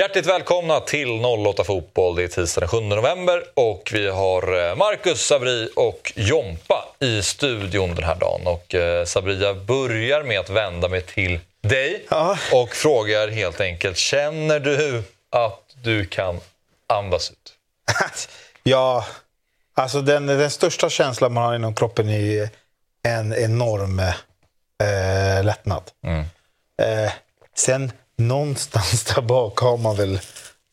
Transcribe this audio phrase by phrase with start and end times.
[0.00, 2.16] Hjärtligt välkomna till 08 Fotboll.
[2.16, 7.22] Det är tisdag den 7 november och vi har eh, Marcus, Sabri och Jompa i
[7.22, 8.46] studion den här dagen.
[8.46, 12.38] Och eh, Sabri, jag börjar med att vända mig till dig Ja.
[12.52, 16.40] och frågar helt enkelt, känner du att du kan
[16.86, 17.54] andas ut?
[18.62, 19.06] ja,
[19.74, 22.48] alltså den, den största känslan man har inom kroppen är
[23.02, 25.82] en enorm eh, lättnad.
[26.82, 27.12] Eh,
[27.54, 30.20] sen någonstans där bak har man väl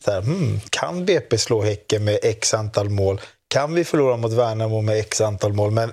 [0.04, 3.20] så här, hmm, kan BP slå Häcken med x antal mål?
[3.48, 5.70] Kan vi förlora mot Värnamo med x antal mål?
[5.70, 5.92] Men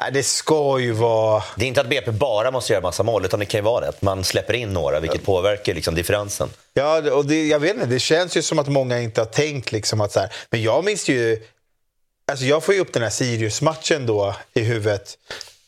[0.00, 1.42] nej, det ska ju vara...
[1.56, 3.80] Det är inte att BP bara måste göra massa mål, utan det kan ju vara
[3.80, 3.88] det.
[3.88, 6.48] Att man släpper in några, vilket påverkar liksom differensen.
[6.74, 9.72] Ja, och det, jag vet inte, det känns ju som att många inte har tänkt
[9.72, 11.42] liksom att så här, Men jag minns ju...
[12.30, 15.18] Alltså jag får ju upp den här Sirius-matchen då i huvudet.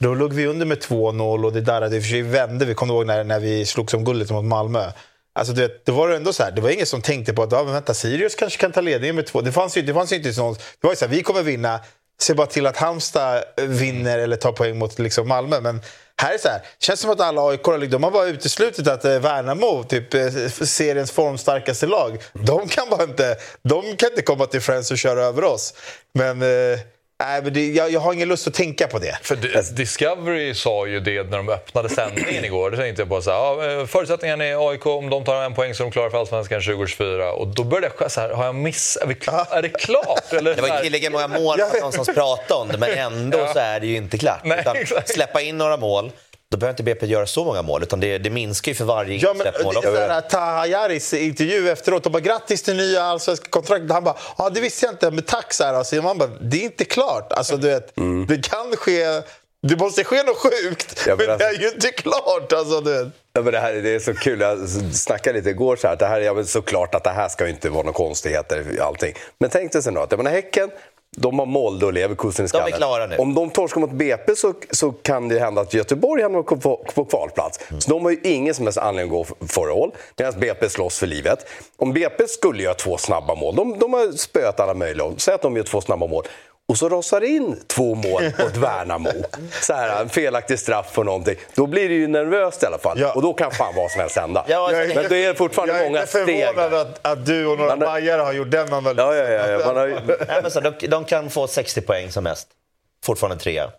[0.00, 1.96] Då låg vi under med 2-0 och det darrade.
[1.96, 2.74] I och för sig vände vi.
[2.74, 4.92] Kommer ihåg när, när vi slogs om guldet mot Malmö?
[5.38, 7.52] Alltså du vet, det var ändå så här, det var ingen som tänkte på att
[7.52, 9.40] ah, vänta, Sirius kanske kan ta ledningen med två.
[9.40, 10.58] Det fanns ju, det fanns ju inte sånt.
[10.58, 11.80] Det var ju så här, vi kommer vinna.
[12.20, 15.60] Se bara till att Halmstad eh, vinner eller tar poäng mot liksom Malmö.
[15.60, 15.80] Men
[16.20, 18.88] här är det så här, känns som att alla AIK liksom, de har bara uteslutit
[18.88, 24.22] att eh, Värnamo, typ eh, seriens formstarkaste lag, de kan bara inte, de kan inte
[24.22, 25.74] komma till Friends och köra över oss.
[26.14, 26.78] Men, eh,
[27.20, 29.18] nej, men det, jag, jag har ingen lust att tänka på det.
[29.22, 32.70] För D- Discovery sa ju det när de öppnade sändningen igår.
[32.70, 35.54] Då tänkte jag bara så här, ja, eh, förutsättningarna är AIK, om de tar en
[35.54, 37.32] poäng så är de klara för Allsvenskan 2024.
[37.32, 38.96] Och då började jag så här, har jag miss...
[39.02, 40.32] Är, är det klart?
[40.32, 43.46] Eller, Det var inte tillräckligt många mål för att någonstans prata om det, men ändå
[43.52, 44.40] så är det ju inte klart.
[44.44, 44.76] Nej, utan
[45.06, 46.10] släppa in några mål,
[46.50, 49.16] då behöver inte BP göra så många mål, utan det, det minskar ju för varje
[49.16, 49.90] Ja, men, mål det, också.
[49.90, 53.90] det Taha Yaris intervju efteråt och bara grattis till nya allsvenska kontraktet.
[53.92, 55.74] Han bara ja det visste jag inte, men tack så här.
[55.74, 57.32] Alltså, man bara, det är inte klart.
[57.32, 57.92] Alltså, du vet,
[58.28, 59.04] Det kan ske,
[59.68, 62.52] det måste ske något sjukt, Ja, men men det alltså- är ju inte klart.
[62.52, 63.12] Alltså, du vet.
[63.32, 64.40] Ja, men det, här, det är så kul.
[64.40, 65.94] Jag snackade lite igår så här.
[65.94, 67.96] att Det här är ja, men såklart att det här ska ju inte vara några
[67.96, 68.64] konstigheter.
[68.80, 69.14] Allting.
[69.40, 70.70] Men tänk dig sen då att jag menar, Häcken,
[71.16, 72.72] de har Molde och Leverkusen i skallen.
[72.72, 73.16] klara nu.
[73.16, 76.56] Om de torskar mot BP så, så kan det hända att Göteborg hamnar på,
[76.94, 77.60] på, kvalplats.
[77.78, 79.90] Så de har ju ingen som helst anledning att gå för håll.
[80.16, 81.46] Medan BP slåss för livet.
[81.76, 85.12] Om BP skulle göra två snabba mål, de, de har spöat alla möjliga.
[85.16, 86.24] Säg att de gör två snabba mål.
[86.68, 89.10] Och så rasar in två mål mot Värnamo.
[89.62, 91.36] Så här, en felaktig straff för någonting.
[91.54, 93.00] Då blir det ju nervöst i alla fall.
[93.00, 93.12] Ja.
[93.12, 94.44] Och då kan fan vad som helst hända.
[94.48, 96.26] Ja, Jag är- Men det är fortfarande jag är många steg.
[96.26, 96.80] förvånad där.
[96.80, 99.06] att, att du och några bajare har gjort den analysen.
[99.06, 99.64] Ja, ja, ja, ja.
[99.64, 99.74] Har.
[100.28, 102.48] Nej, men så, de, de kan få 60 poäng som mest.
[103.04, 103.70] Fortfarande trea.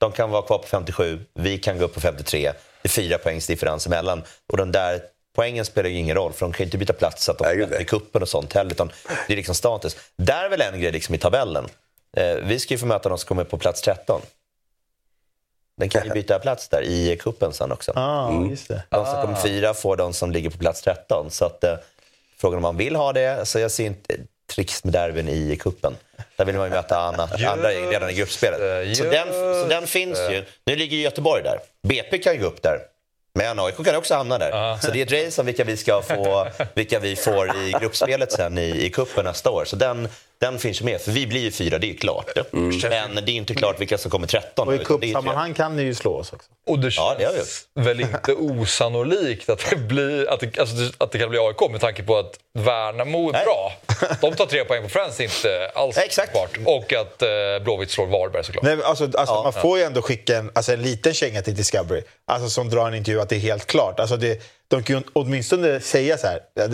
[0.00, 2.52] De kan vara kvar på 57, vi kan gå upp på 53.
[2.82, 4.22] Det är fyra poängs differens emellan.
[4.52, 5.00] Och den där
[5.36, 7.44] poängen spelar ju ingen roll, för de kan ju inte byta plats så att de
[7.44, 8.70] Nej, är i kuppen och sånt heller.
[8.70, 8.92] Utan
[9.26, 9.96] det är liksom status.
[10.16, 11.68] Där är väl en grej liksom i tabellen.
[12.16, 14.20] Eh, vi ska ju få möta de som kommer på plats 13.
[15.76, 17.92] Den kan ju byta plats där i kuppen sen också.
[17.96, 18.82] Ah, just det.
[18.88, 21.30] De som kommer fyra får de som ligger på plats 13.
[21.30, 21.74] Så att, eh,
[22.38, 24.16] frågan om man vill ha det, så jag ser inte
[24.54, 25.96] tricks med derbyn i kuppen.
[26.36, 28.88] Där vill man ju möta andra, andra i- redan i gruppspelet.
[28.88, 29.28] Just Så den,
[29.62, 30.44] så den finns ju.
[30.64, 31.58] Nu ligger ju Göteborg där.
[31.82, 32.78] BP kan ju gå upp där.
[33.34, 34.50] Men AIK kan också hamna där.
[34.80, 38.32] Så det är ett race om vilka vi, ska få, vilka vi får i gruppspelet
[38.32, 39.64] sen i, i kuppen nästa år.
[39.64, 40.08] Så den,
[40.40, 41.00] den finns ju med.
[41.00, 42.26] För vi blir ju fyra, det är ju klart.
[42.50, 44.68] Men det är inte klart vilka som kommer 13.
[44.68, 46.48] Och i cupsammanhang kan ni ju slå oss också.
[46.66, 51.12] Och det Ja, det känns väl inte osannolikt att det, blir, att, det, alltså, att
[51.12, 53.44] det kan bli AIK med tanke på att Värnamo är Nej.
[53.44, 53.72] bra.
[54.20, 56.36] De tar tre poäng på Friends, inte alls Exakt.
[56.64, 57.28] Och att eh,
[57.64, 58.64] Blåvitt slår Varberg såklart.
[58.64, 61.54] Nej, alltså, alltså, Ja, man får ju ändå skicka en, alltså, en liten känga till
[61.54, 62.02] Discovery.
[62.26, 64.00] Alltså, som drar en intervju att det är helt klart.
[64.00, 66.40] Alltså, det, de kan ju åtminstone säga så här.
[66.54, 66.66] det-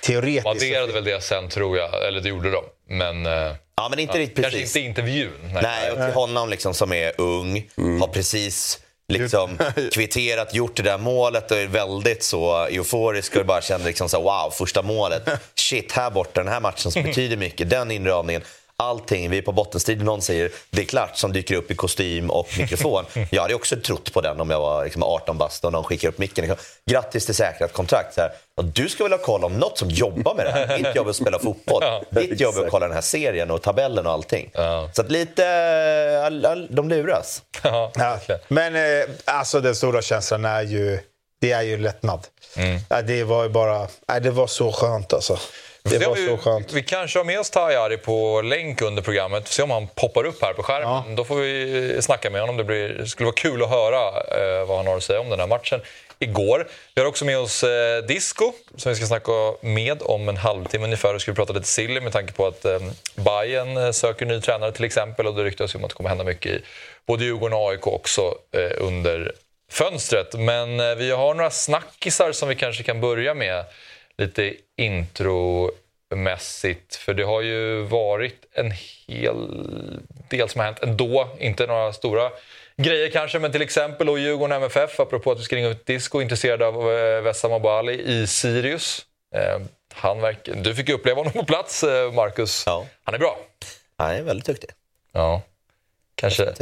[0.00, 0.46] De Teoretiskt.
[0.46, 2.64] adderade väl det sen tror jag, eller det gjorde de.
[2.88, 4.76] Men eh, Ja, men inte riktigt kanske precis.
[4.76, 5.32] inte intervjun.
[5.52, 5.62] Nej.
[5.62, 8.78] Nej, och till honom liksom som är ung, har precis
[9.08, 9.58] liksom
[9.92, 14.20] kvitterat, gjort det där målet och är väldigt så euforisk och bara känner liksom så
[14.22, 15.28] wow, första målet.
[15.54, 18.42] Shit, här borta, den här matchen som betyder mycket, den inramningen.
[18.78, 22.30] Allting, vi är på bottenstriden, någon säger det är klart, som dyker upp i kostym
[22.30, 23.04] och mikrofon.
[23.30, 26.08] Jag hade också trott på den om jag var liksom 18 bast och någon skickar
[26.08, 26.44] upp micken.
[26.48, 28.14] Liksom, Grattis till säkrat kontrakt.
[28.14, 30.78] Så här, och du ska väl ha koll om något som jobbar med det här.
[30.78, 31.82] Ditt jobb är att spela fotboll.
[32.10, 34.50] Ditt jobb är att kolla den här serien och tabellen och allting.
[34.54, 34.90] Ja.
[34.92, 36.30] Så att lite,
[36.70, 37.42] de luras.
[37.62, 37.92] Ja.
[38.48, 40.98] Men eh, alltså, den stora känslan är ju,
[41.40, 42.26] det är ju lättnad.
[42.56, 43.06] Mm.
[43.06, 43.88] Det var ju bara...
[44.22, 45.38] Det var så skönt alltså.
[45.90, 46.72] Det var vi, så skönt.
[46.72, 49.48] vi kanske har med oss Tajari på länk under programmet.
[49.48, 51.16] Se om han poppar upp här på skärmen.
[51.16, 52.56] Då får vi snacka med honom.
[52.56, 55.40] Det blir, skulle vara kul att höra eh, vad han har att säga om den
[55.40, 55.80] här matchen
[56.18, 56.68] igår.
[56.94, 60.84] Vi har också med oss eh, Disco som vi ska snacka med om en halvtimme
[60.84, 61.26] ungefär.
[61.26, 62.78] Vi prata lite silly med tanke på att eh,
[63.14, 66.08] Bayern eh, söker ny tränare till exempel och det ryktas ju om att det kommer
[66.08, 66.62] hända mycket i
[67.06, 69.32] både Djurgården och AIK också eh, under
[69.70, 70.34] fönstret.
[70.34, 73.64] Men eh, vi har några snackisar som vi kanske kan börja med.
[74.18, 76.96] Lite intromässigt.
[76.96, 78.72] För det har ju varit en
[79.06, 79.68] hel
[80.28, 81.28] del som har hänt ändå.
[81.38, 82.30] Inte några stora
[82.76, 86.20] grejer kanske, men till exempel då Djurgården MFF, apropå att vi ska ringa ut disco,
[86.20, 89.06] intresserade av eh, Vessa Mobali i Sirius.
[89.34, 89.58] Eh,
[89.94, 92.62] han verkar, du fick ju uppleva honom på plats, eh, Marcus.
[92.66, 92.86] Ja.
[93.04, 93.38] Han är bra.
[93.96, 94.70] Han är väldigt duktig.
[95.12, 95.42] Ja.
[96.14, 96.54] Kanske,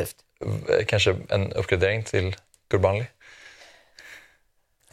[0.86, 2.36] kanske en uppgradering till
[2.68, 3.04] Gurbanli.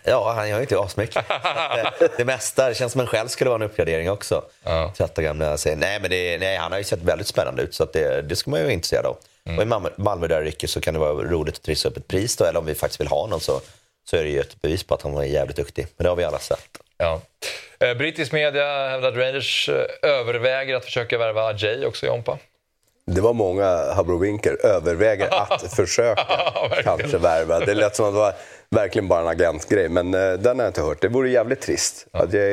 [0.04, 1.18] Ja, han gör ju inte asmycket.
[1.28, 4.44] Att, eh, det mesta, det känns som en själv skulle vara en uppgradering också.
[4.64, 4.94] Ja.
[4.98, 7.84] Trötta gamla säger, nej men det, nej, han har ju sett väldigt spännande ut så
[7.84, 9.18] att det, det ska man ju vara intresserad av.
[9.58, 12.08] Och i Malmö, Malmö där Ricky så kan det vara roligt att trissa upp ett
[12.08, 13.62] pris då, eller om vi faktiskt vill ha någon så,
[14.10, 15.88] så är det ju ett bevis på att han var jävligt duktig.
[15.98, 16.68] Men det har vi alla sett.
[16.98, 17.22] Ja.
[17.80, 22.38] Eh, brittisk media hävdar att Rangers eh, överväger att försöka värva Ajay också, Jompa.
[23.06, 26.26] Det var många abrovinker överväger att försöka
[26.84, 27.60] kanske värva.
[27.60, 28.34] Det lät som att det var
[28.76, 31.02] verkligen bara en agentgrej, men eh, den har jag inte hört.
[31.02, 32.08] Det vore jävligt trist.
[32.12, 32.44] Att jag,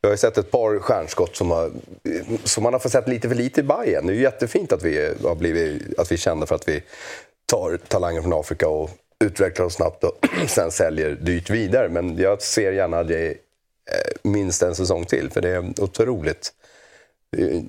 [0.00, 1.70] jag har sett ett par stjärnskott som, har,
[2.44, 4.06] som man har fått sett lite för lite i Bayern.
[4.06, 6.82] Det är ju jättefint att vi, har blivit, att vi är kända för att vi
[7.46, 8.90] tar talanger från Afrika och
[9.24, 11.88] utvecklar dem snabbt och sen säljer dyrt vidare.
[11.88, 13.34] Men jag ser gärna att jag
[14.22, 16.52] minst en säsong till, för det är otroligt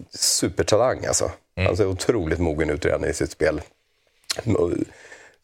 [0.10, 1.32] supertalang alltså.
[1.56, 3.62] Han ser otroligt mogen ut redan i sitt spel.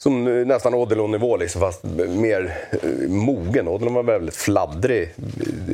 [0.04, 3.68] Som nästan Odelon-nivå, liksom, fast mer eh, mogen.
[3.68, 5.10] Odelon var väldigt fladdrig eh,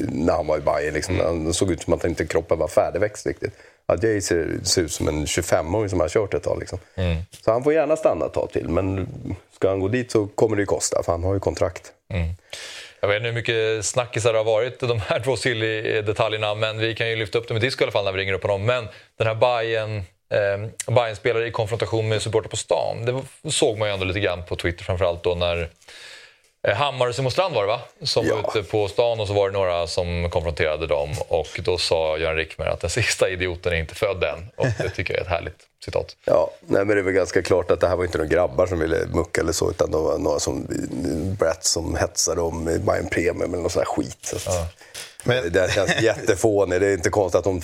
[0.10, 0.94] när han var i Bayern.
[0.94, 1.20] Liksom.
[1.20, 3.54] Han såg ut som att inte kroppen var färdigväxt riktigt.
[3.86, 6.60] Adjei ser, ser ut som en 25-åring som har kört ett tag.
[6.60, 6.80] Liksom.
[7.46, 8.70] Så han får gärna stanna ett tag till.
[8.70, 9.08] Men
[9.56, 11.92] ska han gå dit så kommer det ju kosta, för han har ju kontrakt.
[13.00, 16.96] Jag vet inte hur mycket snackisar det har varit, de här två silly-detaljerna, men vi
[16.96, 18.66] kan ju lyfta upp dem i disco i alla fall när vi ringer upp honom.
[18.66, 18.88] Men
[19.18, 23.06] den här Bayern eh, Bayern-spelare i konfrontation med supporter på stan,
[23.44, 25.70] det såg man ju ändå lite grann på Twitter framförallt då när
[26.68, 27.82] eh, Hammar och Simon Strand var det va?
[28.04, 28.36] Som Ja.
[28.36, 32.18] var ute på stan och så var det några som konfronterade dem och då sa
[32.18, 34.50] Göran Rickmer att den sista idioten är inte född än.
[34.56, 36.16] Och det tycker jag är ett härligt citat.
[36.26, 38.68] Ja, nej, men det är väl ganska klart att det här var inte några grabbar
[38.68, 40.68] som ville mucka eller så, utan det var några som,
[41.40, 44.18] Brett som hetsade om Bayern Premium eller någon sån här skit.
[44.22, 44.76] Så att,
[45.24, 46.82] Men- Det känns jättefånigt.
[46.82, 47.62] Det är inte konstigt att de,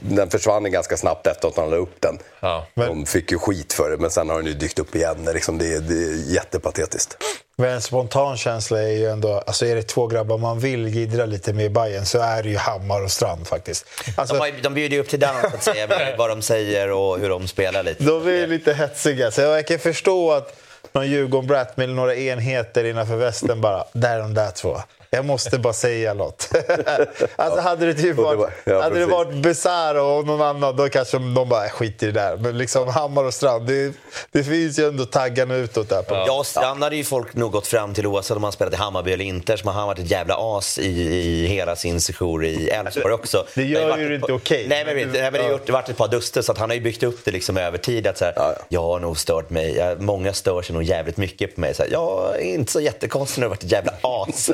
[0.00, 2.18] den försvann ganska snabbt efter att han la upp den.
[2.40, 2.66] Ja.
[2.74, 5.24] De fick ju skit för det, men sen har den ju dykt upp igen.
[5.24, 7.16] Det är Liksom, det, är, det är jättepatetiskt.
[7.56, 11.26] Men en spontan känsla är ju ändå, alltså är det två grabbar man vill gidra
[11.26, 13.86] lite med i Bayern så är det ju Hammar och Strand faktiskt.
[14.16, 16.42] Alltså, De, har, ju- de bjuder ju upp till dans, att säga, med vad de
[16.42, 18.04] säger och hur de spelar lite.
[18.04, 19.30] de är lite hetsiga.
[19.30, 20.56] Så jag kan förstå att
[20.92, 24.80] någon Djurgården Brat med några enheter innanför västen bara, där är de där två.
[25.14, 26.48] Jag måste bara säga något.
[27.36, 30.76] alltså hade det typ det varit, var- ja, hade det varit Besara och någon annan,
[30.76, 32.36] då kanske de bara skit i det där.
[32.36, 33.92] Men liksom Hammar och Strand, det,
[34.32, 36.02] det finns ju ändå taggarna utåt där.
[36.02, 36.14] På.
[36.14, 39.12] Ja, Strand hade ju folk nog gått fram till oavsett om han spelat i Hammarby
[39.12, 39.56] eller inte.
[39.56, 43.46] Som han varit ett jävla as i, i hela sin sejour i Elfsborg också.
[43.54, 44.66] det gör har ju det inte okej.
[44.68, 46.80] Nej, men, men det har gjort, varit ett par duster så att han har ju
[46.80, 48.06] byggt upp det liksom över tid.
[48.06, 48.64] Att så här, Ja, ja.
[48.68, 49.76] Jag har nog stört mig.
[49.76, 51.74] Jag, många stör sig nog jävligt mycket på mig.
[51.74, 54.50] Så här, jag är inte så jättekonstig när jag har varit ett jävla as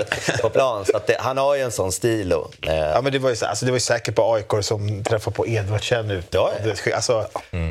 [0.50, 0.84] plan.
[0.84, 2.32] Så det, han har ju en sån stil.
[2.32, 4.62] Och, eh, Ja, men det var ju, så- alltså, det var ju säkert på AIK
[4.64, 6.26] som träffade på Edvardsen ut.
[6.30, 6.72] Ja, ja.
[6.84, 7.26] Det, alltså,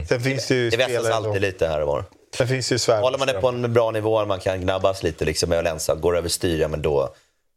[0.10, 2.04] Sen finns det ju det spelare alltid då- lite här och var.
[2.38, 2.94] Sen finns det ju.
[2.94, 6.18] Håller man det på en bra nivå, man kan gnabbas lite liksom, med Lensa, går
[6.18, 7.10] över styr, ja, men då,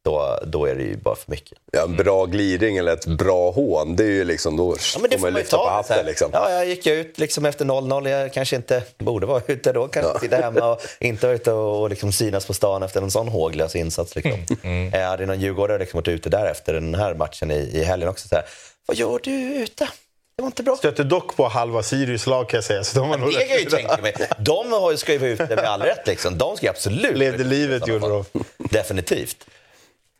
[0.05, 1.59] då, då är det ju bara för mycket.
[1.73, 5.11] Ja, en bra glidning eller ett bra hån, det är ju liksom, då Ja, men
[5.11, 6.07] det får man man ju lyfta på hatten.
[6.07, 6.31] Liksom.
[6.33, 8.09] Ja, jag gick ut liksom efter 0-0.
[8.09, 9.89] Jag kanske inte borde vara ute då.
[9.89, 13.29] Kanske sitta hemma och inte vara ute och, liksom synas på stan efter en sån
[13.29, 14.17] håglös insats.
[14.17, 14.45] Liksom.
[14.63, 14.91] Mm.
[14.93, 18.09] Jag hade någon djurgårdare liksom varit ute där efter den här matchen i, i helgen
[18.09, 18.29] också.
[18.29, 18.45] Så här,
[18.87, 19.89] Vad gör du ute?
[20.37, 20.77] Det var inte bra.
[20.77, 22.85] Stötte dock på halva Sirius lag kan jag säga.
[22.85, 24.15] Så de var Det kan jag ju tänka mig.
[24.39, 26.07] De har ju ju vara ute med all rätt.
[26.07, 26.39] Liksom.
[26.39, 28.25] De ska ju absolut Levde livet gjorde de.
[28.59, 29.37] Definitivt.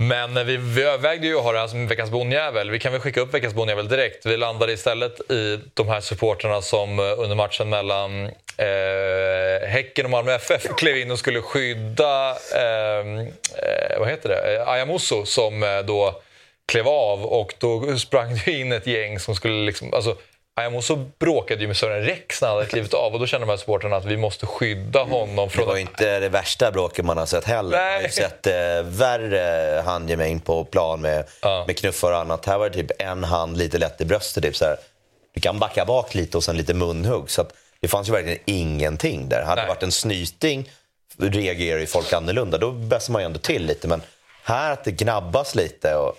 [0.09, 2.71] Men vi, vi övervägde ju att ha det här som veckans bonjävel.
[2.71, 4.27] Vi kan väl skicka upp veckans bonjävel direkt.
[4.27, 8.25] Vi landade istället i de här supporterna som eh, under matchen mellan
[8.57, 14.57] eh, Häcken och Malmö FF klev in och skulle skydda ehm, eh, vad heter det?
[14.57, 16.23] Eh, Ayamuso som eh, då
[16.67, 19.95] klev av och då sprang det in ett gäng som skulle liksom...
[19.95, 20.17] Alltså,
[20.57, 23.51] Ayamuso bråkade ju med Sören Rex när han hade klivit av och då kände de
[23.51, 27.05] här supporterna att vi måste skydda honom Det från var ju inte det värsta bråket
[27.05, 27.77] man har sett heller.
[27.79, 28.11] Man har ju Nej.
[28.13, 31.65] sett eh, värre handgemäng på plan med, Ja.
[31.67, 32.47] med knuffar och annat.
[32.47, 34.43] Här var det typ en hand lite lätt i bröstet.
[34.45, 34.77] Typ så här.
[35.35, 37.31] Du kan backa bak lite och sen lite munhugg.
[37.31, 39.43] Så att det fanns ju verkligen ingenting där.
[39.43, 39.69] Hade det Nej.
[39.75, 40.71] varit en snyting
[41.19, 42.59] reagerar ju folk annorlunda.
[42.59, 43.89] Då bässar man ju ändå till lite.
[43.89, 44.03] Men
[44.45, 45.95] här att det gnabbas lite.
[45.95, 46.17] Och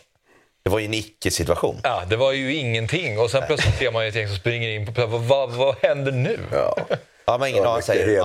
[0.63, 1.79] det var ju en icke-situation.
[1.83, 3.19] Ja, det var ju ingenting.
[3.19, 5.75] Och sen plötsligt ser man ju ett gäng som springer in på vad, vad, vad
[5.81, 6.39] händer nu?
[6.51, 6.77] Ja.
[7.25, 7.69] Ja, men ingen Ja,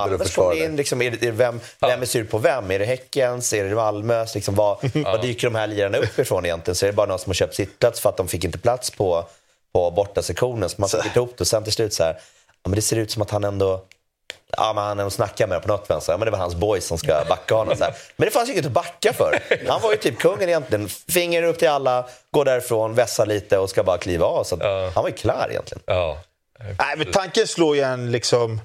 [0.00, 0.18] aning.
[0.18, 2.70] försvara kommer in, liksom, är det, är det vem, vem är sur på vem?
[2.70, 3.52] Är det Häckens?
[3.52, 4.34] Är det Malmös?
[4.34, 6.74] Liksom, vad, vad dyker de här lirarna upp ifrån egentligen?
[6.74, 8.90] Så är det bara någon som har köpt sittplats för att de fick inte plats
[8.90, 9.24] på,
[9.72, 10.68] på bortasektionen.
[10.68, 11.40] Så man fick ihop det.
[11.40, 12.12] Och sen till slut så här,
[12.62, 13.84] ja, men det ser ut som att han ändå
[14.56, 16.12] Ja, men han snackar med på något vänster.
[16.12, 17.76] Ja, men det var hans boys som ska backa honom.
[17.76, 17.94] Så här.
[18.16, 19.42] Men det fanns ju inget att backa för.
[19.68, 20.88] Han var ju typ kungen egentligen.
[20.88, 24.44] Finger upp till alla, går därifrån, vässar lite och ska bara kliva av.
[24.44, 25.82] Så att Han var ju klar egentligen.
[25.86, 26.18] Ja.
[26.78, 28.60] Nej, men tanken slår ju en liksom...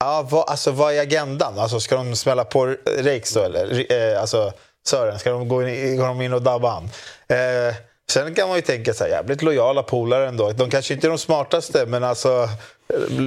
[0.00, 1.58] Ja, vad, alltså, vad är agendan?
[1.58, 3.92] Alltså, ska de smälla på Rex då, eller?
[3.92, 4.52] Eh, alltså,
[4.88, 6.84] Sören, ska de gå in, går de in och dabba han?
[7.28, 7.74] Eh,
[8.10, 10.52] sen kan man ju tänka så här, jävligt lojala polare ändå.
[10.52, 12.48] De kanske inte är de smartaste, men alltså...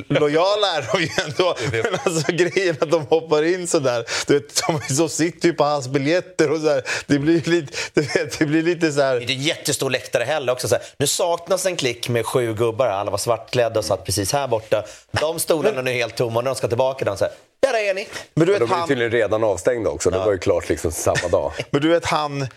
[0.08, 1.56] Lojala är de ju ändå.
[1.72, 4.06] Men alltså grejen att de hoppar in sådär.
[4.28, 6.84] Du vet, de, de sitter ju på hans biljetter och så här.
[7.08, 9.16] Det blir lite, du vet, det blir lite så här...
[9.16, 10.68] Det är en jättestor läktare heller också.
[10.68, 10.84] Så här.
[10.98, 12.88] Nu saknas en klick med sju gubbar.
[12.88, 14.84] Alla var svartklädda och satt precis här borta.
[15.12, 18.08] De stolarna är helt tomma och när de ska tillbaka, de säger där är ni.
[18.34, 18.88] Men du vet, De var ju han...
[18.88, 20.10] tydligen redan avstängda också.
[20.10, 21.52] Det var ju klart liksom samma dag.
[21.70, 22.48] Men du vet han...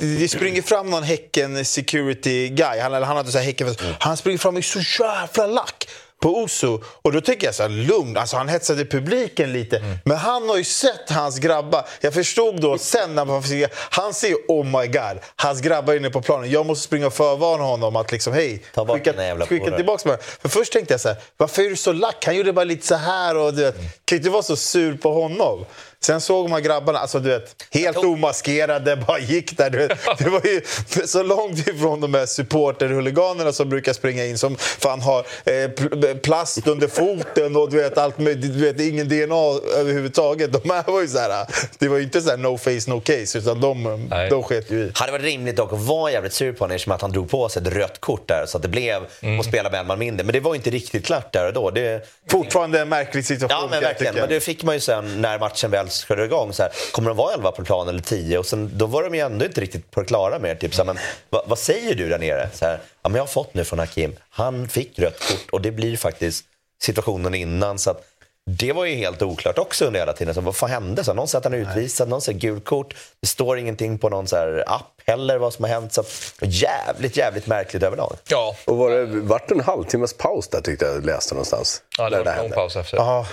[0.00, 2.80] Det, springer fram någon Häcken security guy.
[2.80, 5.88] Han, eller han hade så här häcken, Han springer fram i så jävla lack
[6.22, 6.82] på Oso.
[7.02, 8.16] Och då tänker jag så här, lugn.
[8.16, 9.82] Alltså han hetsade publiken lite.
[10.04, 11.86] Men han har ju sett hans grabbar.
[12.00, 15.96] Jag förstod då sen när man fick, Han ser oh my god, hans grabbar är
[15.96, 16.50] inne på planen.
[16.50, 19.76] Jag måste springa och förvarna honom att liksom, hej, Ta bort skicka, den jävla skicka
[19.76, 20.18] tillbaka mig.
[20.20, 22.24] För först tänkte jag så här, varför är du så lack?
[22.26, 25.12] Han gjorde bara lite så här och du vet, kan inte vara så sur på
[25.12, 25.64] honom.
[26.06, 29.70] Sen såg man grabbarna, alltså du vet, helt omaskerade, bara gick där.
[29.70, 29.98] Du vet.
[30.18, 30.60] Det var ju
[31.06, 36.18] så långt ifrån de här supporterhuliganerna som brukar springa in som fan har eh, pl-
[36.18, 40.52] plast under foten och du vet, allt med, du vet, ingen DNA överhuvudtaget.
[40.52, 41.46] De här var ju så här,
[41.78, 44.30] det var ju inte så här no face no case, utan de, Nej.
[44.30, 44.90] de sket ju i.
[44.94, 47.48] Hade varit rimligt dock att vara jävligt sur på honom eftersom att han drog på
[47.48, 49.02] sig ett rött kort där så att det blev
[49.40, 50.24] att spela med en man mindre.
[50.24, 51.70] Men det var ju inte riktigt klart där och då.
[51.70, 53.58] Det, Fortfarande en märklig situation.
[53.62, 54.14] Ja, men verkligen.
[54.14, 56.52] Men det fick man ju sen när matchen väl körde igång.
[56.52, 58.38] Så här, kommer de vara 11 på plan eller 10?
[58.38, 60.84] Och sen, då var de ju ändå inte riktigt på det klara med typ, så
[60.84, 60.98] här, men
[61.30, 62.48] vad, vad säger du där nere?
[62.54, 64.16] Så här, ja, men jag har fått nu från Hakim.
[64.30, 66.44] Han fick rött kort och det blir faktiskt
[66.82, 67.78] situationen innan.
[67.78, 68.04] Så att,
[68.50, 70.34] det var ju helt oklart också under hela tiden.
[70.34, 71.04] Så vad fan hände?
[71.04, 72.94] Så någon säger att han är utvisad, någon säger gult kort.
[73.20, 75.92] Det står ingenting på någon så här app heller vad som har hänt.
[75.92, 76.02] Så
[76.40, 78.16] jävligt, jävligt märkligt överlag.
[78.28, 81.82] Ja, Och var det vart en halvtimmes paus där tyckte jag läste någonstans.
[81.98, 82.56] ja det var en lång hände.
[82.56, 82.96] paus efter.
[82.96, 83.26] Ja,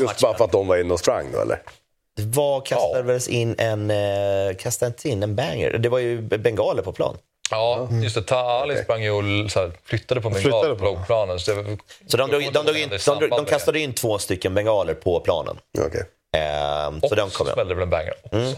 [0.00, 1.62] Just bara för att de var inne och sprang då eller?
[2.16, 5.78] Det var, kastades in en, eh, kastades in en banger.
[5.78, 7.16] Det var ju bengaler på plan.
[7.50, 8.22] Ja, just det.
[8.22, 10.96] Ta Ali sprang ju och så här, flyttade på Flyttade bengal på.
[10.96, 11.40] på planen.
[11.40, 14.18] Så, det, Så de, drog, de, drog in, Det de, drog, de kastade in två
[14.18, 15.58] stycken bengaler på planen.
[15.78, 16.04] Okej.
[16.36, 17.08] Ehm, det.
[17.08, 18.54] så de Och kom så smällde det väl en banger också.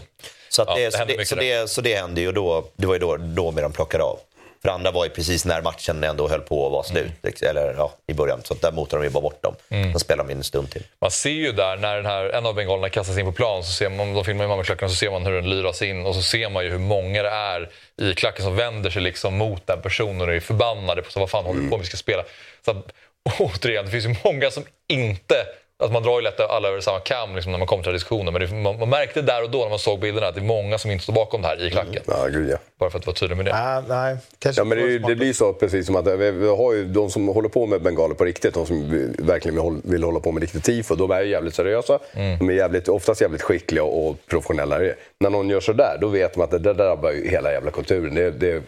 [0.49, 2.65] Så, att Ja, det, det så, det, så, det, så det hände ju då.
[2.75, 4.19] Det var ju då, då med de plockade av.
[4.65, 7.11] För andra var ju precis när matchen ändå höll på att vara slut.
[7.23, 8.41] liksom, Eller ja, i början.
[8.43, 9.55] Så där motade de ju bara bort dem.
[9.69, 10.83] Sen spelade de in en stund till.
[11.01, 13.71] Man ser ju där när den här, en av bengalerna kastas in på plan, så
[13.71, 16.21] ser man, de filmar ju Malmöklacken, så ser man hur den lyras in och så
[16.21, 17.69] ser man ju hur många det är
[18.01, 21.29] i klacken som vänder sig liksom mot den personen och är förbannade på så vad
[21.29, 22.23] fan håller du på med, vi ska spela.
[22.65, 22.93] Så att,
[23.39, 25.35] återigen, det finns ju många som inte
[25.83, 28.33] Alltså man drar ju lätt alla över samma kam liksom, när man kommer till diskussionen.
[28.33, 30.45] Men det, man, man märkte där och då när man såg bilderna att det är
[30.45, 32.03] många som inte står bakom det här i klacken.
[32.05, 32.57] Ja, gud ja.
[32.77, 33.51] Bara för att vara tydlig med det.
[33.51, 34.17] nej, nej.
[34.39, 37.09] Kanske Ja, men det, det blir så precis som att vi, vi har ju de
[37.09, 40.41] som håller på med bengaler på riktigt, de som verkligen vill, vill hålla på med
[40.41, 41.99] riktigt tifo, de är ju jävligt seriösa.
[42.13, 44.79] De är jävligt, oftast jävligt skickliga och professionella.
[45.19, 48.15] När någon gör sådär, då vet man att det där drabbar ju hela jävla kulturen.
[48.15, 48.61] Det, det,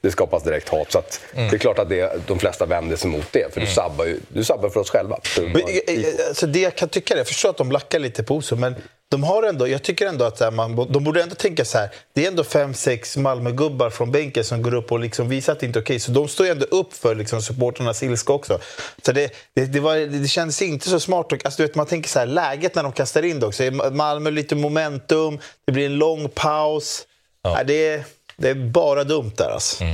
[0.00, 0.92] det skapas direkt hat.
[0.92, 3.66] Så att det är klart att det, de flesta vänder sig mot det, för du,
[3.66, 5.18] sabbar ju, du sabbar för oss själva.
[5.36, 8.22] Men, eh, eh, alltså det jag kan tycka, det, jag förstår att de lackar lite
[8.22, 8.74] på Oso, men
[9.10, 11.90] de har ändå, jag tycker ändå att här, man, de borde ändå tänka så här.
[12.12, 15.60] Det är ändå fem, sex Malmögubbar från bänken som går upp och liksom visar att
[15.60, 16.00] det inte är okej.
[16.00, 18.58] Så de står ju ändå upp för liksom, supporternas ilska också.
[19.02, 21.32] Så det, det, det, var, det kändes inte så smart.
[21.32, 23.64] Och, alltså, du vet, man tänker så här, läget när de kastar in det också.
[23.64, 27.06] Är Malmö lite momentum, det blir en lång paus.
[27.44, 28.04] Nej, det, är,
[28.36, 29.84] det är bara dumt där alltså.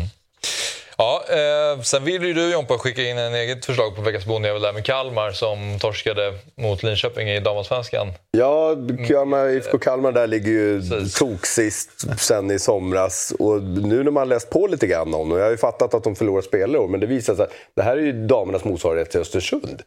[0.99, 4.63] Ja, eh, sen vill ju du Jompa skicka in en eget förslag på veckans bondjävel
[4.63, 8.13] där med Kalmar som torskade mot Linköping i damallsvenskan.
[8.31, 8.77] Ja,
[9.09, 11.15] Kalmar, IFK Kalmar där ligger ju Precis.
[11.15, 13.33] tok sist sen i somras.
[13.39, 16.05] Och nu när man läst på lite grann om det, jag har ju fattat att
[16.05, 19.21] de förlorar spelare men det visar sig att det här är ju damernas motsvarighet till
[19.21, 19.83] Östersund.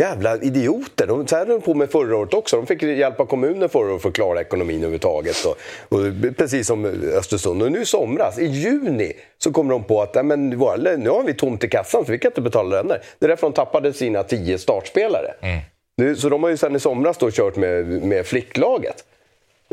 [0.00, 1.06] Jävla idioter!
[1.06, 2.56] De, så här höll de på med förra året också.
[2.56, 5.36] De fick hjälp av kommunen förra året för att klara ekonomin överhuvudtaget.
[5.44, 5.56] Och,
[5.88, 6.00] och,
[6.36, 6.84] precis som
[7.18, 7.62] Östersund.
[7.62, 11.10] Och nu i somras, i juni, så kommer de på att "Nej, men, våra, nu
[11.10, 13.02] har vi tomt i kassan så vi kan inte betala löner.
[13.18, 15.34] Det är därför de tappade sina tio startspelare.
[15.96, 19.04] Nu, så de har ju sen i somras då kört med, med flicklaget.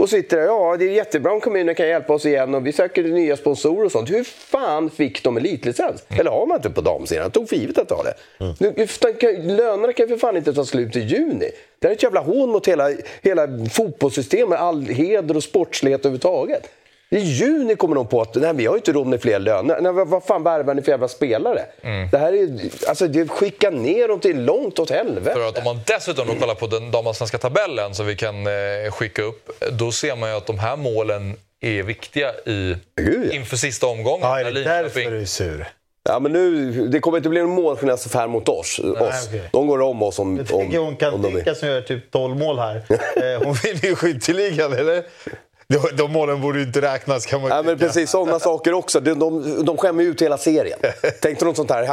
[0.01, 2.72] Och sitter där, ja det är jättebra om kommunen kan hjälpa oss igen och vi
[2.72, 4.10] söker nya sponsorer och sånt.
[4.10, 6.03] Hur fan fick de elitlicens?
[6.08, 6.20] Mm.
[6.20, 7.24] Eller har man inte på damsidan?
[7.24, 8.13] Jag tog för givet att har det.
[8.46, 9.58] Mm.
[9.58, 11.51] lönerna kan för fan inte ta slut i juni.
[11.79, 12.89] Det är ett jävla hån mot hela,
[13.22, 16.70] hela fotbollssystemet, all heder och sportslighet överhuvudtaget.
[17.13, 19.82] I juni kommer de på att nej, vi har inte råd med fler löner.
[19.82, 21.65] Nej, vad fan värvar ni för jävla spelare?
[21.82, 22.10] Mm.
[22.12, 22.50] Det här är,
[22.88, 25.34] alltså, det skickar ner dem till långt åt helvete.
[25.34, 28.91] För att om man dessutom då kollar på den damallsvenska tabellen som vi kan eh,
[28.91, 33.36] skicka upp, då ser man ju att de här målen är viktiga i, Gud, ja.
[33.36, 34.22] inför sista omgången.
[34.22, 35.68] Ja, är det därför du är sur?
[36.03, 38.80] Ja, men nu, det kommer inte bli någon målskillnad här mot oss.
[38.84, 39.27] Nej, oss.
[39.27, 39.41] Okay.
[39.51, 42.60] De går om oss om, om, hon kan om de som gör typ 12 mål
[42.60, 42.82] här.
[43.15, 45.03] Eh, hon vinner ju skytteligan, eller?
[45.93, 48.99] De, målen borde ju inte räknas kan man ja, men Precis, sådana saker också.
[48.99, 50.79] De, de, de skämmer ut hela serien.
[51.21, 51.85] Tänk dig något sånt här i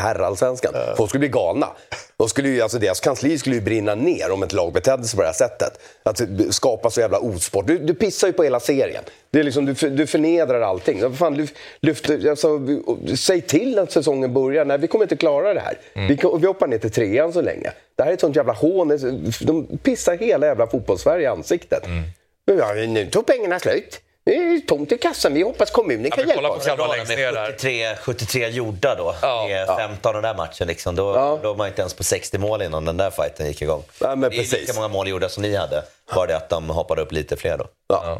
[0.00, 0.72] herrallsvenskan.
[0.96, 1.68] Folk skulle bli galna.
[2.16, 5.16] De skulle ju, alltså deras kansli skulle ju brinna ner om ett lag betedde sig
[5.16, 5.80] på det här sättet.
[6.02, 6.20] Att
[6.50, 7.66] skapa så jävla osport.
[7.66, 9.04] Du, du pissar ju på hela serien.
[9.30, 11.14] Det är liksom, du, du förnedrar allting.
[11.14, 11.48] Fan,
[11.80, 12.60] lyft, alltså,
[13.16, 14.64] säg till att säsongen börjar.
[14.64, 15.78] Nej, vi kommer inte klara det här.
[15.94, 16.08] Mm.
[16.08, 17.72] Vi, vi hoppar ner till trean så länge.
[17.96, 18.88] Det här är ett sånt jävla hån.
[19.40, 21.86] De pissar hela jävla fotbollssverige i ansiktet.
[21.86, 22.02] Mm.
[22.56, 24.00] Ja, nu tog pengarna slut.
[24.24, 25.34] Det är tomt i kassan.
[25.34, 26.66] Vi hoppas kommunen kan hjälpa oss.
[26.66, 29.14] Kolla på med 73, 73 gjorda då.
[29.22, 29.76] Ja.
[29.78, 30.66] 15 den där matchen.
[30.66, 30.94] Liksom.
[30.96, 31.38] Då, ja.
[31.42, 33.82] då var man inte ens på 60 mål innan den där fighten gick igång.
[34.00, 34.50] Ja, men precis.
[34.50, 35.82] Det är lika många mål gjorda som ni hade.
[36.14, 37.66] Bara det att de hoppade upp lite fler då.
[37.88, 38.18] Ja.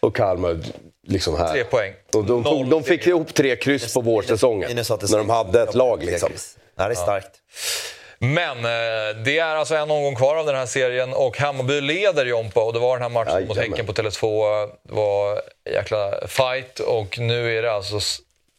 [0.00, 0.58] Och Kalmar
[1.06, 1.52] liksom här.
[1.52, 1.92] Tre poäng.
[2.14, 4.76] Och de, de, de fick ihop tre kryss på vårsäsongen.
[4.76, 6.30] När de hade ett lag liksom.
[6.76, 7.30] Ja, det är starkt.
[8.18, 12.26] Men eh, det är alltså en omgång kvar av den här serien och Hammarby leder
[12.26, 14.68] Jompa och det var den här matchen Aj, mot Häcken på Tele2.
[14.82, 18.00] Det var jäkla fight och nu är det alltså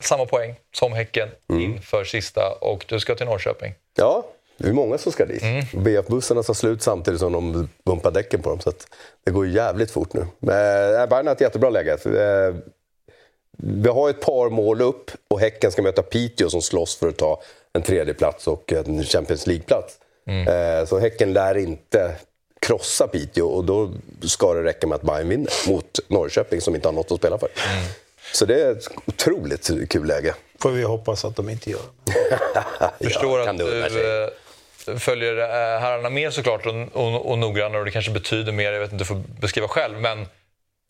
[0.04, 1.63] samma poäng som Häcken mm.
[1.63, 3.74] inför sista och du ska till Norrköping.
[3.95, 4.26] Ja,
[4.58, 5.41] det är många som ska dit.
[5.41, 5.65] Mm.
[5.74, 8.60] BF-bussarna tar slut samtidigt som de bumpar däcken på dem.
[8.60, 8.72] Så
[9.26, 10.28] det går jävligt fort nu.
[10.39, 11.93] Men äh, Bayern har ett jättebra läge.
[11.93, 12.56] Äh,
[13.58, 17.17] vi har ett par mål upp och Häcken ska möta Piteå som slåss för att
[17.17, 17.41] ta
[17.73, 19.97] en tredjeplats och en Champions League-plats.
[20.27, 20.47] Mm.
[20.47, 22.15] Eh, så Häcken lär inte
[22.62, 26.88] krossa Piteå och då ska det räcka med att Bayern vinner mot Norrköping som inte
[26.88, 27.49] har något att spela för.
[27.71, 27.86] Mm.
[28.34, 30.36] Så det är ett otroligt kul läge.
[30.60, 31.82] Får vi hoppas att de inte gör.
[33.03, 37.86] Förstår ja, att du eh, följer eh, herrarna mer såklart och, och, och noggrannare och
[37.86, 39.99] det kanske betyder mer, jag vet inte, du får beskriva själv.
[39.99, 40.27] Men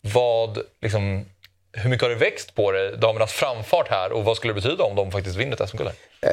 [0.00, 1.24] vad liksom,
[1.72, 4.84] hur mycket har det växt på det, damernas framfart här och vad skulle det betyda
[4.84, 5.90] om de faktiskt vinner ett SM-guld?
[6.20, 6.30] Eh,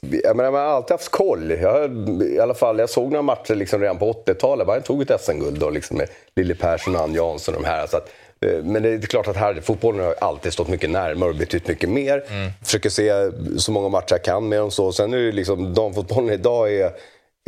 [0.00, 1.50] jag, menar, man har alltid haft koll.
[1.50, 4.66] Jag, i alla fall, jag såg några matcher liksom redan på 80-talet.
[4.66, 7.86] Bayern tog ett SM-guld liksom med Lille Persson och Ann Jansson och de här.
[7.86, 11.30] Så att, eh, men det är klart att här, fotbollen har alltid stått mycket närmare
[11.30, 12.24] och betytt mycket mer.
[12.28, 12.50] Mm.
[12.64, 14.70] Försöker se så många matcher jag kan med dem.
[14.70, 14.92] Så.
[14.92, 16.92] Sen är det liksom, damfotbollen idag är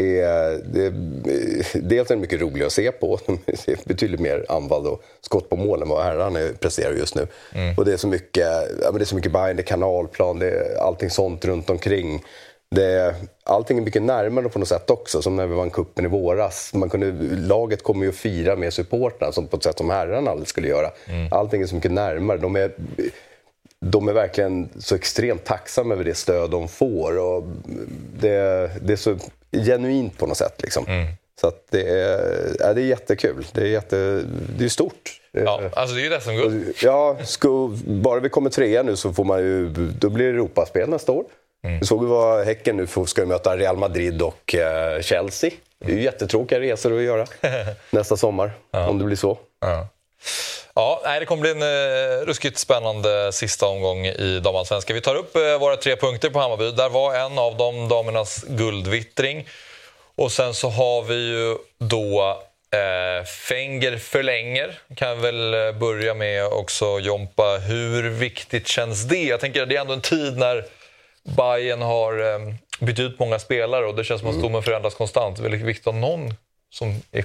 [0.00, 0.90] är, det,
[1.80, 3.18] dels är den mycket rolig att se på.
[3.26, 7.26] De är betydligt mer anfall och skott på mål än vad herrarna presterar just nu.
[7.54, 7.74] Mm.
[7.76, 8.46] Och det är så mycket,
[8.82, 12.22] ja, det är så mycket Bayern, det är kanalplan, det är allting sånt runt omkring.
[12.74, 16.08] Det, allting är mycket närmare på något sätt också, som när vi vann kuppen i
[16.08, 16.70] våras.
[16.74, 20.48] Man kunde, laget kommer ju att fira med supportrarna på ett sätt som herrarna aldrig
[20.48, 20.90] skulle göra.
[21.06, 21.28] Mm.
[21.32, 22.38] Allting är så mycket närmare.
[22.38, 22.72] De är,
[23.80, 27.18] de är verkligen så extremt tacksamma över det stöd de får.
[27.18, 27.44] Och
[28.20, 29.16] det, det är så
[29.52, 30.62] genuint på något sätt.
[30.62, 30.86] Liksom.
[30.86, 31.06] Mm.
[31.40, 33.46] Så det, är, ja, det är jättekul.
[33.52, 34.22] Det är, jätte,
[34.58, 35.20] det är stort.
[35.32, 36.74] Ja, alltså det är ju SM-guld.
[36.82, 40.88] Ja, ska, bara vi kommer trea nu så får man ju, då blir det Europaspel
[40.88, 41.24] nästa år.
[41.62, 41.84] Mm.
[41.84, 45.50] såg vi vad Häcken nu får, ska möta Real Madrid och uh, Chelsea.
[45.78, 47.26] Det är ju jättetråkiga resor att göra
[47.90, 48.88] nästa sommar, ja.
[48.88, 49.38] om det blir så.
[49.60, 49.88] Ja.
[50.74, 54.94] Ja, nej, det kommer bli en eh, ruskigt spännande sista omgång i damallsvenskan.
[54.94, 56.70] Vi tar upp eh, våra tre punkter på Hammarby.
[56.70, 59.48] Där var en av dem damernas guldvittring.
[60.16, 64.78] Och sen så har vi ju då eh, Fenger förlänger.
[64.96, 67.58] Kan väl eh, börja med också Jompa.
[67.58, 69.24] Hur viktigt känns det?
[69.24, 70.64] Jag tänker det är ändå en tid när
[71.36, 74.42] Bayern har eh, bytt ut många spelare och det känns som att mm.
[74.42, 75.38] stommen förändras konstant.
[75.38, 76.34] Väldigt viktigt att någon
[76.70, 77.24] som är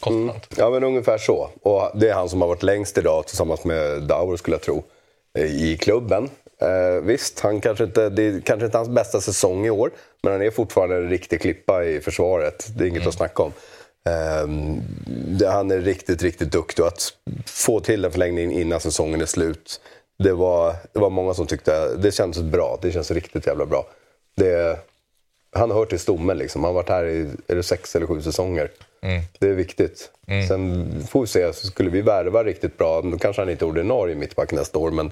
[0.00, 0.52] konstant.
[0.52, 0.64] Mm.
[0.64, 1.50] Ja, men ungefär så.
[1.62, 4.82] Och det är han som har varit längst idag tillsammans med Dauer skulle jag tro,
[5.38, 6.30] i klubben.
[6.60, 9.90] Eh, visst, han kanske inte, det är kanske inte hans bästa säsong i år,
[10.22, 12.66] men han är fortfarande en riktig klippa i försvaret.
[12.76, 13.08] Det är inget mm.
[13.08, 13.52] att snacka om.
[14.06, 17.12] Eh, han är riktigt, riktigt duktig och att
[17.46, 19.80] få till en förlängning innan säsongen är slut,
[20.18, 22.78] det var, det var många som tyckte det kändes bra.
[22.82, 23.86] Det känns riktigt jävla bra.
[24.36, 24.78] Det,
[25.52, 26.64] han hör till stommen liksom.
[26.64, 28.70] Han har varit här i är det sex eller sju säsonger.
[29.04, 29.22] Mm.
[29.38, 30.10] Det är viktigt.
[30.26, 30.48] Mm.
[30.48, 33.66] Sen får vi se, så skulle vi värva riktigt bra, då kanske han inte är
[33.66, 34.90] ordinarie mittback nästa år.
[34.90, 35.10] Men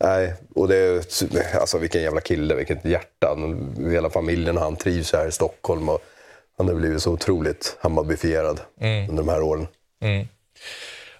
[0.00, 1.02] nej, och det är,
[1.60, 3.36] alltså vilken jävla kille, vilket hjärta.
[3.90, 5.88] Hela familjen och han trivs här i Stockholm.
[5.88, 6.00] Och
[6.58, 9.10] han har blivit så otroligt Hammarbyfierad mm.
[9.10, 9.66] under de här åren.
[10.02, 10.28] Mm.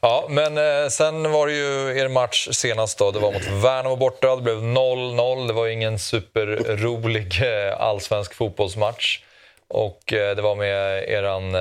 [0.01, 3.11] Ja, men eh, sen var det ju er match senast då.
[3.11, 4.37] Det var mot Värnamo borta.
[4.37, 5.47] Det blev 0-0.
[5.47, 9.21] Det var ingen superrolig eh, allsvensk fotbollsmatch.
[9.69, 11.55] Och eh, det var med eran,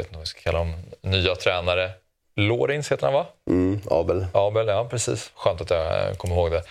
[0.00, 1.90] vet inte vad vi ska kalla dem, nya tränare.
[2.36, 3.26] Lorins heter han va?
[3.50, 4.26] Mm, Abel.
[4.32, 5.32] Abel, ja precis.
[5.34, 6.62] Skönt att jag eh, kommer ihåg det.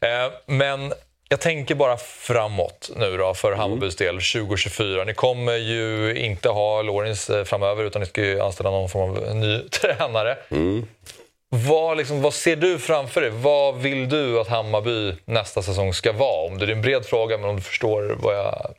[0.00, 0.92] Eh, men
[1.28, 5.04] jag tänker bara framåt nu då för Hammarbys del 2024.
[5.04, 9.10] Ni kommer ju inte ha Lorins eh, framöver utan ni ska ju anställa någon form
[9.10, 10.36] av ny tränare.
[11.48, 13.30] Vad, liksom, vad ser du framför dig?
[13.30, 16.46] Vad vill du att Hammarby nästa säsong ska vara?
[16.46, 18.74] Om det är en bred fråga, men om du förstår vad jag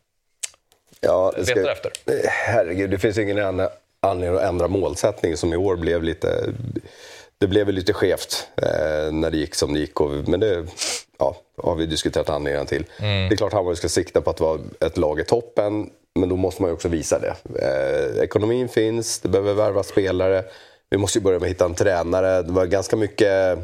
[1.02, 1.92] Ja, det letar efter.
[2.30, 3.68] Herregud, det finns ingen an-
[4.00, 6.50] anledning att ändra målsättning som i år blev lite...
[7.40, 10.02] Det blev lite skevt eh, när det gick som det gick.
[10.02, 10.66] Och, men det
[11.20, 12.86] ja, har vi diskuterat anledningarna till.
[13.30, 15.90] Det är klart Hammarby ska sikta på att vara ett lag i toppen.
[16.20, 17.36] Men då måste man ju också visa det.
[17.62, 20.44] Eh, ekonomin finns, det behöver värva spelare.
[20.90, 22.42] Vi måste ju börja med att hitta en tränare.
[22.42, 23.60] Det var ganska mycket...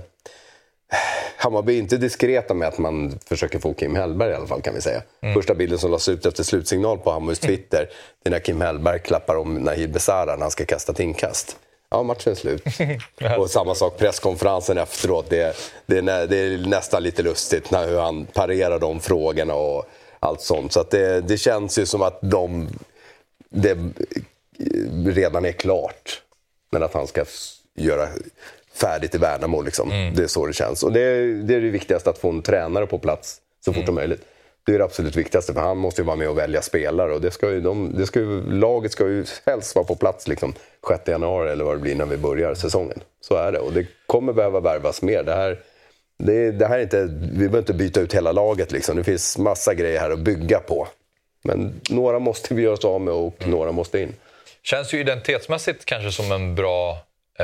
[1.37, 4.73] Hammarby är inte diskreta med att man försöker få Kim Hellberg i alla fall kan
[4.73, 5.01] vi säga.
[5.33, 7.89] Första bilden som lades ut efter slutsignal på Hammarbys Twitter,
[8.23, 11.57] det är när Kim Hellberg klappar om Nahir Besara när han ska kasta ett inkast.
[11.89, 12.63] Ja, matchen är slut.
[13.39, 15.29] Och samma sak presskonferensen efteråt.
[15.29, 19.85] Det, det, är, det är nästan lite lustigt när hur han parerar de frågorna och
[20.19, 20.73] allt sånt.
[20.73, 22.69] Så att det, det känns ju som att de,
[23.49, 23.77] det
[25.05, 26.21] redan är klart.
[26.71, 27.25] Men att han ska
[27.75, 28.07] göra
[28.75, 29.61] färdigt i Värnamo.
[29.61, 29.89] Liksom.
[30.15, 30.83] Det är så det känns.
[30.83, 33.85] Och det, är- det är det viktigaste, att få en tränare på plats så fort
[33.85, 34.21] som möjligt.
[34.65, 37.13] Det är det absolut viktigaste, för han måste ju vara med och välja spelare.
[37.13, 40.27] Och det ska ju, de, det ska ju, laget ska ju helst vara på plats
[40.27, 40.53] liksom,
[40.87, 42.99] 6 januari eller vad det blir när vi börjar säsongen.
[43.21, 43.59] Så är det.
[43.59, 45.23] Och det kommer behöva värvas mer.
[45.23, 45.59] Det här,
[46.23, 48.71] det, det här är inte, vi behöver inte byta ut hela laget.
[48.71, 48.95] Liksom.
[48.97, 50.87] Det finns massa grejer här att bygga på.
[51.43, 54.13] Men några måste vi göra oss av med och några måste in.
[54.63, 56.97] Känns ju identitetsmässigt kanske som en bra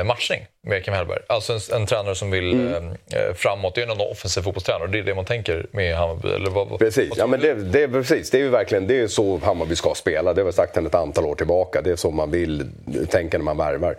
[0.04, 1.18] matchning med Kim Hellberg.
[1.26, 2.84] Alltså en, en tränare som vill Mm.
[2.84, 3.74] eh, framåt.
[3.74, 6.28] Det är ju någon offensiv fotbollstränare det är det man tänker med Hammarby.
[6.28, 8.30] Eller vad, Precis, ja, men det, det, är precis.
[8.30, 10.34] det är ju verkligen det är så Hammarby ska spela.
[10.34, 11.82] Det har vi sagt sedan ett antal år tillbaka.
[11.82, 12.70] Det är så man vill
[13.10, 13.96] tänka när man värvar.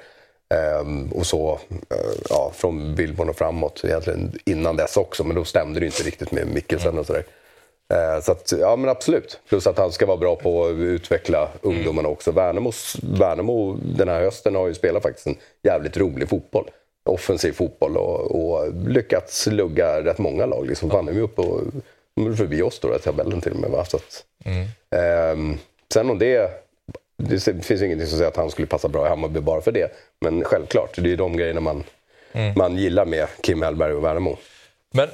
[0.53, 1.97] Ehm, och så eh,
[2.29, 5.23] ja, från Billborn och framåt, egentligen innan dess också.
[5.23, 7.23] Men då stämde det inte riktigt med Mikkelsen och sådär.
[7.91, 9.39] Eh, så att, ja men absolut.
[9.49, 12.31] Plus att han ska vara bra på att utveckla ungdomarna också.
[12.31, 16.69] Värnamos, Värnamo den här hösten har ju spelat faktiskt en jävligt rolig fotboll.
[17.03, 20.67] Offensiv fotboll och, och lyckats lugga rätt många lag.
[20.67, 20.89] Liksom.
[20.89, 21.61] Fan, är vi uppe och
[22.15, 23.71] de är förbi oss då i tabellen till och med.
[23.71, 23.85] Va?
[23.85, 24.25] Så att,
[24.95, 25.57] ehm,
[25.93, 26.51] sen om det...
[27.23, 29.91] Det finns ingenting som säger att han skulle passa bra i Hammarby bara för det.
[30.19, 31.83] Men självklart, det är de grejerna man,
[32.55, 34.37] man gillar med Kim Hellberg och Värnamo.
[34.91, 35.09] Men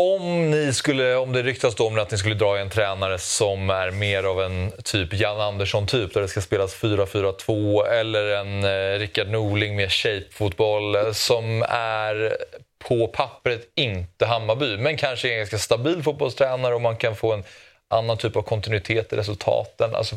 [0.00, 3.70] om ni skulle, om det ryktas då om att ni skulle dra en tränare som
[3.70, 8.98] är mer av en typ Jan Andersson-typ där det ska spelas 4-4-2 eller en eh,
[8.98, 12.36] Rickard Norling med shape-fotboll eh, som är
[12.78, 17.32] på pappret inte Hammarby men kanske är en ganska stabil fotbollstränare och man kan få
[17.32, 17.44] en
[17.88, 19.94] annan typ av kontinuitet i resultaten.
[19.94, 20.16] Alltså,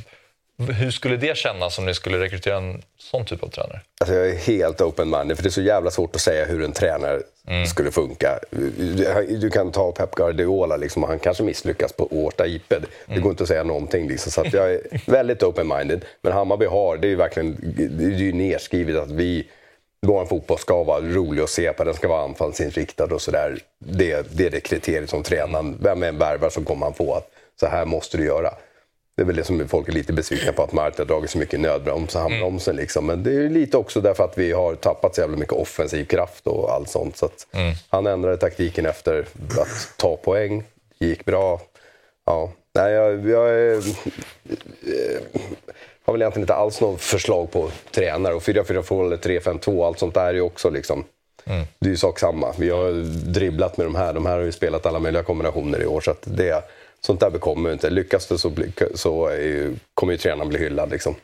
[0.57, 3.81] hur skulle det kännas om ni skulle rekrytera en sån typ av tränare?
[4.01, 6.71] Alltså jag är helt open-minded, för det är så jävla svårt att säga hur en
[6.71, 7.21] tränare
[7.67, 8.39] skulle funka.
[9.39, 12.69] Du, kan ta Pep Guardiola, liksom, och han kanske misslyckas på Årsta IP.
[12.69, 14.07] Det det går inte att säga någonting.
[14.07, 16.01] Liksom, så jag är väldigt open-minded.
[16.21, 17.57] Men Hammarby har, det är ju verkligen
[17.97, 19.47] det är ju nerskrivet att vi
[20.01, 23.59] vår fotboll ska vara rolig att se på, den ska vara anfallsinriktad och sådär.
[23.79, 27.29] Det, det är det kriteriet som tränaren, vem en värvar så kommer han på att
[27.59, 28.53] så här måste du göra.
[29.15, 31.37] Det är väl det som folk är lite besvikna på, att Martin har dragit så
[31.37, 32.75] mycket nödbroms och handbromsen.
[32.75, 33.05] Liksom.
[33.05, 36.47] Men det är lite också därför att vi har tappat så jävla mycket offensiv kraft
[36.47, 37.17] och allt sånt.
[37.17, 37.47] Så att
[37.89, 39.25] Han ändrade taktiken efter
[39.59, 40.63] att ta poäng.
[40.99, 41.61] Det gick bra.
[42.25, 42.51] Ja.
[42.75, 45.21] Nej, jag, jag är, eh,
[46.05, 48.33] har väl egentligen inte alls något förslag på tränare.
[48.33, 51.03] Och 4-4-2 eller 3-5-2, allt sånt där är ju också liksom...
[51.79, 52.53] Det är ju sak samma.
[52.57, 52.91] Vi har
[53.33, 54.13] dribblat med de här.
[54.13, 56.01] De här har ju spelat alla möjliga kombinationer i år.
[56.01, 56.63] Så det,
[57.05, 57.89] sånt där bekommer ju inte.
[57.89, 60.89] Lyckas det så, bli, så är ju, kommer ju tränaren bli hyllad.
[60.89, 61.15] Liksom.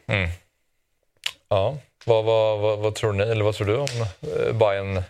[1.50, 3.88] Ja, vad, vad, vad, vad tror ni, eller vad tror du om
[4.22, 5.04] eh, Bayern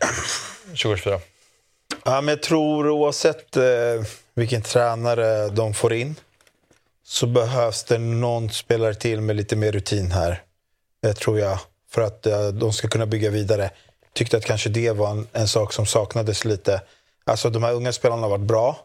[0.66, 1.20] 2024?
[2.06, 3.64] Ja, men jag tror oavsett eh,
[4.36, 6.16] vilken tränare de får in
[7.04, 10.42] så behövs det någon spelare till med lite mer rutin här.
[11.02, 11.60] Det tror jag.
[11.92, 13.70] För att eh, de ska kunna bygga vidare.
[14.14, 16.82] Tyckte att kanske det var en, en sak som saknades lite.
[17.24, 18.80] Alltså de här unga spelarna har varit bra.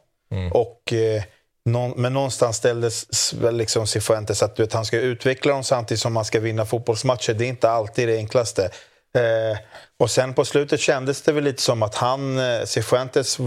[0.52, 1.22] Och, eh,
[1.64, 6.00] någon, men någonstans ställdes väl liksom Cifuentes att du vet, han ska utveckla dem samtidigt
[6.00, 7.34] som man ska vinna fotbollsmatcher.
[7.34, 8.70] Det är inte alltid det enklaste.
[9.16, 9.58] Eh,
[9.98, 13.38] och sen på slutet kändes det väl lite som att han, eh, Cifuentes,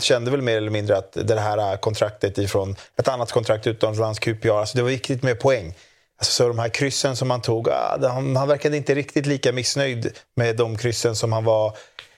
[0.00, 4.50] kände väl mer eller mindre att det här kontraktet ifrån ett annat kontrakt utomlands, QPR,
[4.50, 5.74] alltså det var viktigt med poäng.
[6.18, 9.52] Alltså, så de här kryssen som han tog, ah, han, han verkade inte riktigt lika
[9.52, 11.76] missnöjd med de kryssen som han var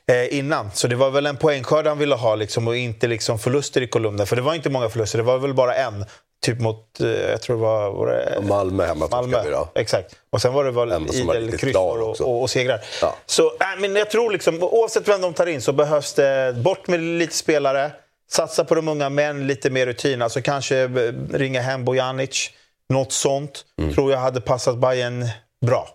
[0.08, 0.70] eh, innan.
[0.74, 3.86] Så det var väl en poängskörd han ville ha liksom, och inte liksom förluster i
[3.86, 4.26] kolumnen.
[4.26, 6.04] För det var inte många förluster, det var väl bara en.
[6.44, 7.90] Typ mot, eh, jag tror det var...
[7.90, 9.68] var det, Malmö hemma Malmö, vi då.
[9.74, 10.14] exakt.
[10.30, 12.80] Och sen var det väl idel kryss och, och, och segrar.
[13.02, 13.14] Ja.
[13.26, 16.88] Så äh, men jag tror liksom, oavsett vem de tar in så behövs det bort
[16.88, 17.92] med lite spelare.
[18.30, 20.22] Satsa på de unga män, lite mer rutin.
[20.22, 20.88] Alltså kanske eh,
[21.32, 22.50] ringa hem Bojanic.
[22.88, 23.94] Något sånt Mm.
[23.94, 25.28] tror jag hade passat Bayern
[25.66, 25.88] bra.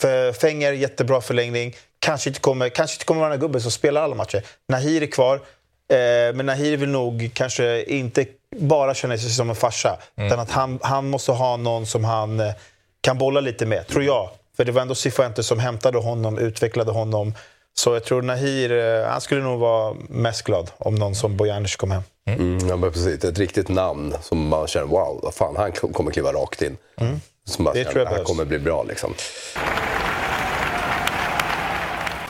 [0.00, 1.74] För Fenger, jättebra förlängning.
[1.98, 4.42] Kanske inte kommer, kanske inte kommer vara den här gubben som spelar alla matcher.
[4.68, 5.34] Nahir är kvar.
[5.92, 9.98] Eh, men Nahir vill nog kanske inte bara känna sig som en farsa.
[10.16, 12.52] Utan att han, han måste ha någon som han eh,
[13.00, 14.30] kan bolla lite med, tror jag.
[14.56, 17.34] För det var ändå Cifuentes som hämtade honom, utvecklade honom.
[17.74, 21.76] Så jag tror Nahir, eh, han skulle nog vara mest glad om någon som Bojanic
[21.76, 22.02] kom hem.
[22.28, 23.24] Mm, ja, men precis.
[23.24, 26.76] Ett riktigt namn som man känner, wow, vad fan, han kommer kliva rakt in.
[27.48, 28.26] Som man Det känner, tror jag det här behövs.
[28.28, 29.14] kommer bli bra liksom.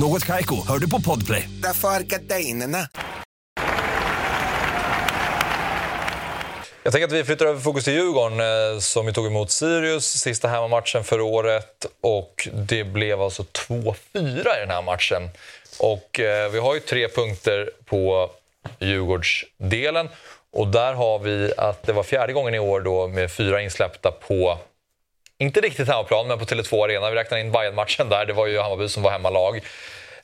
[0.00, 1.48] Något Kaiko, hör du på Podplay.
[1.62, 2.78] Därför är gardinerna.
[6.82, 10.04] Jag tänker att vi flyttar över fokus till Djurgården eh, som ju tog emot Sirius
[10.04, 11.86] sista hemmamatchen för året.
[12.00, 15.22] Och det blev alltså 2-4 i den här matchen.
[15.78, 18.30] Och eh, vi har ju tre punkter på
[18.78, 20.08] Djurgårdsdelen.
[20.52, 24.10] Och där har vi att det var fjärde gången i år då med fyra insläppta
[24.10, 24.58] på
[25.38, 27.10] inte riktigt hemmaplan, men på Tele2 Arena.
[27.10, 28.26] Vi räknar in Bayern-matchen där.
[28.26, 29.60] Det var ju Hammarby som var hemmalag.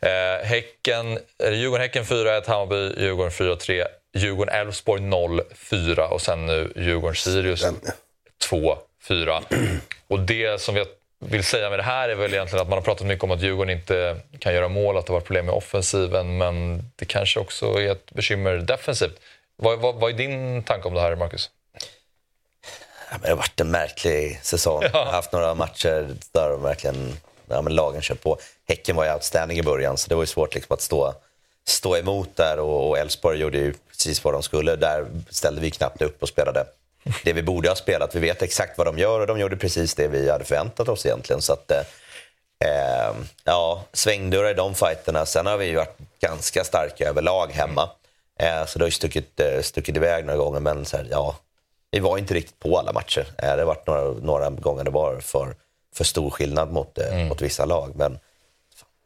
[0.00, 7.64] Eh, häcken, Djurgården-Häcken 4-1, Hammarby, Djurgården 4-3, Djurgården-Elfsborg 0-4 och sen nu Djurgården-Sirius
[8.50, 9.42] 2-4.
[10.08, 10.86] Och det som jag
[11.18, 13.40] vill säga med det här är väl egentligen att man har pratat mycket om att
[13.40, 17.40] Djurgården inte kan göra mål, att det har varit problem med offensiven, men det kanske
[17.40, 19.20] också är ett bekymmer defensivt.
[19.56, 21.50] Vad, vad, vad är din tanke om det här, Marcus?
[23.14, 24.82] Ja, det har varit en märklig säsong.
[24.82, 27.16] Jag har haft några matcher där de verkligen,
[27.48, 28.38] ja, men lagen kör på.
[28.68, 31.14] Häcken var ju outstanding i början så det var ju svårt liksom, att stå,
[31.66, 34.76] stå emot där och och Elfsborg gjorde ju precis vad de skulle.
[34.76, 36.66] Där ställde vi knappt upp och spelade
[37.24, 38.14] det vi borde ha spelat.
[38.14, 41.06] Vi vet exakt vad de gör och de gjorde precis det vi hade förväntat oss
[41.06, 41.42] egentligen.
[41.42, 45.26] Så att, eh, ja, svängdörrar i de fighterna.
[45.26, 47.90] Sen har vi ju varit ganska starka överlag hemma.
[48.40, 51.36] Eh, så det har ju stuckit, eh, stuckit iväg några gånger men så här, ja,
[51.94, 53.26] vi var inte riktigt på alla matcher.
[53.38, 55.54] Eh, Det har varit några, några gånger det var för,
[55.94, 57.92] för stor skillnad mot, eh, mot vissa lag.
[57.96, 58.12] Men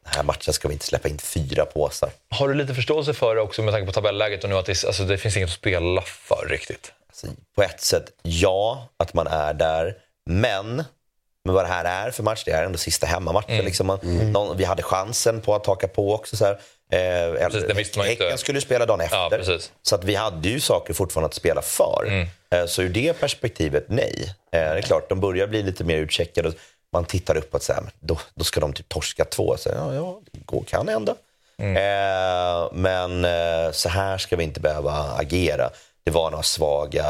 [0.04, 2.10] den här matchen ska vi inte släppa in fyra påsar.
[2.30, 4.84] Har du lite förståelse för det också med tanke på tabelläget och nu att det,
[4.84, 6.92] alltså, det finns inget att spela för riktigt?
[7.08, 9.96] Alltså, på ett sätt, ja, att man är där.
[10.26, 10.84] Men,
[11.44, 13.64] men vad det här är för match, det är ändå sista hemmamatchen.
[13.64, 13.98] Liksom man,
[14.32, 16.36] någon, vi hade chansen på att haka på också.
[16.36, 16.52] Så här.
[16.92, 16.98] Eh,
[17.48, 18.02] Precis, ju.
[18.02, 19.16] Häcken skulle spela dagen efter.
[19.16, 22.04] Ja, så att vi hade ju saker fortfarande att spela för.
[22.06, 22.26] Eh,
[22.66, 24.34] så ur det perspektivet, nej.
[24.52, 26.52] Eh, det är klart, de börjar bli lite mer utcheckade.
[26.92, 29.56] Man tittar uppåt, så här, då, då ska de typ torska två.
[29.56, 31.14] Så, ja, ja, det går, kan hända.
[31.58, 35.70] Eh, men eh, så här ska vi inte behöva agera.
[36.04, 37.06] Det var några svaga,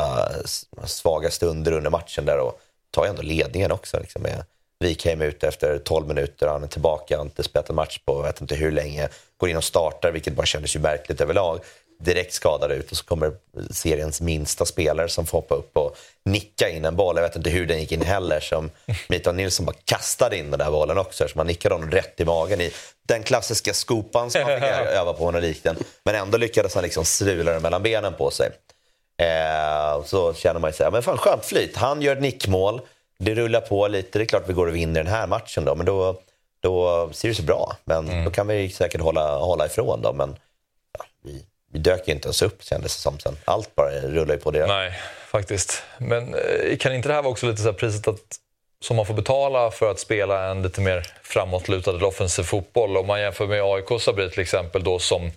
[0.85, 4.01] svaga stunder under matchen där och tar ju ändå ledningen också.
[4.01, 4.27] Liksom,
[4.79, 8.22] vi came ut efter 12 minuter, han är tillbaka, har inte spelat en match på
[8.22, 9.09] vet inte hur länge.
[9.37, 11.61] Går in och startar, vilket bara kändes ju märkligt överlag.
[12.01, 13.33] Direkt skadad ut och så kommer
[13.71, 17.17] seriens minsta spelare som får hoppa upp och nicka in en boll.
[17.17, 18.41] Jag vet inte hur den gick in heller.
[18.41, 18.71] Som
[19.09, 21.29] Mikael Nilsson bara kastade in den där bollen också.
[21.29, 22.73] Så man nickade honom rätt i magen i
[23.07, 25.77] den klassiska skopan som man fick öva på under likten.
[26.05, 28.51] Men ändå lyckades han liksom strula den mellan benen på sig.
[29.23, 31.77] Eh, så känner man ju sig, men fan skönt flyt.
[31.77, 32.81] Han gör ett nickmål,
[33.19, 34.19] det rullar på lite.
[34.19, 36.21] Det är klart vi går och vinner den här matchen då, men då,
[36.61, 37.77] då ser det så bra.
[37.85, 40.17] Men då kan vi säkert hålla, hålla ifrån dem.
[40.17, 40.37] Men
[40.99, 43.37] ja, vi, vi dök ju inte ens upp kändes det som sen.
[43.45, 44.67] Allt bara rullar ju på det.
[44.67, 44.93] Nej,
[45.27, 45.83] faktiskt.
[45.99, 48.21] Men eh, kan inte det här vara också lite så här priset att,
[48.85, 52.97] som man får betala för att spela en lite mer framåtlutad eller offensiv fotboll?
[52.97, 55.31] Om man jämför med AIK Sabri till exempel då som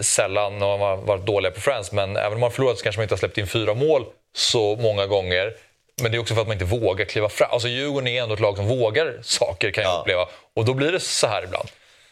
[0.00, 3.14] sällan har varit dåliga på Friends, men även om man förlorat så kanske man inte
[3.14, 4.04] har släppt in fyra mål
[4.36, 5.54] så många gånger.
[6.02, 7.48] Men det är också för att man inte vågar kliva fram.
[7.52, 10.00] Alltså Djurgården är ändå ett lag som vågar saker kan jag Ja.
[10.00, 10.28] uppleva.
[10.54, 11.68] Och då blir det så här ibland.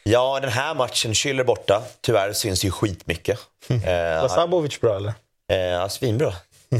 [0.08, 1.82] Ja, den här matchen, Schüller borta.
[2.00, 3.38] Tyvärr syns ju skitmycket.
[3.68, 5.12] Eh, Var Sabovic bra eller?
[5.52, 6.28] Eh, ja, svinbra.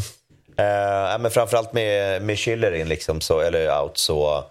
[0.56, 4.44] eh, men framförallt med, med Schiller in, liksom, så, eller out, så,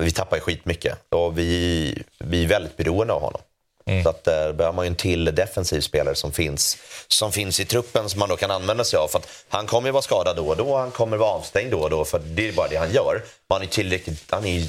[0.00, 0.98] vi tappar ju skitmycket.
[1.08, 3.40] Och vi, vi är väldigt beroende av honom.
[3.86, 4.02] Mm.
[4.02, 7.64] Så att där behöver man ju en till defensiv spelare som finns, som finns i
[7.64, 9.08] truppen som man då kan använda sig av.
[9.08, 11.80] För att han kommer ju vara skadad då och då, han kommer vara avstängd då
[11.80, 12.04] och då.
[12.04, 13.22] För det är bara det han gör.
[13.48, 14.66] Han är tillräckligt, han är ju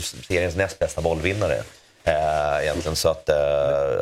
[0.00, 1.62] seriens näst bästa bollvinnare.
[2.08, 2.96] Eh, egentligen.
[2.96, 3.36] Så att eh,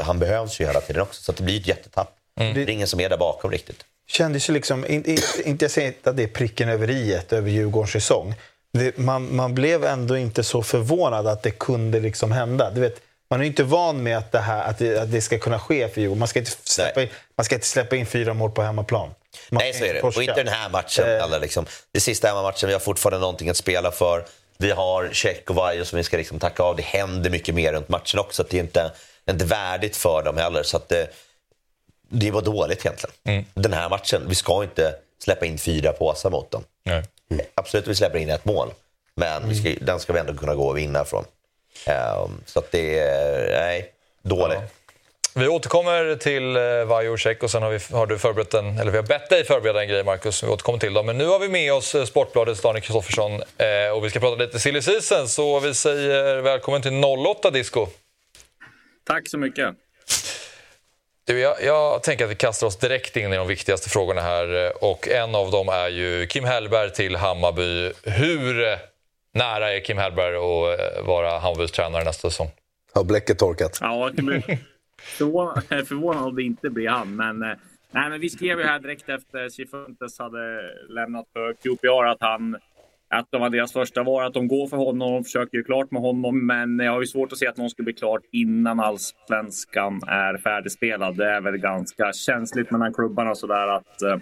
[0.02, 1.22] han behövs ju hela tiden också.
[1.22, 2.12] Så att det blir ett jättetapp.
[2.40, 2.54] Mm.
[2.54, 3.84] Det är ingen som är där bakom riktigt.
[4.08, 7.50] Kändes ju liksom, inte, inte jag säger inte att det är pricken över i över
[7.50, 8.34] Djurgårdens säsong.
[8.72, 12.70] Det, man, man blev ändå inte så förvånad att det kunde liksom hända.
[12.70, 15.38] Du vet, man är inte van med att det, här, att det, att det ska
[15.38, 16.18] kunna ske för Djurgården.
[16.18, 19.10] Man ska inte släppa, in, man ska inte släppa in fyra mål på hemmaplan.
[19.50, 20.02] Man Nej, så är det.
[20.02, 21.04] Och inte den här matchen.
[21.04, 21.24] Eh.
[21.24, 24.24] Eller liksom, det sista hemmamatchen, vi har fortfarande någonting att spela för.
[24.58, 26.76] Vi har Check och Vajo som vi ska liksom tacka av.
[26.76, 28.44] Det händer mycket mer runt matchen också.
[28.50, 28.92] det är inte,
[29.30, 30.62] inte värdigt för dem heller.
[30.62, 31.08] Så att det,
[32.08, 33.14] det var dåligt egentligen.
[33.24, 33.44] Mm.
[33.54, 34.22] Den här matchen.
[34.28, 36.64] Vi ska inte släppa in fyra påsar mot dem.
[37.28, 37.50] Nej.
[37.54, 38.72] Absolut, vi släpper in ett mål.
[39.14, 39.54] Men mm.
[39.54, 41.24] ska, den ska vi ändå kunna gå och vinna från.
[41.86, 43.92] Um, så att det är, nej,
[44.22, 44.58] dåligt.
[44.60, 44.85] Ja.
[45.38, 48.96] Vi återkommer till eh, Vajor och sen har, vi, har du förberett en, eller vi
[48.96, 51.06] har bett dig förbereda en grej Marcus, vi återkommer till dem.
[51.06, 54.36] Men nu har vi med oss eh, Sportbladets Daniel Kristoffersson eh, och vi ska prata
[54.36, 57.86] lite silly season, så vi säger välkommen till 08 Disco.
[59.04, 59.74] Tack så mycket.
[61.24, 64.72] Du, jag, jag, tänker att vi kastar oss direkt in i de viktigaste frågorna här
[64.84, 67.92] och en av dem är ju Kim Hellberg till Hammarby.
[68.02, 68.78] Hur
[69.34, 72.50] nära är Kim Hellberg att vara Hammarbys tränare nästa säsong?
[72.92, 73.78] Har bläcket torkat?
[73.80, 74.58] Ja, jag blir
[75.06, 77.16] förvånad, förvånad om det inte blir han.
[77.16, 77.56] Men, eh,
[77.90, 82.56] nej, men vi skrev ju här direkt efter Chifuntes hade lämnat för QPR att han
[83.08, 85.90] att de var deras första var att de går för honom och försöker ju klart
[85.90, 86.46] med honom.
[86.46, 90.36] Men jag har ju svårt att se att någon skulle bli klart innan allsvenskan är
[90.36, 91.16] färdigspelad.
[91.16, 94.18] Det är väl ganska känsligt mellan klubbarna sådär att, eh,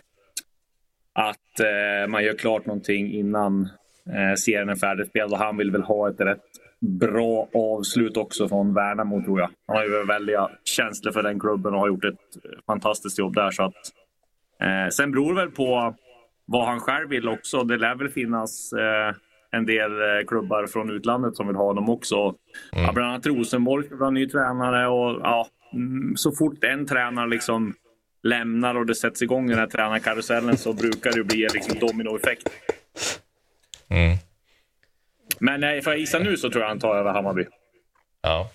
[1.12, 3.68] att eh, man gör klart någonting innan
[4.38, 6.44] serien är färdigspelad och han vill väl ha ett rätt
[6.84, 9.50] bra avslut också från Värnamo tror jag.
[9.66, 12.20] Han har ju väldiga känslor för den klubben och har gjort ett
[12.66, 13.50] fantastiskt jobb där.
[13.50, 13.74] Så att,
[14.60, 15.94] eh, sen beror det väl på
[16.44, 17.64] vad han själv vill också.
[17.64, 19.14] Det lär väl finnas eh,
[19.50, 22.16] en del eh, klubbar från utlandet som vill ha honom också.
[22.72, 22.84] Mm.
[22.84, 27.28] Ja, bland annat Rosenborg ska ha ny tränare och ja, mm, så fort en tränare
[27.28, 27.74] liksom
[28.22, 32.48] lämnar och det sätts igång den här tränarkarusellen så brukar det bli en liksom dominoeffekt.
[33.88, 34.18] Mm.
[35.44, 37.44] Men nej, får jag gissa nu så tror jag han tar över Hammarby.
[38.22, 38.50] Ja.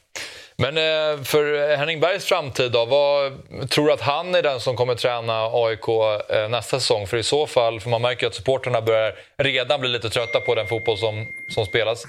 [0.58, 3.32] Men eh, för Henning Bergs framtid då, vad,
[3.70, 5.88] tror du att han är den som kommer träna AIK
[6.30, 7.08] eh, nästa säsong?
[7.08, 10.56] För i så fall, för man märker att supporterna börjar redan bli lite trötta på
[10.56, 12.04] den fotboll som, som spelas.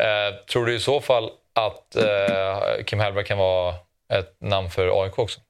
[0.00, 3.74] Eh, tror du i så fall att eh, Kim Hellberg kan vara
[4.12, 5.40] ett namn för AIK också?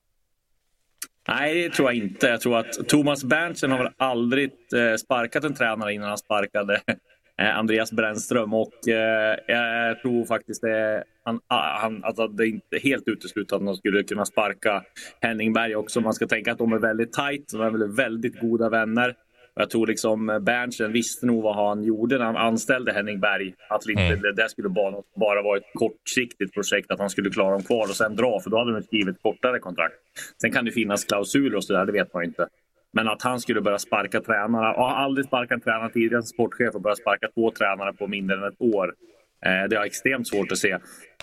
[1.29, 2.27] Nej, det tror jag inte.
[2.27, 6.75] Jag tror att Thomas Berntsen har väl aldrig eh, sparkat en tränare innan han sparkade
[6.75, 6.95] eh,
[7.39, 8.55] Andreas Brännström.
[8.55, 13.53] Och eh, jag tror faktiskt det, han, ah, han, alltså det är inte helt uteslutet
[13.53, 14.83] att man skulle kunna sparka
[15.21, 16.01] Henning Berg också.
[16.01, 19.15] Man ska tänka att de är väldigt tajt, de är väl väldigt goda vänner.
[19.55, 23.55] Jag tror liksom Berntsen visste nog vad han gjorde när han anställde Henning Berg.
[23.69, 24.21] Att inte, mm.
[24.21, 27.83] det, det skulle bara, bara vara ett kortsiktigt projekt, att han skulle klara dem kvar
[27.83, 29.95] och sen dra, för då hade de skrivit kortare kontrakt.
[30.41, 32.49] Sen kan det finnas klausuler och så där, det vet man inte.
[32.93, 36.27] Men att han skulle börja sparka tränare, Jag har aldrig sparkat en tränare tidigare som
[36.27, 38.95] sportchef och börja sparka två tränare på mindre än ett år.
[39.47, 40.71] Eh, det jag extremt svårt att se.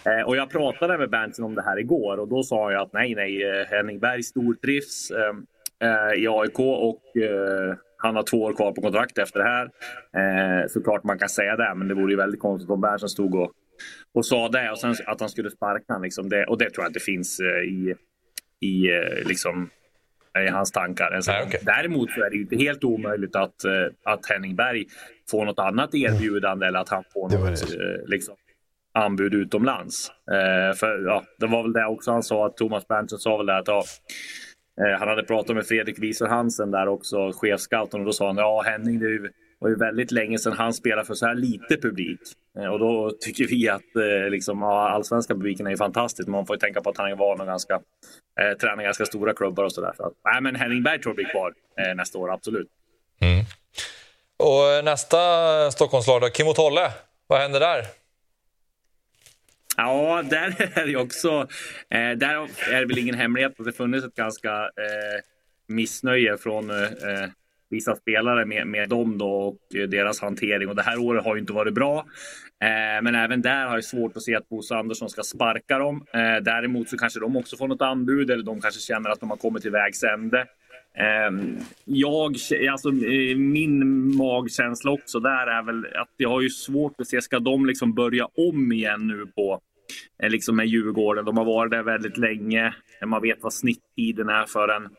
[0.06, 2.94] Eh, och jag pratade med Berntsen om det här igår och då sa jag att
[2.94, 7.02] nej, nej, eh, Henning Berg stortrivs eh, eh, i AIK och
[7.98, 9.66] han har två år kvar på kontrakt efter det här.
[10.18, 13.36] Eh, såklart man kan säga det, men det vore ju väldigt konstigt om Berntsen stod
[13.36, 13.52] och,
[14.14, 16.88] och sa det och sen att han skulle sparka liksom det, Och det tror jag
[16.88, 17.96] att det finns i,
[18.68, 18.90] i,
[19.26, 19.70] liksom,
[20.44, 21.12] i hans tankar.
[21.12, 21.60] Alltså, Nej, okay.
[21.64, 23.72] Däremot så är det ju inte helt omöjligt att, eh,
[24.04, 24.86] att Henning Berg
[25.32, 28.36] får något annat erbjudande eller att han får något eh, liksom,
[28.94, 30.12] anbud utomlands.
[30.32, 33.46] Eh, för ja, Det var väl det också han sa, att Thomas Berntsen sa väl
[33.46, 33.84] det att ja,
[34.82, 38.38] Eh, han hade pratat med Fredrik Wieser Hansen där också, chefscouten, och då sa han
[38.38, 39.06] ja Henning, det
[39.60, 42.20] var ju väldigt länge sedan han spelade för så här lite publik.
[42.60, 46.32] Eh, och då tycker vi att eh, liksom, ja, allsvenska publiken är ju fantastisk, men
[46.32, 47.74] man får ju tänka på att han är van att ganska,
[48.40, 49.94] eh, träna ganska stora klubbar och sådär.
[49.98, 52.68] Så nej, men Henning Berg tror jag blir kvar eh, nästa år, absolut.
[53.22, 53.46] Mm.
[54.38, 55.18] Och nästa
[55.72, 56.92] Stockholmslag då, Kim och Tolle,
[57.28, 57.86] vad händer där?
[59.78, 61.48] Ja, där är det också.
[61.90, 65.22] Eh, där är det väl ingen hemlighet att det funnits ett ganska eh,
[65.68, 67.30] missnöje från eh,
[67.70, 70.70] vissa spelare med, med dem då och deras hantering.
[70.70, 72.06] Och det här året har ju inte varit bra.
[72.62, 76.06] Eh, men även där har jag svårt att se att Bosse Andersson ska sparka dem.
[76.14, 79.30] Eh, däremot så kanske de också får något anbud eller de kanske känner att de
[79.30, 80.46] har kommit till vägs ände.
[80.98, 82.36] Ehm, jag,
[82.72, 87.22] alltså, eh, min magkänsla också där är väl att jag har ju svårt att se,
[87.22, 89.62] ska de liksom börja om igen nu på
[90.24, 91.26] eh, liksom med Djurgården?
[91.26, 92.74] De har varit där väldigt länge.
[93.06, 94.90] Man vet vad snitttiden är för en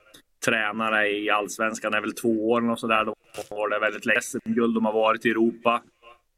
[0.47, 1.95] tränare i allsvenskan.
[1.95, 3.05] är väl två år och sådär.
[3.05, 3.15] De
[3.51, 4.21] har där väldigt länge.
[4.45, 5.83] Guld de har varit i Europa.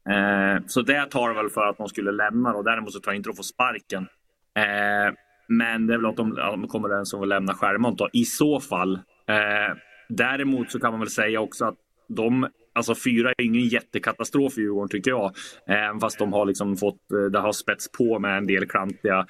[0.09, 2.53] Eh, så det tar väl för att de skulle lämna.
[2.53, 4.07] Och däremot så tror jag inte de får sparken.
[4.55, 5.13] Eh,
[5.47, 8.25] men det är väl att de, de kommer den som vill lämna Skärmont då, i
[8.25, 8.93] så fall.
[9.27, 9.75] Eh,
[10.09, 11.75] däremot så kan man väl säga också att
[12.07, 15.31] de, alltså fyra är ingen jättekatastrof i Djurgården tycker jag.
[15.67, 19.25] Även fast de har liksom fått, eh, det har spets på med en del klantiga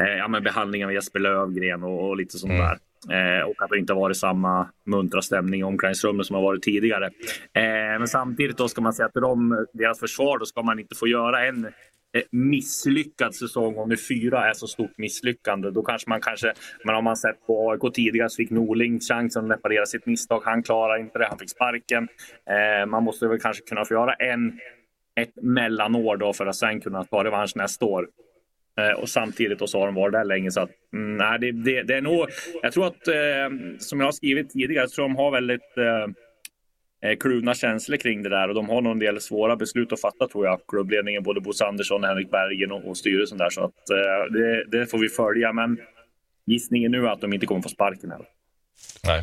[0.00, 2.62] eh, ja, men behandling av Jesper Lövgren och, och lite sånt mm.
[2.62, 2.78] där.
[3.10, 6.62] Eh, och att det inte har varit samma muntra stämning i omklädningsrummet som har varit
[6.62, 7.06] tidigare.
[7.52, 10.94] Eh, men samtidigt då ska man säga att de, deras försvar, då ska man inte
[10.94, 16.10] få göra en eh, misslyckad säsong, om nu fyra är så stort misslyckande, då kanske
[16.10, 16.52] man kanske...
[16.84, 20.42] Men har man sett på AIK tidigare så fick Norling chansen att reparera sitt misstag.
[20.44, 22.08] Han klarade inte det, han fick sparken.
[22.50, 24.58] Eh, man måste väl kanske kunna få göra en,
[25.20, 28.08] ett mellanår då för att sen kunna ta revansch nästa år.
[28.78, 30.50] Eh, och samtidigt då så har de varit där länge.
[30.50, 32.26] Så att, mm, nej, det, det, det, är nog...
[32.62, 37.10] Jag tror att, eh, som jag har skrivit tidigare, så tror de har väldigt eh,
[37.10, 40.00] eh, kluvna känslor kring det där och de har nog en del svåra beslut att
[40.00, 40.60] fatta tror jag.
[40.68, 43.50] Klubbledningen, både Bosse Andersson, Henrik Bergen och, och styrelsen där.
[43.50, 45.52] Så att, eh, det, det, får vi följa.
[45.52, 45.80] Men
[46.46, 48.26] gissningen nu är att de inte kommer få sparken heller.
[49.04, 49.22] Nej.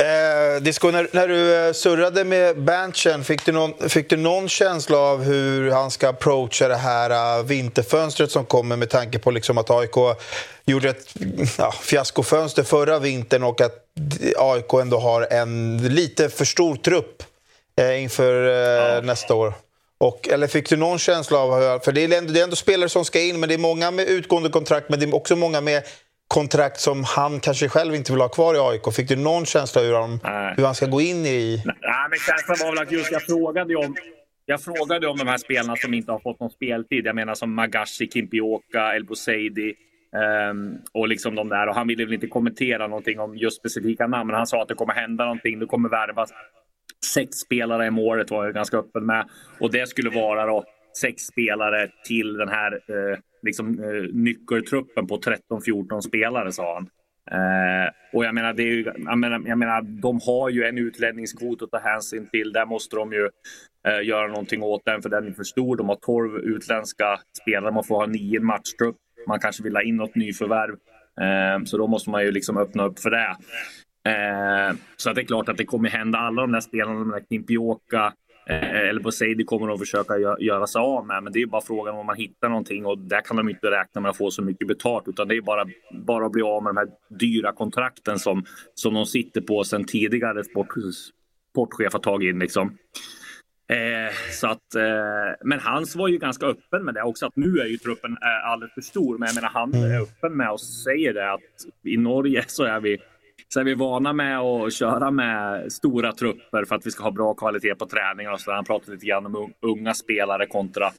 [0.00, 4.48] Eh, Disco, när, när, du eh, surrade med Berntsen, fick du, någon, fick du någon
[4.48, 9.30] känsla av hur han ska approacha det här uh, vinterfönstret som kommer med tanke på
[9.30, 9.96] liksom att AIK
[10.64, 11.14] gjorde ett
[11.58, 13.86] ja, fiaskofönster förra vintern och att
[14.38, 17.22] AIK ändå har en lite för stor trupp
[17.80, 19.00] eh, inför eh, ja.
[19.00, 19.54] nästa år?
[19.98, 21.78] Och, eller fick du någon känsla av...
[21.78, 23.90] För det är, ändå, det är ändå spelare som ska in, men det är många
[23.90, 25.82] med utgående kontrakt men det är också många med
[26.34, 28.94] kontrakt som han kanske själv inte vill ha kvar i AIK.
[28.96, 30.10] Fick du någon känsla hur han,
[30.56, 31.62] hur han ska gå in i...
[31.64, 33.94] Nej, men känslan var väl att just jag frågade om
[34.46, 37.06] jag frågade om de här spelarna som inte har fått någon speltid.
[37.06, 39.74] Jag menar som Magashi, Kimpioka, El Bouzedi
[40.50, 41.66] um, och liksom de där.
[41.68, 44.68] Och han ville väl inte kommentera någonting om just specifika namn, men han sa att
[44.68, 45.58] det kommer hända någonting.
[45.58, 46.30] Det kommer värvas
[47.14, 49.28] sex spelare i året var jag ganska öppen med.
[49.60, 50.64] Och det skulle vara då
[51.00, 56.88] sex spelare till den här eh, liksom, eh, nyckeltruppen på 13-14 spelare, sa han.
[57.30, 60.78] Eh, och jag menar, det är ju, jag, menar, jag menar, de har ju en
[60.78, 62.52] utlänningskvot att ta hänsyn till.
[62.52, 63.30] Där måste de ju
[63.88, 65.76] eh, göra någonting åt den, för den är för stor.
[65.76, 67.72] De har 12 utländska spelare.
[67.72, 68.96] Man får ha nio matchtrupp.
[69.28, 70.76] Man kanske vill ha in något nyförvärv.
[71.20, 73.36] Eh, så då måste man ju liksom öppna upp för det.
[74.10, 76.18] Eh, så att det är klart att det kommer hända.
[76.18, 78.12] Alla de där spelarna, de där Kimpioka,
[78.46, 81.22] Eh, eller på sig, det kommer de försöka göra sig av med.
[81.22, 84.00] Men det är bara frågan om man hittar någonting och där kan de inte räkna
[84.00, 85.08] med att få så mycket betalt.
[85.08, 86.88] Utan det är bara, bara att bli av med de här
[87.18, 90.68] dyra kontrakten som, som de sitter på sen tidigare sport,
[91.50, 92.38] sportchef har tagit in.
[92.38, 92.78] Liksom.
[93.68, 97.58] Eh, så att, eh, men Hans var ju ganska öppen med det också, att nu
[97.58, 99.18] är ju truppen eh, alldeles för stor.
[99.18, 101.40] Men jag menar, han är öppen med och säger det att
[101.84, 102.98] i Norge så är vi
[103.48, 107.10] så är vi vana med att köra med stora trupper för att vi ska ha
[107.10, 108.32] bra kvalitet på träningen.
[108.32, 110.92] och så Han pratar lite grann om unga spelare kontra,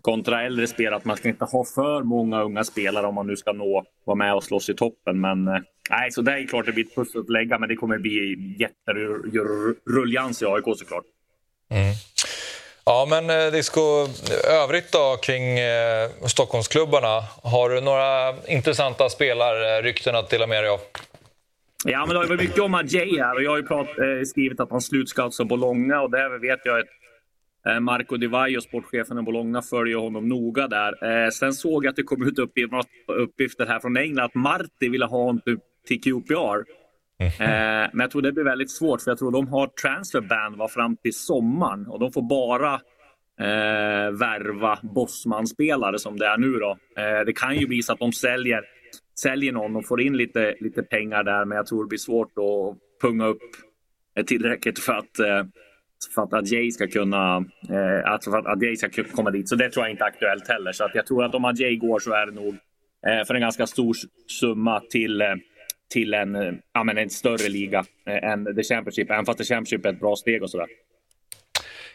[0.00, 0.96] kontra äldre spelare.
[0.96, 4.16] Att man ska inte ha för många unga spelare om man nu ska nå, vara
[4.16, 5.20] med och slåss i toppen.
[5.20, 5.58] Men eh,
[5.90, 8.36] nej, så det är klart det blir ett pussel att lägga, men det kommer bli
[8.58, 11.04] jätteruljans i AIK såklart.
[11.70, 11.94] Mm.
[12.88, 14.08] Ja, men eh, Disco,
[14.48, 17.24] övrigt då kring eh, Stockholmsklubbarna.
[17.42, 20.80] Har du några intressanta spelarrykten att dela med dig av?
[21.84, 24.24] Ja, men det har varit mycket om Adjei här och jag har ju prat, eh,
[24.26, 26.86] skrivit att han slutscoutsar Bologna och det vet jag att
[27.66, 31.24] eh, Marco Di Vaio, sportchefen i Bologna, följer honom noga där.
[31.24, 32.38] Eh, sen såg jag att det kom ut
[33.08, 35.40] uppgifter här från England att Marti ville ha honom
[35.86, 36.64] till QPR.
[37.20, 40.68] Eh, men jag tror det blir väldigt svårt för jag tror de har transfer ban
[40.68, 42.74] fram till sommaren och de får bara
[43.40, 46.52] eh, värva Bosman-spelare som det är nu.
[46.52, 46.78] Då.
[46.96, 48.64] Eh, det kan ju bli så att de säljer
[49.22, 52.32] säljer någon och får in lite, lite pengar där, men jag tror det blir svårt
[52.38, 53.42] att punga upp
[54.26, 55.44] tillräckligt för att eh,
[56.14, 57.36] för att Adjei ska kunna
[58.04, 59.48] att, för att Adjei ska komma dit.
[59.48, 60.72] Så det tror jag inte är aktuellt heller.
[60.72, 62.56] Så att jag tror att om Adjei går så är det nog
[63.06, 63.94] eh, för en ganska stor
[64.40, 65.22] summa till,
[65.92, 69.10] till en, ja, men en större liga än The Championship.
[69.10, 70.66] Även fast The Championship är ett bra steg och sådär.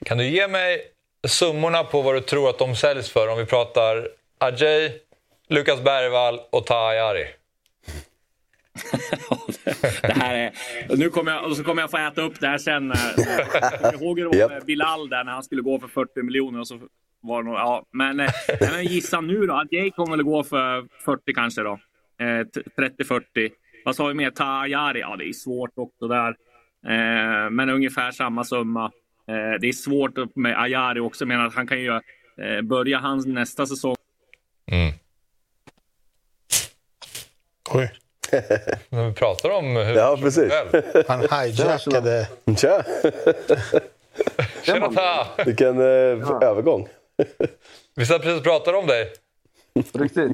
[0.05, 0.81] Kan du ge mig
[1.27, 3.31] summorna på vad du tror att de säljs för?
[3.31, 4.07] Om vi pratar
[4.37, 4.91] Adjei,
[5.49, 7.25] Lukas Bergvall och Tahari.
[10.01, 10.51] det här är,
[10.97, 12.93] nu kommer jag, och så kommer jag få äta upp det här sen.
[13.81, 16.59] Jag ihåg hur det var med Bilal där när han skulle gå för 40 miljoner.
[16.59, 16.79] Och så
[17.21, 18.29] var det nog, ja, men, eh,
[18.59, 19.53] men gissa nu då.
[19.53, 21.79] Adjei kommer väl gå för 40 kanske då.
[22.19, 22.45] Eh,
[22.77, 23.51] 30-40.
[23.85, 24.31] vad sa vi mer?
[24.31, 26.29] Tajari, ja det är svårt också där.
[26.87, 28.91] Eh, men ungefär samma summa.
[29.27, 31.99] Eh, det är svårt med Ajari också, men att han kan ju
[32.37, 33.95] eh, börja hans nästa säsong.
[34.71, 34.93] Mm.
[37.69, 37.91] Oj.
[38.89, 40.51] Men vi pratar om hur Ja, precis.
[40.51, 40.83] väl.
[41.07, 42.27] Han hijackade...
[42.57, 42.83] Tja!
[44.63, 45.27] Tjena Ta!
[45.45, 45.85] Vilken eh,
[46.41, 46.87] övergång.
[47.95, 49.13] Vi satt precis och pratade om dig.
[49.93, 50.31] Riktigt.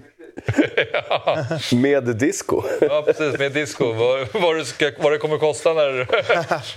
[1.73, 2.63] Med disco.
[2.81, 3.39] Ja, precis.
[3.39, 3.93] Med disco.
[3.93, 6.07] Vad, vad, det ska, vad det kommer kosta när...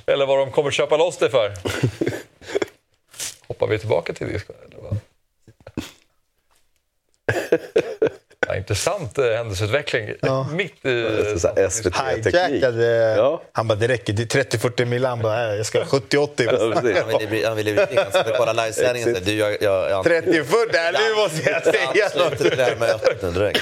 [0.07, 1.53] Eller vad de kommer köpa loss det för.
[3.49, 4.53] Hoppar vi tillbaka till disco?
[4.67, 4.97] Eller vad?
[8.53, 10.09] Ja, intressant eh, händelseutveckling.
[10.53, 10.89] Mitt i...
[11.57, 12.65] Här SVT-teknik.
[13.17, 13.43] Ja.
[13.53, 14.13] Han bara, det räcker.
[14.13, 15.05] Det är 30-40 mil.
[15.05, 16.31] Han bara, "Nej, jag ska ha 70-80.
[16.37, 17.03] Ja, precis.
[17.13, 19.15] Han ville han ville bli Han skulle kolla livesändningen.
[19.15, 22.39] så, Du, jag, jag, jag, 30-40, nej, nu måste jag säga något.
[22.39, 23.61] det här mötet direkt.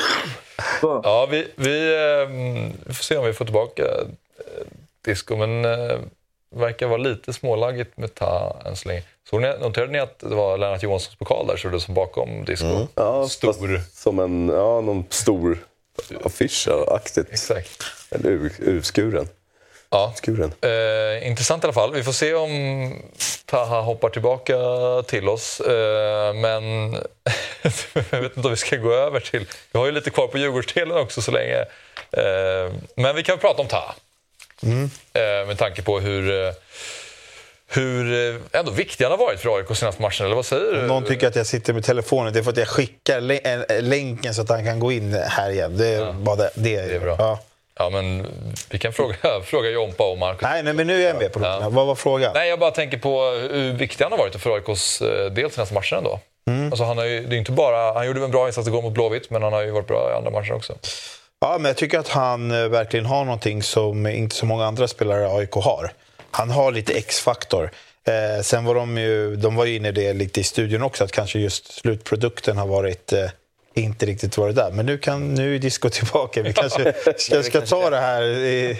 [0.83, 4.67] Ja, vi, vi, ehm, vi får se om vi får tillbaka eh,
[5.05, 5.99] disco, men eh,
[6.57, 9.03] verkar vara lite smålaggigt med ta än så länge.
[9.33, 12.67] Ni, noterade ni att det var Lennart Johanssons pokal där, så det som bakom disco?
[12.67, 12.87] Mm.
[12.95, 13.81] Ja, Stor.
[13.93, 15.59] Som en, ja, någon stor
[16.25, 17.33] affisch-aktigt.
[17.33, 17.83] Exakt.
[18.11, 19.29] Eller ur, urskuren.
[19.91, 20.15] Ja.
[20.17, 20.53] Skuren.
[20.61, 21.93] Eh, intressant i alla fall.
[21.93, 22.93] Vi får se om
[23.47, 24.57] Taha hoppar tillbaka
[25.07, 25.61] till oss.
[25.61, 26.93] Eh, men
[28.11, 29.47] jag vet inte om vi ska gå över till...
[29.73, 31.59] Vi har ju lite kvar på Djurgårdsdelen också så länge.
[32.13, 33.95] Eh, men vi kan prata om Taha.
[34.63, 36.53] Eh, med tanke på hur, eh,
[37.69, 40.27] hur eh, ändå viktig han har varit för AIK senaste matchen.
[40.27, 40.83] Eller vad säger du?
[40.83, 42.33] Någon tycker att jag sitter med telefonen.
[42.33, 44.93] Det är för att jag skickar lä- en- en- länken så att han kan gå
[44.93, 45.77] in här igen.
[45.77, 46.51] Det är bara det.
[46.55, 47.17] Det är, Det är bra.
[47.19, 47.39] Ja.
[47.79, 48.27] Ja, men
[48.71, 50.43] vi kan fråga, fråga Jompa och Marcus.
[50.43, 51.69] Nej, nej, men nu är jag med på noterna.
[51.69, 52.31] Vad var frågan?
[52.35, 54.99] Nej, jag bara tänker på hur viktig han har varit för AIKs
[55.31, 56.21] del senaste matchen ändå.
[56.71, 58.93] Alltså, han, har ju, det är inte bara, han gjorde en bra insats igår mot
[58.93, 60.75] Blåvitt, men han har ju varit bra i andra matcher också.
[61.43, 64.89] Ja, men jag tycker att han eh, verkligen har någonting som inte så många andra
[64.89, 65.93] spelare i AIK har.
[66.31, 67.71] Han har lite X-faktor.
[68.05, 71.05] Eh, sen var de ju, de var ju inne i det lite i studion också,
[71.05, 73.31] att kanske just slutprodukten har varit eh,
[73.75, 74.73] inte riktigt varit där.
[74.73, 76.43] Men nu, kan, nu är disco tillbaka.
[76.43, 78.23] Vi kanske ska, ska ta det här.
[78.23, 78.79] I,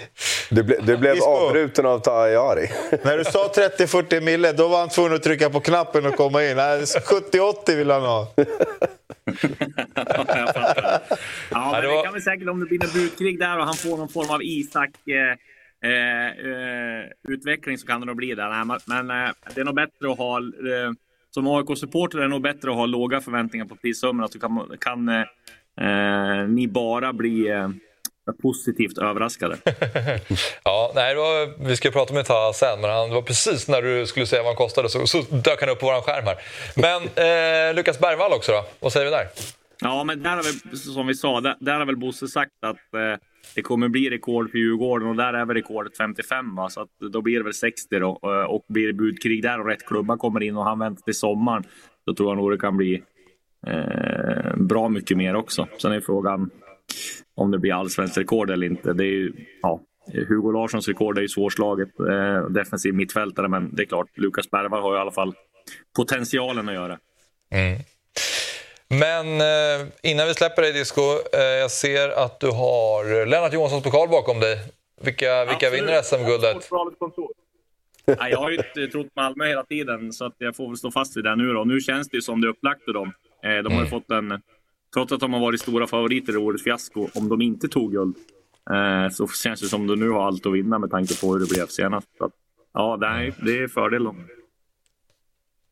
[0.49, 1.29] Du, ble, du blev Disco.
[1.29, 2.67] avbruten av Tajari.
[3.03, 6.43] när du sa 30-40 mille, då var han tvungen att trycka på knappen och komma
[6.43, 6.55] in.
[6.57, 8.27] Nej, 70-80 vill han ha.
[9.95, 11.01] Ja, jag fattar.
[11.51, 13.97] Ja, men det kan väl säkert om det blir en budkrig där och han får
[13.97, 18.35] någon form av Isak eh, eh, eh, utveckling så kan det nog bli.
[18.35, 20.91] Nej, men men, eh, det är nog bättre att ha eh,
[21.33, 25.09] som AIK-supporter är det nog bättre att ha låga förväntningar på prissummorna så kan, kan
[25.09, 27.69] eh, ni bara bli eh,
[28.41, 29.57] positivt överraskade.
[30.63, 33.81] Ja, nej, var, vi ska prata med Taha sen, men han, det var precis när
[33.81, 36.37] du skulle säga vad han kostade så, så dök han upp på vår skärm här.
[36.75, 38.65] Men eh, Lukas Bergvall också då?
[38.79, 39.27] Vad säger vi där?
[39.81, 42.93] Ja, men där har väl, som vi sa, där, där har väl Bosse sagt att
[42.93, 43.19] eh,
[43.55, 46.55] det kommer bli rekord för Djurgården och där är väl rekordet 55.
[46.55, 46.69] Va?
[46.69, 48.19] Så att då blir det väl 60 då.
[48.23, 51.15] Eh, och blir det budkrig där och rätt klubba kommer in och han väntar till
[51.15, 51.63] sommaren,
[52.05, 53.03] då tror jag nog det kan bli
[53.67, 55.67] eh, bra mycket mer också.
[55.81, 56.49] Sen är frågan
[57.35, 58.93] om det blir allsvenskt rekord eller inte.
[58.93, 59.81] Det är ju, ja,
[60.13, 61.99] Hugo Larssons rekord är ju svårslaget.
[61.99, 65.33] Eh, defensiv mittfältare, men det är klart, Lukas Bergvall har ju i alla fall
[65.95, 66.93] potentialen att göra.
[67.51, 67.79] Eh,
[68.99, 71.01] men eh, innan vi släpper dig Disco,
[71.33, 74.59] eh, jag ser att du har Lennart Johanssons pokal bakom dig.
[75.01, 75.73] Vilka, vilka Absolut.
[75.73, 76.69] vinner SM-guldet?
[78.05, 80.91] Nej, jag har ju inte trott Malmö hela tiden, så att jag får väl stå
[80.91, 81.53] fast vid det nu.
[81.53, 81.63] Då.
[81.63, 83.13] Nu känns det ju som det är upplagt för dem.
[83.43, 84.41] Eh, De har ju fått en...
[84.93, 88.15] Trots att de har varit stora favoriter i årets fiasko, om de inte tog guld,
[88.71, 91.39] eh, så känns det som de nu har allt att vinna med tanke på hur
[91.39, 92.07] det blev senast.
[92.17, 92.31] Så att,
[92.73, 94.03] ja, det är, det är fördel.
[94.03, 94.15] Då.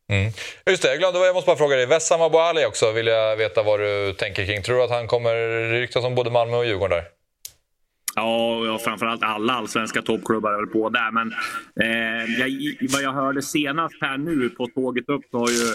[0.09, 0.31] Mm.
[0.65, 1.85] Just det, jag glömde, jag måste bara fråga dig.
[1.85, 4.61] Wessam Abouali också vill jag veta vad du tänker kring.
[4.61, 5.33] Tror du att han kommer
[5.71, 7.03] ryktas om både Malmö och Djurgården där?
[8.15, 11.11] Ja, och ja, framförallt alla allsvenska toppklubbar är väl på där.
[11.11, 11.31] Men
[11.81, 12.49] eh, jag,
[12.93, 15.65] vad jag hörde senast här nu på tåget upp så har ju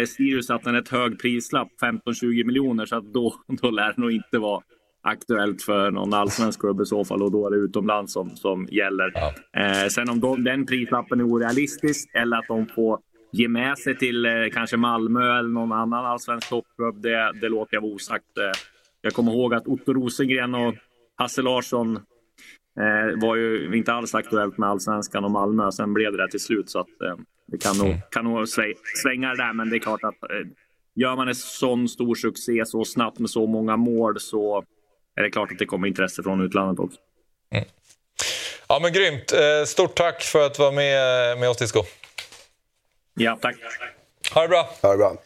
[0.00, 2.86] eh, Sirius satt en rätt hög prislapp, 15-20 miljoner.
[2.86, 4.62] Så att då, då lär det nog inte vara
[5.02, 7.22] aktuellt för någon allsvensk klubb i så fall.
[7.22, 9.12] Och då är det utomlands som, som gäller.
[9.56, 12.98] Eh, sen om de, den prislappen är orealistisk eller att de får
[13.32, 17.74] ge med sig till eh, kanske Malmö eller någon annan allsvensk toppklubb, det, det låter
[17.74, 18.38] jag vara osagt.
[18.38, 18.60] Eh,
[19.00, 20.74] jag kommer ihåg att Otto Rosengren och
[21.16, 21.96] Hasse Larsson
[22.80, 25.72] eh, var ju inte alls aktuellt med allsvenskan och Malmö.
[25.72, 27.16] Sen blev det där till slut, så att, eh,
[27.46, 28.48] det kan nog, kan nog
[29.02, 29.52] svänga det där.
[29.52, 30.46] Men det är klart att eh,
[30.94, 34.64] gör man en sån stor succé så snabbt med så många mål så
[35.16, 36.98] är det klart att det kommer intresse från utlandet också.
[37.54, 37.64] Mm.
[38.68, 39.32] Ja, men grymt.
[39.32, 41.82] Eh, stort tack för att du var med, med oss Disco.
[43.18, 43.56] Ja, tack.
[44.34, 44.70] Ha det bra.
[44.80, 45.16] Ja, det är bra.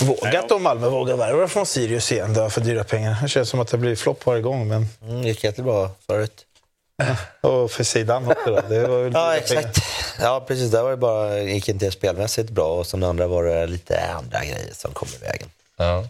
[0.00, 3.16] Vågat om Malmö vågar värva från Sirius igen då, för dyra pengar.
[3.22, 4.68] Det känns som att det blir flopp varje gång.
[4.68, 4.86] Men...
[5.02, 6.44] Mm, gick jättebra förut.
[7.40, 8.60] Och för sidan också då.
[8.68, 9.78] Det var väl Ja, exakt.
[10.20, 10.70] Ja, precis.
[10.70, 14.44] Där var det bara, gick inte spelmässigt bra och sen andra var det lite andra
[14.44, 15.48] grejer som kom i vägen.
[15.76, 16.04] Ja.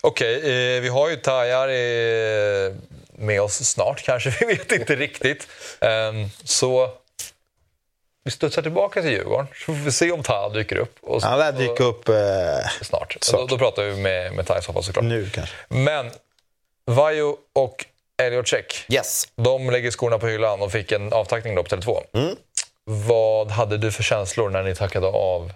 [0.00, 2.74] Okej, eh, vi har ju Tajar eh,
[3.18, 5.46] med oss snart kanske, vi vet inte riktigt.
[5.80, 6.90] Ehm, så
[8.24, 10.96] vi studsar tillbaka till Djurgården, så får vi se om Tajar dyker upp.
[11.00, 12.14] Och så, Han lär dyka upp eh,
[12.82, 13.16] snart.
[13.20, 13.40] Snart.
[13.40, 15.04] Då, då pratar vi med, med Tajar i så fall såklart.
[15.04, 15.56] nu kanske.
[15.68, 16.10] Men
[16.86, 17.84] Vajo och
[18.22, 19.28] Elliot Check, Yes.
[19.36, 22.00] de lägger skorna på hyllan och fick en avtackning då på Tele2.
[22.12, 22.36] Mm.
[22.84, 25.52] Vad hade du för känslor när ni tackade av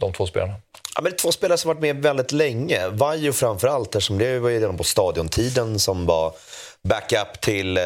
[0.00, 0.54] de två spelarna?
[0.94, 2.88] Ja, men det är två spelare som varit med väldigt länge.
[2.88, 6.32] Vaiho framför allt, eftersom det var ju redan på stadiontiden som var
[6.88, 7.82] backup till eh,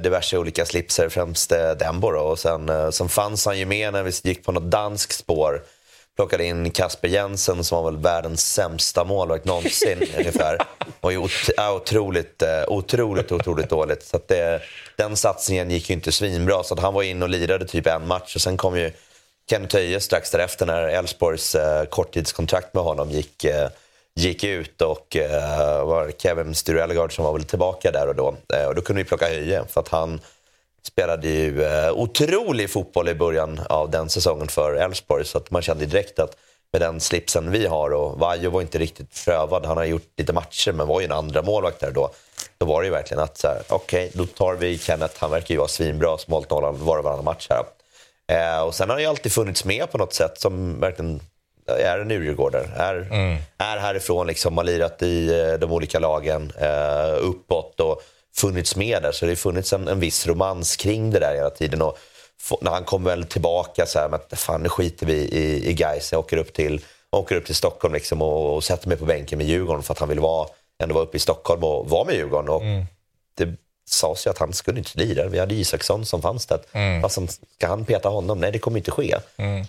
[0.00, 2.10] diverse olika slipser, främst eh, Dembo.
[2.10, 2.20] Då.
[2.20, 5.62] Och sen, eh, sen fanns han ju med när vi gick på något danskt spår.
[6.16, 10.58] Plockade in Kasper Jensen som var väl världens sämsta målvakt någonsin ungefär.
[11.00, 11.18] Och ju
[11.76, 14.02] otroligt, eh, otroligt, otroligt dåligt.
[14.02, 14.60] Så att det,
[14.96, 16.62] den satsningen gick ju inte svinbra.
[16.62, 18.92] Så att han var in och lirade typ en match och sen kom ju
[19.50, 23.68] Kenny Töje strax därefter när Elfsborgs eh, korttidskontrakt med honom gick, eh,
[24.14, 28.34] gick ut och eh, var Kevin Sturellegard som var väl tillbaka där och då.
[28.54, 30.20] Eh, och då kunde vi plocka Höje för att han
[30.82, 35.62] spelade ju eh, otrolig fotboll i början av den säsongen för Elfsborg så att man
[35.62, 36.36] kände direkt att
[36.72, 39.66] med den slipsen vi har och Vaiho var inte riktigt prövad.
[39.66, 42.10] Han har gjort lite matcher men var ju en andra målvakt där då.
[42.58, 45.14] Då var det ju verkligen att så här, okej, då tar vi Kenneth.
[45.18, 47.64] Han verkar ju vara svinbra som hållit nollan var och varannan match här.
[48.32, 51.20] Eh, och sen har han ju alltid funnits med på något sätt som verkligen
[51.78, 52.66] är en djurgårdare.
[52.76, 53.06] Är,
[53.58, 58.02] är härifrån, liksom, har lirat i eh, de olika lagen eh, uppåt och
[58.36, 59.12] funnits med där.
[59.12, 61.82] Så det har funnits en, en viss romans kring det där hela tiden.
[61.82, 61.98] Och
[62.40, 65.70] få, när han kom väl tillbaka så här med att fan nu skiter vi i,
[65.70, 66.12] i Gais.
[66.12, 69.38] Jag åker upp till, åker upp till Stockholm liksom, och, och sätter mig på bänken
[69.38, 70.48] med Djurgården för att han vill vara,
[70.82, 72.48] ändå vara uppe i Stockholm och vara med Djurgården.
[72.48, 72.62] Och
[73.34, 73.48] det
[73.88, 75.26] sades ju att han skulle inte lira.
[75.28, 76.60] Vi hade Isaksson som fanns där.
[77.02, 78.38] Fast som- ska han peta honom?
[78.40, 79.14] Nej, det kommer inte ske.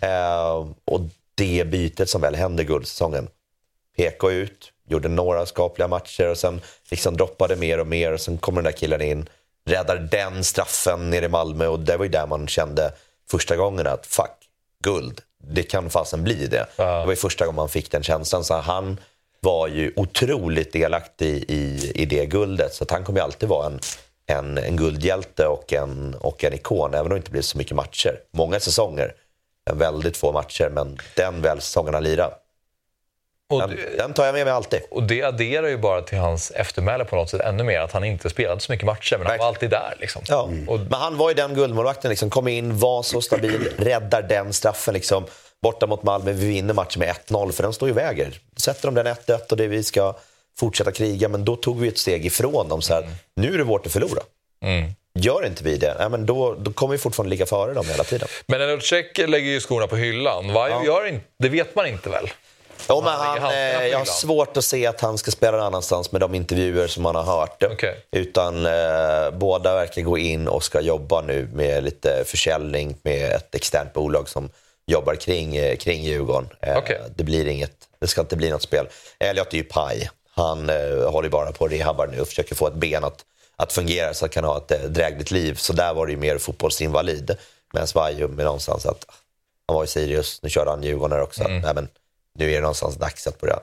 [0.02, 1.02] Eh, och
[1.36, 3.28] det bytet som väl hände guldsäsongen.
[3.98, 6.62] PK ut, gjorde några skapliga matcher och sen
[6.92, 8.12] liksom droppade mer och mer.
[8.12, 9.30] Och sen kommer den där killen in,
[9.66, 11.68] räddar den straffen nere i Malmö.
[11.68, 12.94] Och det var ju där man kände
[13.32, 14.38] första gången att fuck,
[14.84, 15.22] guld.
[15.44, 16.66] Det kan fasen bli det.
[16.78, 18.44] Det var ju första gången man fick den känslan.
[18.44, 19.00] Så han
[19.40, 22.74] var ju otroligt delaktig i, i det guldet.
[22.74, 23.80] Så han kommer ju alltid vara en,
[24.26, 27.76] en, en guldhjälte och en, och en ikon, även om det inte blir så mycket
[27.76, 28.20] matcher.
[28.32, 29.14] Många säsonger,
[29.72, 30.70] väldigt få matcher.
[30.70, 32.34] Men den väl säsongen han lirar,
[33.50, 34.82] Och den, det, den tar jag med mig alltid.
[34.92, 37.80] och det adderar ju bara till hans eftermäle på något sätt ännu mer.
[37.80, 39.94] Att han inte spelade så mycket matcher, men han var alltid där.
[40.00, 40.22] Liksom.
[40.28, 40.50] Ja.
[40.68, 44.54] Och, Men han var ju den guldmålvakten, liksom, kom in, var så stabil, räddar den
[44.54, 44.94] straffen.
[44.94, 45.26] Liksom,
[45.62, 48.40] borta mot Malmö, vi vinner matchen med 1-0, för den står ju väger.
[48.58, 50.16] Sätter de den 1-1 och det vi ska
[50.60, 52.82] fortsätta kriga, men då tog vi ett steg ifrån dem.
[52.82, 54.22] Så här, Nu är det vårt att förlora.
[55.20, 58.04] Gör inte vi det, ja, men då, då kommer vi fortfarande ligga före dem hela
[58.04, 58.28] tiden.
[58.46, 60.54] men Elocek lägger ju skorna på hyllan.
[60.54, 62.30] Vaiho gör inte, det vet man inte väl?
[62.88, 65.66] Ja, men han han, eh, jag har svårt att se att han ska spela någon
[65.66, 67.64] annanstans med de intervjuer som man har hört.
[67.64, 67.96] Okej.
[68.12, 73.56] Utan eh, båda verkar gå in och ska jobba nu med lite försäljning med ett
[73.56, 74.50] externt bolag som
[74.86, 76.50] jobbar kring, eh, kring Djurgården.
[76.62, 77.02] Eh, Okej.
[77.16, 78.88] det, blir inget, det ska inte bli något spel.
[79.20, 80.10] Elliot är ju paj.
[80.36, 83.26] Han eh, håller bara på och rehabbar nu och försöker få ett ben att,
[83.56, 85.56] att fungera så att kan ha ett eh, drägligt liv.
[85.56, 87.38] Så där var det ju mer fotbollsinvalid.
[87.74, 89.06] Medan Vaiho med någonstans att
[89.68, 91.44] han var i Sirius, nu körde han Djurgården här också.
[91.48, 91.88] Nej, men
[92.40, 93.60] nu är det någonstans dags att börja,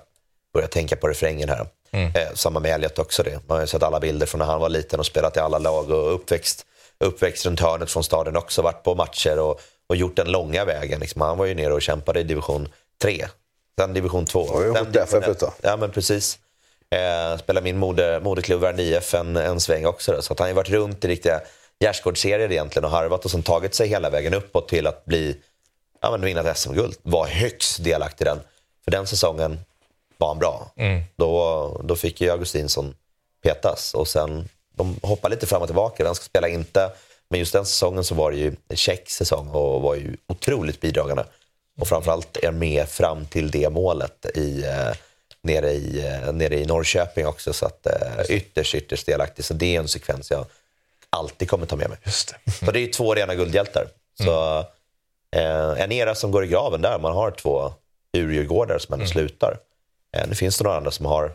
[0.54, 1.66] börja tänka på refrängen här.
[2.14, 3.38] Eh, samma med Elliot också det.
[3.46, 5.58] Man har ju sett alla bilder från när han var liten och spelat i alla
[5.58, 6.66] lag och uppväxt,
[6.98, 8.62] uppväxt runt hörnet från staden också.
[8.62, 11.00] Varit på matcher och, och gjort den långa vägen.
[11.00, 11.20] Liksom.
[11.20, 12.68] Han var ju nere och kämpade i division
[13.02, 13.26] 3.
[13.78, 14.46] Sen division 2.
[14.48, 15.50] Ja, jag har sen division.
[15.62, 16.38] Ja, men precis.
[16.94, 20.12] Eh, spelar min moder, moderklubb Värn IF en, en sväng också.
[20.12, 20.22] Då.
[20.22, 21.40] Så han har varit runt i riktiga
[21.80, 25.36] gärdsgårdsserier egentligen och harvat och sen tagit sig hela vägen uppåt till att bli,
[26.00, 26.96] ja men vinna ett SM-guld.
[27.02, 28.38] Var högst delaktig i den.
[28.84, 29.60] För den säsongen
[30.16, 30.72] var han bra.
[31.16, 32.94] Då, då fick ju Augustinsson
[33.42, 36.04] petas och sen de hoppar lite fram och tillbaka.
[36.04, 36.90] Den ska spela inte.
[37.28, 41.24] Men just den säsongen så var det ju check säsong och var ju otroligt bidragande.
[41.80, 44.92] Och framförallt är med fram till det målet i, eh,
[45.42, 47.52] nere, i, eh, nere i Norrköping också.
[47.52, 49.44] Så att eh, ytterst, ytterst delaktig.
[49.44, 50.46] Så det är en sekvens jag
[51.10, 51.98] alltid kommer ta med mig.
[52.04, 52.52] Just det.
[52.66, 53.86] Så det är två rena guldhjältar.
[54.24, 54.58] Så,
[55.36, 56.98] eh, en era som går i graven där.
[56.98, 57.72] Man har två
[58.12, 59.58] ur-djurgårdare som ändå slutar.
[60.16, 61.32] Eh, nu finns det några andra som, har,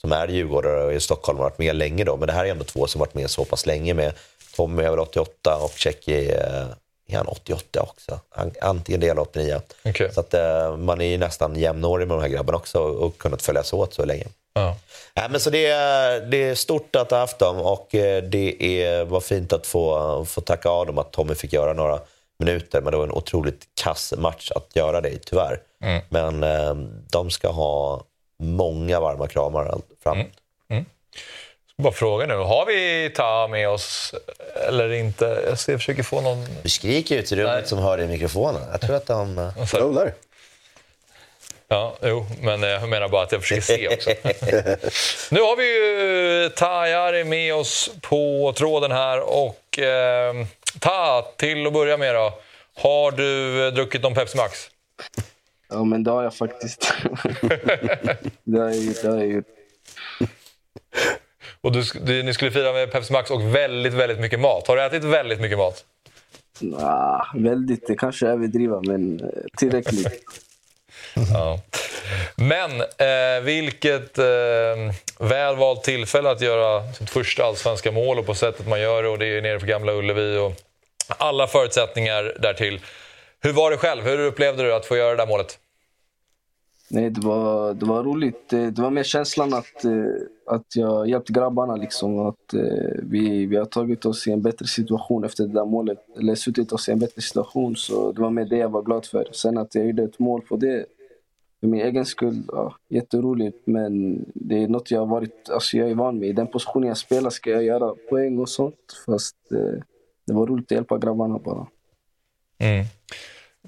[0.00, 2.04] som är djurgårdare och i Stockholm har varit med länge.
[2.04, 3.94] Då, men det här är ändå två som varit med så pass länge.
[3.94, 4.12] med
[4.56, 6.66] Tommy väl 88 och Tjecki eh,
[7.06, 8.20] är han 88 också.
[8.28, 9.60] Han, antingen det eller 89.
[9.84, 10.12] Okej.
[10.12, 13.18] Så att, eh, man är ju nästan jämnårig med de här grabbarna också och, och
[13.18, 14.26] kunnat följas åt så länge.
[14.54, 14.76] Ja.
[15.14, 18.62] Nej, men så det, är, det är stort att ha haft dem och eh, det
[18.62, 22.00] är, var fint att få, få tacka av dem att Tommy fick göra några
[22.38, 22.80] minuter.
[22.80, 25.60] Men det var en otroligt kass match att göra det i, tyvärr.
[26.08, 26.74] Men eh,
[27.10, 28.04] de ska ha
[28.38, 30.18] många varma kramar fram.
[31.82, 34.14] Bara fråga nu, har vi Ta med oss
[34.68, 35.42] eller inte?
[35.48, 36.46] Jag ska försöka få någon...
[36.62, 37.66] Du skriker ut i rummet Nej.
[37.66, 38.62] som hör i mikrofonen.
[38.72, 39.38] Jag tror att de...
[39.38, 40.14] eh, Jo, där.
[41.68, 44.10] Ja, jo, men eh, jag menar bara att jag försöker se också.
[45.34, 50.34] nu har vi ju Tajari med oss på tråden här och eh,
[50.80, 52.38] Ta, till att börja med då.
[52.74, 54.70] Har du eh, druckit någon Pepsi Max?
[55.68, 56.92] Ja, men det har jag faktiskt.
[58.44, 59.46] det har jag gjort.
[61.66, 64.68] Och du, du, ni skulle fira med Pepsi Max och väldigt, väldigt mycket mat.
[64.68, 65.84] Har du ätit väldigt mycket mat?
[66.78, 70.06] Ah, väldigt, det kanske är överdriva, men eh, tillräckligt.
[71.32, 71.60] Ja.
[72.36, 74.24] Men eh, vilket eh,
[75.18, 79.08] väl valt tillfälle att göra sitt första allsvenska mål och på sättet man gör det
[79.08, 80.52] och det är nere på Gamla Ullevi och
[81.08, 82.80] alla förutsättningar därtill.
[83.40, 84.04] Hur var det själv?
[84.04, 85.58] Hur upplevde du att få göra det där målet?
[86.90, 88.48] Nej, det var, det var roligt.
[88.48, 89.92] Det var mer känslan att, eh,
[90.46, 91.76] att jag hjälpte grabbarna.
[91.76, 95.64] Liksom, att eh, vi, vi har tagit oss i en bättre situation efter det där
[95.64, 95.98] målet.
[96.18, 97.76] Eller suttit oss i en bättre situation.
[97.76, 99.28] Så det var mer det jag var glad för.
[99.32, 100.86] Sen att jag gjorde ett mål på det,
[101.60, 103.66] för min egen skull, ja, jätteroligt.
[103.66, 106.30] Men det är något jag har varit, alltså jag är van vid.
[106.30, 109.02] I den positionen jag spelar ska jag göra poäng och sånt.
[109.06, 109.82] Fast eh,
[110.26, 111.66] det var roligt att hjälpa grabbarna bara.
[112.58, 112.84] Mm.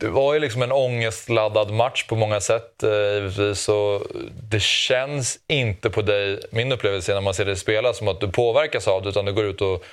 [0.00, 3.60] Det var ju liksom en ångestladdad match på många sätt eh, givetvis.
[3.60, 4.02] Så
[4.50, 8.28] det känns inte på dig, min upplevelse när man ser dig spela, som att du
[8.28, 9.08] påverkas av det.
[9.08, 9.84] Utan du går ut och,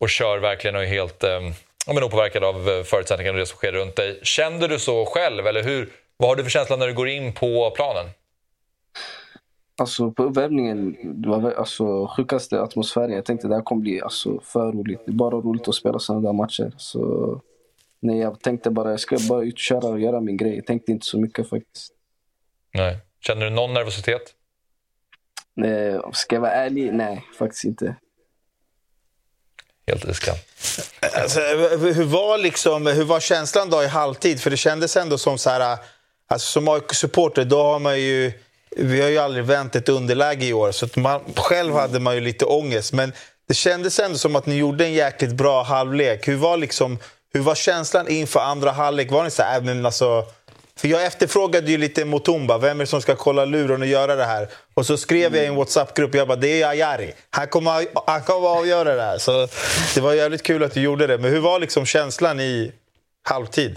[0.00, 1.40] och kör verkligen och är helt eh,
[1.94, 4.20] men opåverkad av eh, förutsättningarna och det som sker runt dig.
[4.22, 5.46] Kände du så själv?
[5.46, 8.06] Eller hur, vad har du för känsla när du går in på planen?
[9.80, 13.12] Alltså på uppvärmningen, det var alltså, sjukaste atmosfären.
[13.12, 15.00] Jag tänkte det här kommer bli alltså, för roligt.
[15.06, 16.72] Det är bara roligt att spela sådana där matcher.
[16.76, 17.40] Så,
[18.00, 20.56] nej, jag tänkte bara jag ska bara ut och köra och göra min grej.
[20.56, 21.92] Jag tänkte inte så mycket faktiskt.
[22.74, 22.98] Nej.
[23.20, 24.34] Känner du någon nervositet?
[25.54, 26.94] Nej, ska jag vara ärlig?
[26.94, 27.96] Nej, faktiskt inte.
[29.86, 30.36] Helt iskall.
[31.22, 34.40] Alltså, hur, var liksom, hur var känslan då i halvtid?
[34.40, 35.78] För det kändes ändå som så här...
[36.26, 38.32] Alltså, som AIK-supporter, då har man ju...
[38.76, 42.14] Vi har ju aldrig vänt ett underläge i år, så att man, själv hade man
[42.14, 42.92] ju lite ångest.
[42.92, 43.12] Men
[43.48, 46.28] det kändes ändå som att ni gjorde en jäkligt bra halvlek.
[46.28, 46.98] Hur var, liksom,
[47.32, 49.10] hur var känslan inför andra halvlek?
[49.10, 50.24] Var ni så här, "Äh, men alltså...
[50.76, 54.14] För jag efterfrågade ju lite Mutumba, vem är det som ska kolla luren och göra
[54.16, 54.48] det här?
[54.74, 57.12] Och så skrev jag i en WhatsApp-grupp, jag bara det är Ayari.
[57.30, 59.18] Han kommer, han kommer avgöra det här.
[59.18, 59.48] Så
[59.94, 61.18] det var jävligt kul att du gjorde det.
[61.18, 62.72] Men hur var liksom känslan i
[63.22, 63.76] halvtid?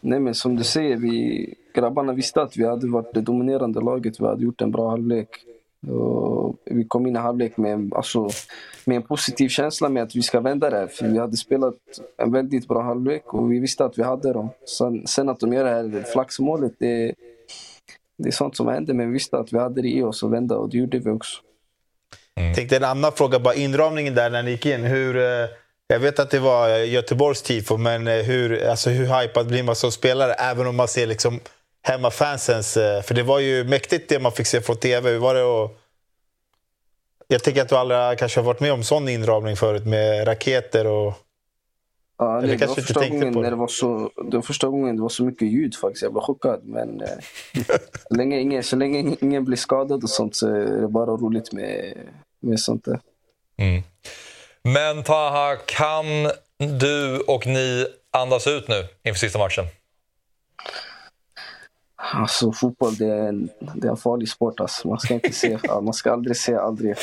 [0.00, 4.20] Nej, men som du säger, vi, grabbarna visste att vi hade varit det dominerande laget.
[4.20, 5.28] Vi hade gjort en bra halvlek.
[5.90, 8.28] Och vi kom in i halvlek med, en- alltså,
[8.84, 10.86] med en positiv känsla med att vi ska vända det här.
[10.86, 11.74] För vi hade spelat
[12.22, 14.48] en väldigt bra halvlek och vi visste att vi hade dem.
[14.78, 17.14] Sen, sen att de gör det här flaxmålet, det,
[18.18, 18.94] det är sånt som händer.
[18.94, 21.10] Men vi visste att vi hade det i oss att vända och det gjorde vi
[21.10, 21.36] också.
[22.54, 24.84] Tänkte en annan fråga, bara inramningen där när ni gick in.
[24.84, 25.48] Hur, eh,
[25.88, 29.62] jag vet att det var eh, Göteborgs tifo, men eh, hur, alltså, hur hypad blir
[29.62, 30.32] man som spelare?
[30.32, 31.40] Även om man ser liksom
[31.86, 32.76] hemmafansens...
[32.76, 35.10] eh, För det var ju mäktigt det man fick se från tv.
[35.10, 35.70] Hur var det att...
[37.28, 40.86] Jag tänker att du aldrig kanske har varit med om sån inramning förut med raketer
[40.86, 41.14] och...
[42.18, 43.40] Ja, nej, det, var första gången det.
[43.40, 46.02] när det var så, det var första gången det var så mycket ljud faktiskt.
[46.02, 46.60] Jag blev chockad.
[46.64, 47.08] Men eh,
[48.08, 51.52] så, länge ingen, så länge ingen blir skadad och sånt så är det bara roligt
[51.52, 51.98] med,
[52.40, 53.00] med sånt där.
[53.56, 53.82] Mm.
[54.62, 56.06] Men Taha, kan
[56.78, 59.64] du och ni andas ut nu inför sista matchen?
[61.96, 64.60] Alltså fotboll det är en, det är en farlig sport.
[64.60, 64.88] Alltså.
[64.88, 66.96] Man ska inte se, man ska aldrig se aldrig.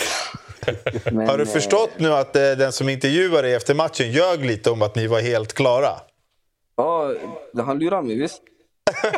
[1.11, 4.45] Men, har du eh, förstått nu att eh, den som intervjuade dig efter matchen ljög
[4.45, 5.89] lite om att ni var helt klara?
[6.75, 7.13] Ja,
[7.65, 8.41] han lurar mig visst.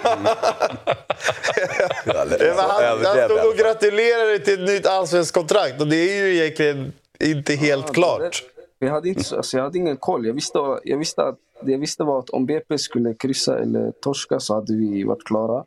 [2.39, 6.25] Det var han, han stod och gratulerade till ett nytt allsvenskt kontrakt och det är
[6.25, 8.43] ju egentligen inte helt Ja, klart.
[8.79, 10.25] Jag hade, inte, så- alltså, jag hade ingen koll.
[10.25, 13.91] Jag visste, jag visste att, det jag visste var att om BP skulle kryssa eller
[13.91, 15.65] torska så hade vi varit klara.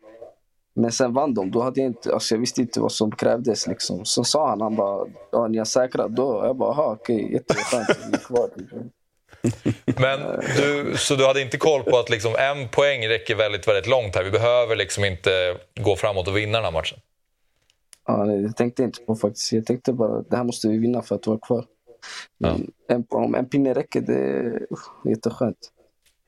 [0.74, 1.50] Men sen vann de.
[1.50, 3.66] Då hade jag, inte, alltså jag visste inte vad som krävdes.
[3.66, 4.04] Liksom.
[4.04, 6.42] Sen sa han, han bara, ja, ni har säkrat då.
[6.44, 7.88] Jag bara, aha, okej, jätteskönt.
[7.88, 8.50] Vi är kvar.
[8.54, 8.90] Liksom.
[10.00, 10.20] Men
[10.56, 14.16] du, så du hade inte koll på att liksom en poäng räcker väldigt, väldigt långt
[14.16, 14.24] här?
[14.24, 16.98] Vi behöver liksom inte gå framåt och vinna den här matchen.
[18.06, 19.52] Ja, nej, det tänkte jag inte på faktiskt.
[19.52, 21.64] Jag tänkte bara, det här måste vi vinna för att vara kvar.
[22.38, 24.90] Men en, om en pinne räcker, det är usch,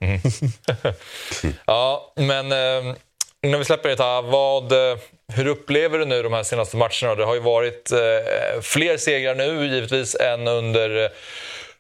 [0.01, 1.57] jätteskönt.
[1.67, 2.97] ja, men eh,
[3.43, 4.99] när vi släpper det här, vad, eh,
[5.33, 7.15] hur upplever du nu de här senaste matcherna?
[7.15, 11.11] Det har ju varit eh, fler segrar nu givetvis än under, eh,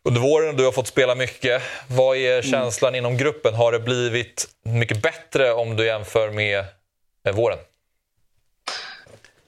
[0.03, 0.57] under våren.
[0.57, 1.63] Du har fått spela mycket.
[1.89, 3.55] Vad är känslan inom gruppen?
[3.55, 6.65] Har det blivit mycket bättre om du jämför med
[7.25, 7.59] eh, våren?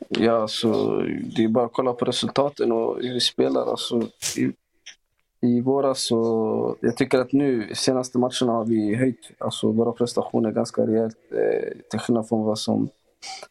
[0.09, 0.99] Ja, alltså,
[1.37, 3.71] det är bara att kolla på resultaten och hur vi spelar.
[3.71, 4.03] Alltså,
[5.43, 6.77] i, våras så...
[6.81, 11.17] Jag tycker att nu, senaste matcherna har vi höjt alltså, våra prestationer ganska rejält.
[11.31, 12.89] Eh, till skillnad från vad som,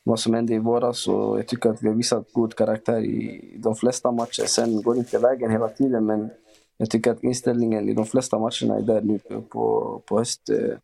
[0.03, 1.07] vad som hände i våras.
[1.07, 4.45] Och jag tycker att vi har visat god karaktär i de flesta matcher.
[4.45, 6.29] Sen går det inte vägen hela tiden, men
[6.77, 9.19] jag tycker att inställningen i de flesta matcherna är där nu
[9.49, 10.49] på, på höst.
[10.49, 10.77] Eh,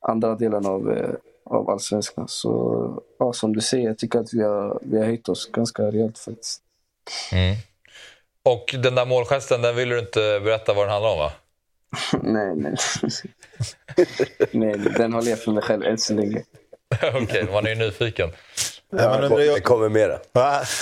[0.00, 1.14] andra delen av eh,
[1.44, 2.28] av allsvenskan.
[2.28, 5.82] Så ja, som du säger, jag tycker att vi har, vi har höjt oss ganska
[5.82, 6.62] rejält faktiskt.
[7.32, 7.56] Mm.
[8.44, 11.32] Och den där målgesten, den vill du inte berätta vad den handlar om va?
[12.22, 12.76] nej, nej.
[14.50, 16.42] nej, den håller jag för mig själv än så länge.
[17.02, 18.32] Okej, okay, man är ju nyfiken.
[18.90, 20.18] Ja, men det kommer mera.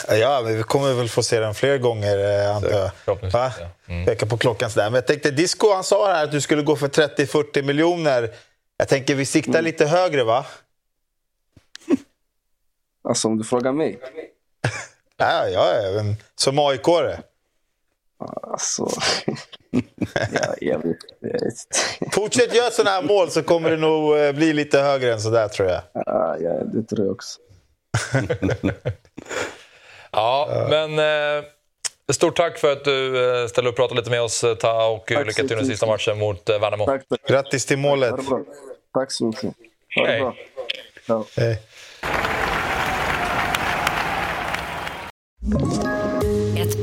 [0.08, 3.30] Ja, men vi kommer väl få se den fler gånger, eh, antar jag.
[3.32, 3.52] Va?
[3.88, 4.06] Mm.
[4.06, 4.86] Peka på klockan sådär.
[4.86, 8.30] Men jag tänkte, Disco han sa här att du skulle gå för 30-40 miljoner.
[8.76, 9.64] Jag tänker vi siktar mm.
[9.64, 10.46] lite högre, va?
[13.08, 13.98] Alltså, om du frågar mig?
[15.16, 17.22] ja, ja, men som aik -are.
[18.42, 18.88] Alltså...
[20.32, 22.14] ja, jag vet, jag vet.
[22.14, 25.48] Fortsätt göra sådana här mål så kommer det nog eh, bli lite högre än sådär,
[25.48, 25.82] tror jag.
[25.92, 27.40] Ja, ja det tror jag också.
[30.12, 30.98] ja, men...
[30.98, 31.44] Eh,
[32.12, 35.06] stort tack för att du eh, ställde upp och pratade lite med oss, Ta, och
[35.06, 36.86] tack lycka till den sista matchen mot eh, Värnamo.
[36.86, 37.28] Tack, tack.
[37.28, 38.14] Grattis till målet.
[38.94, 39.54] Tack så mycket.
[39.96, 40.34] Ha det bra.
[41.06, 41.24] Ja.
[41.36, 41.58] Hej.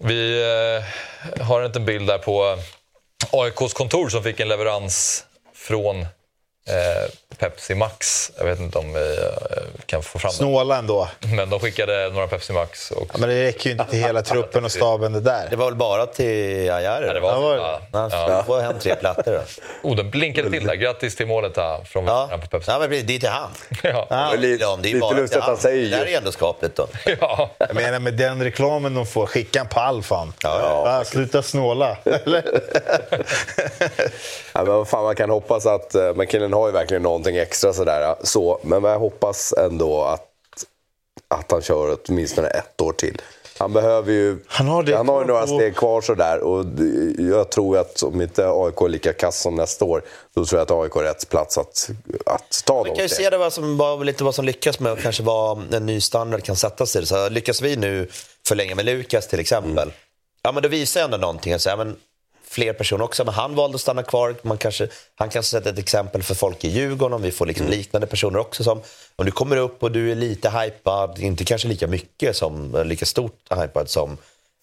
[0.00, 2.58] Vi eh, har en liten bild där på
[3.32, 5.24] AIKs kontor som fick en leverans
[5.54, 8.32] från eh, Pepsi Max.
[8.38, 11.08] Jag vet inte om vi eh, kan få fram Snåla ändå.
[11.36, 12.90] Men de skickade några Pepsi Max.
[12.90, 13.08] Och...
[13.12, 15.46] Ja, men det räcker ju inte till hela truppen och staben det där.
[15.50, 17.06] Det var väl bara till Ajari?
[17.06, 17.62] Ja, det var, ja, var det.
[17.62, 17.80] Ja.
[17.92, 18.30] Ja.
[18.30, 18.42] Ja.
[18.42, 19.42] får hem tre plattor då.
[19.88, 20.74] Oh, den blinkade till där.
[20.74, 22.30] Grattis till målet här från ja.
[22.40, 22.70] på Pepsi.
[22.70, 23.50] Ja, men det är till han.
[23.82, 24.06] ja.
[24.10, 24.32] Ja.
[24.36, 25.90] Lite, det är lite lustigt att han säger ju.
[25.90, 26.88] Det där är ändå skapligt då.
[27.20, 27.50] ja.
[27.58, 30.32] Jag menar med den reklamen de får, skicka en pall fan.
[30.42, 31.04] Ja, ja.
[31.04, 31.96] sluta snåla.
[32.04, 32.44] Eller?
[34.52, 37.72] ja, men vad fan, man kan hoppas att, eh, killen har ju verkligen någonting extra
[37.72, 38.14] sådär.
[38.22, 40.28] Så, men jag hoppas ändå att,
[41.28, 43.22] att han kör åtminstone ett år till.
[43.58, 44.38] Han behöver ju...
[44.46, 46.38] Han har, han har ju några steg kvar sådär.
[46.38, 46.64] Och
[47.18, 50.02] jag tror att om inte AIK är lika kass som nästa år,
[50.34, 51.90] då tror jag att AIK har rätt plats att,
[52.26, 54.92] att ta Vi kan ju se det vad som, vad, lite vad som lyckas med
[54.92, 57.06] och kanske vad en ny standard kan sätta sig.
[57.06, 58.08] Så lyckas vi nu
[58.48, 59.94] förlänga med Lukas till exempel, mm.
[60.42, 61.52] ja men det visar ändå någonting.
[61.52, 61.96] Att säga, men
[62.58, 64.34] fler personer också, men han valde att stanna kvar.
[64.42, 67.66] Man kanske, han kanske sätter ett exempel för folk i Djurgården om vi får liksom
[67.66, 67.78] mm.
[67.78, 68.64] liknande personer också.
[68.64, 68.80] Som,
[69.16, 73.06] om du kommer upp och du är lite hypad, inte kanske lika mycket som, lika
[73.06, 74.16] stort hypad som,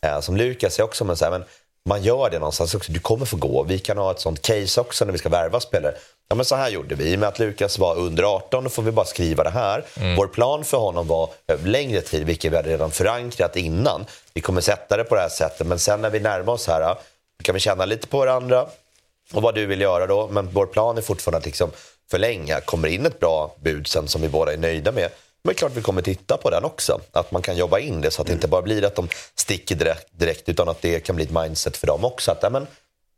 [0.06, 1.44] eh, som Lukas är också, men, så här, men
[1.90, 2.92] man gör det någonstans också.
[2.92, 3.64] Du kommer få gå.
[3.64, 5.96] Vi kan ha ett sånt case också när vi ska värva spelare.
[6.28, 7.12] Ja, men så här gjorde vi.
[7.12, 9.86] I och med att Lukas var under 18, då får vi bara skriva det här.
[9.98, 10.16] Mm.
[10.16, 14.06] Vår plan för honom var över längre tid, vilket vi hade redan förankrat innan.
[14.34, 16.96] Vi kommer sätta det på det här sättet, men sen när vi närmar oss här
[17.44, 18.68] kan vi känna lite på varandra
[19.34, 20.28] och vad du vill göra då.
[20.28, 21.72] Men vår plan är fortfarande att liksom
[22.12, 22.62] förlänga.
[22.62, 25.10] Kommer in ett bra bud sen som vi båda är nöjda med,
[25.46, 27.00] men det är klart vi kommer titta på den också.
[27.12, 29.76] Att man kan jobba in det så att det inte bara blir att de sticker
[29.76, 32.32] direkt, direkt utan att det kan bli ett mindset för dem också.
[32.32, 32.68] Att, ja, men,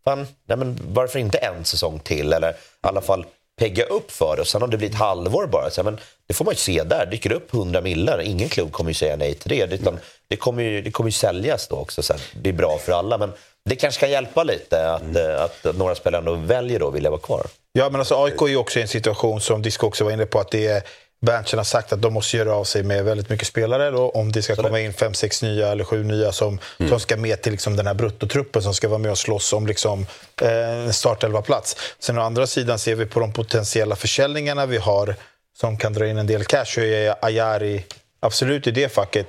[0.04, 2.34] fan, ja, men, varför inte en säsong till?
[2.34, 3.26] Eller i alla fall
[3.60, 4.42] pegga upp för det.
[4.42, 6.84] Och sen om det blir ett halvår bara, så, men, det får man ju se
[6.84, 7.06] där.
[7.06, 9.76] Dyker det upp 100 millar, ingen klubb kommer ju säga nej till det.
[9.76, 12.02] Utan det, kommer ju, det kommer ju säljas då också.
[12.02, 13.18] Så det är bra för alla.
[13.18, 13.32] Men
[13.68, 15.42] det kanske kan hjälpa lite att, mm.
[15.42, 17.48] att, några spelare ändå väljer att vilja vara kvar.
[17.74, 20.26] Ja, men alltså AIK är ju också i en situation som Disco också var inne
[20.26, 20.84] på att det är
[21.22, 24.32] Berntsen har sagt att de måste göra av sig med väldigt mycket spelare då, om
[24.32, 26.90] det ska Så komma in fem, sex nya eller sju nya som, mm.
[26.90, 29.68] som ska med till liksom den här bruttotruppen som ska vara med och slåss om
[29.68, 30.06] liksom,
[30.42, 31.78] eh, startelva-plats.
[32.00, 35.16] Sen å andra sidan ser vi på de potentiella försäljningarna vi har
[35.58, 37.84] som kan dra in en del cash, så är Ayari
[38.20, 39.28] absolut i det facket.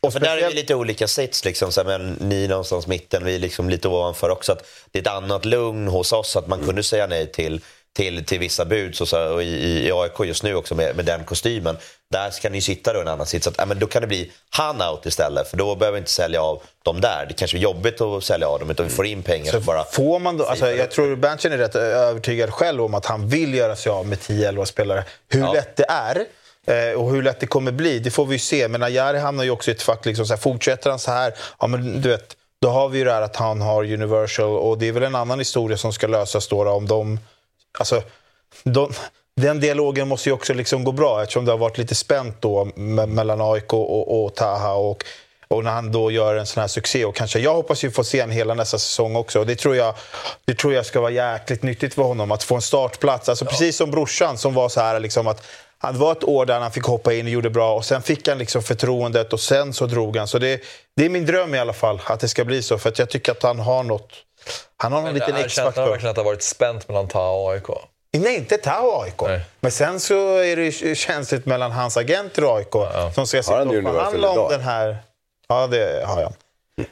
[0.00, 1.44] Och för där är vi lite olika sits.
[1.44, 4.52] Liksom, så här, men ni någonstans mitten, vi är liksom lite ovanför också.
[4.52, 7.60] Att det är ett annat lugn hos oss att man kunde säga nej till,
[7.96, 8.96] till, till vissa bud.
[8.96, 11.76] Så, så, och i, i AIK just nu också med, med den kostymen.
[12.10, 13.46] Där ska ni sitta då i en annan sits.
[13.46, 15.48] Att, ja, men då kan det bli han out istället.
[15.48, 17.26] För då behöver vi inte sälja av dem där.
[17.28, 19.52] Det kanske är jobbigt att sälja av dem utan vi får in pengar.
[19.52, 23.06] Så bara får man då, alltså, jag tror Berntsen är rätt övertygad själv om att
[23.06, 25.04] han vill göra sig av med 10-11 spelare.
[25.28, 25.52] Hur Ja.
[25.52, 26.24] lätt det är
[26.96, 28.68] och hur lätt det kommer bli, det får vi ju se.
[28.68, 30.06] Men Ajari hamnar ju också i ett fack.
[30.06, 33.04] Liksom, så här, fortsätter han så här, ja, men, du vet, då har vi ju
[33.04, 36.06] det här att han har Universal och det är väl en annan historia som ska
[36.06, 37.18] lösas då, då om de...
[37.78, 38.02] Alltså,
[38.64, 38.92] de
[39.40, 42.64] den dialogen måste ju också liksom gå bra eftersom det har varit lite spänt då
[42.64, 44.72] me- mellan AIK och, och Taha.
[44.72, 45.04] Och,
[45.48, 47.04] och när han då gör en sån här succé.
[47.04, 49.40] Och kanske, jag hoppas ju få se en hela nästa säsong också.
[49.40, 49.94] Och det, tror jag,
[50.44, 53.28] det tror jag ska vara jäkligt nyttigt för honom att få en startplats.
[53.28, 55.46] Alltså, Precis som brorsan som var så här liksom att
[55.86, 58.28] han var ett år där han fick hoppa in och gjorde bra och sen fick
[58.28, 60.28] han liksom förtroendet och sen så drog han.
[60.28, 60.60] Så det,
[60.96, 62.78] det är min dröm i alla fall att det ska bli så.
[62.78, 64.12] För att jag tycker att han har något.
[64.76, 65.86] Han har någon liten X-faktor.
[65.86, 67.66] verkligen att det har varit spänt mellan Taha och AIK?
[68.18, 69.40] Nej, inte Tau och AIK.
[69.60, 72.72] Men sen så är det ju känsligt mellan hans agenter och AIK
[73.14, 74.96] som ska sitta och förhandla om den här...
[75.48, 76.32] Ja, det har jag.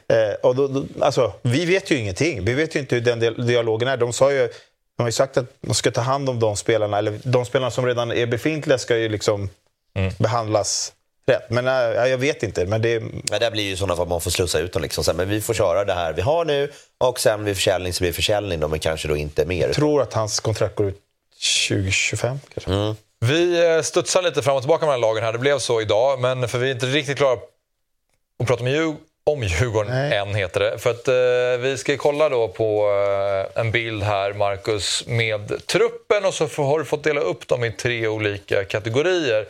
[0.07, 2.45] Eh, och då, då, alltså, vi vet ju ingenting.
[2.45, 3.97] Vi vet ju inte hur den dial- dialogen är.
[3.97, 4.49] De, sa ju,
[4.97, 7.71] de har ju sagt att de ska ta hand om de spelarna, eller de spelarna
[7.71, 9.49] som redan är befintliga ska ju liksom
[10.17, 10.93] behandlas
[11.27, 11.49] rätt.
[11.49, 11.73] Men eh,
[12.07, 12.65] jag vet inte.
[12.65, 14.81] Men det, Men det blir ju sådana fall att man får slussa ut dem.
[14.81, 15.03] Liksom.
[15.17, 18.09] Men vi får köra det här vi har nu och sen vid försäljning så blir
[18.09, 19.65] det försäljning då, men kanske då inte mer.
[19.67, 21.01] jag tror att hans kontrakt går ut
[21.67, 22.95] 2025 kanske.
[23.19, 25.33] Vi eh, studsar lite fram och tillbaka mellan lagen här.
[25.33, 27.33] Det blev så idag, men för vi är inte riktigt klara
[28.39, 28.95] att prata om, Djur-
[29.27, 30.79] om Djurgården än, heter det.
[30.79, 32.89] För att eh, vi ska kolla då på
[33.55, 37.47] eh, en bild här, Marcus, med truppen och så får, har du fått dela upp
[37.47, 39.47] dem i tre olika kategorier.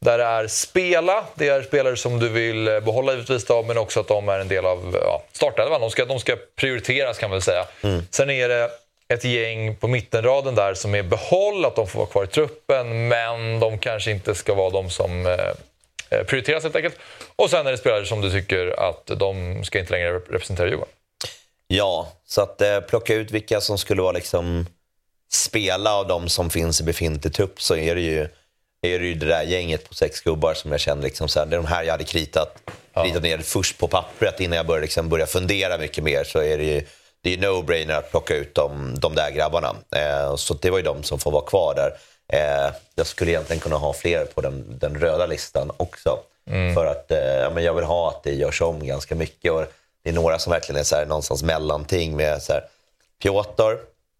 [0.00, 3.78] Där det är spela, det är spelare som du vill eh, behålla givetvis då, men
[3.78, 5.80] också att de är en del av ja, startelvan.
[5.80, 7.64] De ska, de ska prioriteras kan man väl säga.
[8.10, 8.70] Sen är det
[9.08, 13.08] ett gäng på mittenraden där som är behåll, att de får vara kvar i truppen,
[13.08, 15.34] men de kanske inte ska vara de som eh,
[16.08, 16.96] prioriteras helt enkelt.
[17.36, 20.66] Och sen är det spelare som du tycker att de ska inte längre rep- representera
[20.66, 20.94] Djurgården.
[21.66, 24.66] Ja, så att eh, plocka ut vilka som skulle vara liksom
[25.32, 28.20] spela av de som finns i befintlig trupp så är det ju,
[28.82, 31.46] är det, ju det där gänget på sex gubbar som jag känner liksom så här,
[31.46, 32.70] det är de här jag hade kritat,
[33.04, 36.58] kritat ner först på pappret innan jag började liksom börja fundera mycket mer så är
[36.58, 36.82] det ju
[37.22, 39.76] det är no-brainer att plocka ut de, de där grabbarna.
[39.96, 41.92] Eh, så det var ju de som får vara kvar där.
[42.32, 46.18] Eh, jag skulle egentligen kunna ha fler på den, den röda listan också.
[46.50, 46.74] Mm.
[46.74, 49.52] För att eh, ja, men jag vill ha att det görs om ganska mycket.
[49.52, 49.64] Och
[50.02, 52.64] det är några som verkligen är så här, någonstans mellanting med så här,
[53.22, 53.78] Piotr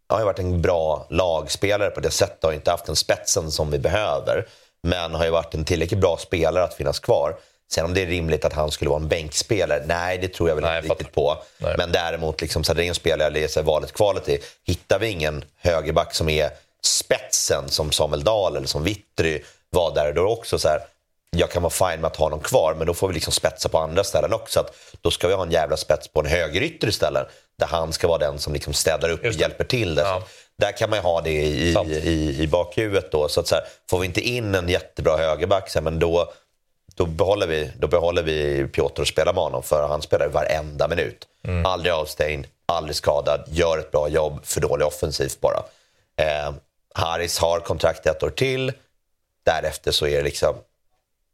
[0.09, 2.43] har ju varit en bra lagspelare på det sättet.
[2.43, 4.47] Har inte haft den spetsen som vi behöver.
[4.83, 7.37] Men har ju varit en tillräckligt bra spelare att finnas kvar.
[7.71, 10.57] Sen om det är rimligt att han skulle vara en bänkspelare, nej det tror jag
[10.57, 11.37] väl inte riktigt på.
[11.79, 14.39] Men däremot, liksom, så här, det är en spelare, det är så här, valet quality.
[14.65, 16.51] Hittar vi ingen högerback som är
[16.83, 20.81] spetsen som Samuel Dahl eller som Vittry var där, då också så här,
[21.31, 23.69] jag kan vara fine med att ha honom kvar, men då får vi liksom spetsa
[23.69, 24.61] på andra ställen också.
[24.61, 27.27] Att då ska vi ha en jävla spets på en högerytter istället.
[27.59, 29.95] Där han ska vara den som liksom städar upp och hjälper till.
[29.95, 30.03] Det.
[30.03, 30.23] Så
[30.59, 33.13] Där kan man ha det i, i, i bakhuvudet.
[33.13, 33.29] Då.
[33.29, 36.33] Så att så här, får vi inte in en jättebra högerback, så här, men då,
[36.95, 39.63] då, behåller vi, då behåller vi Piotr och spelar med honom.
[39.63, 41.27] För han spelar varenda minut.
[41.67, 45.63] Aldrig avstängd, aldrig skadad, gör ett bra jobb, för dålig offensivt bara.
[46.17, 46.53] Eh,
[46.99, 48.73] Haris har kontrakt ett år till.
[49.45, 50.55] Därefter så är det liksom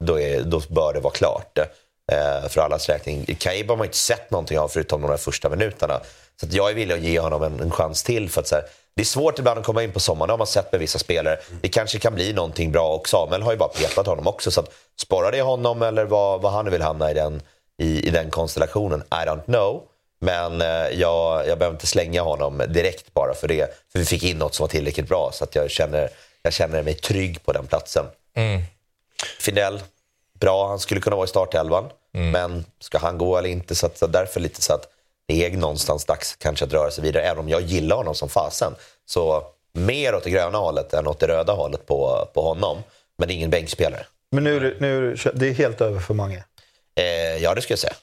[0.04, 1.58] då, är, då bör det vara klart.
[2.12, 3.36] Eh, för allas räkning.
[3.38, 6.00] Kaib har man inte sett någonting av förutom de där första minuterna.
[6.40, 8.30] Så att jag är villig att ge honom en, en chans till.
[8.30, 8.64] För att, så här,
[8.96, 10.98] det är svårt ibland att komma in på sommaren, det har man sett med vissa
[10.98, 11.38] spelare.
[11.62, 14.50] Det kanske kan bli någonting bra och Samuel har ju bara petat honom också.
[14.50, 17.42] Så att, sparar det honom eller vad, vad han nu vill hamna i den,
[17.78, 19.82] i, i den konstellationen, I don't know.
[20.24, 20.68] Men eh,
[21.00, 23.74] jag, jag behöver inte slänga honom direkt bara för det.
[23.92, 26.08] För vi fick in något som var tillräckligt bra så att jag känner,
[26.42, 28.04] jag känner mig trygg på den platsen.
[29.40, 29.80] Fidel,
[30.40, 30.68] bra.
[30.68, 31.90] Han skulle kunna vara i startelvan.
[32.32, 33.74] Men ska han gå eller inte?
[33.74, 34.88] Så, att, så därför lite så att
[35.28, 37.22] det är någonstans dags kanske att röra sig vidare.
[37.24, 38.74] Även om jag gillar honom som fasen.
[39.06, 42.78] Så mer åt det gröna hållet än åt det röda hållet på, på honom.
[43.18, 44.06] Men ingen bänkspelare.
[44.32, 46.44] Men nu, är det- nu är det- är helt över för många.
[46.96, 47.94] Eh, ja, det skulle jag säga.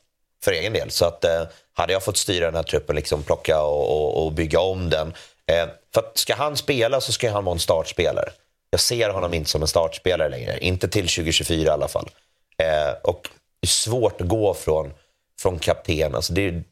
[0.43, 0.91] För egen del.
[0.91, 4.31] Så att, eh, hade jag fått styra den här truppen, liksom plocka och, och, och
[4.31, 5.13] bygga om den.
[5.45, 8.29] Eh, för att ska han spela så ska han vara en startspelare.
[8.69, 10.59] Jag ser honom inte som en startspelare längre.
[10.59, 12.09] Inte till 2024 i alla fall.
[12.57, 13.29] Eh, och
[13.61, 14.93] det är svårt att gå från,
[15.39, 16.15] från kapten.
[16.15, 16.63] Alltså det,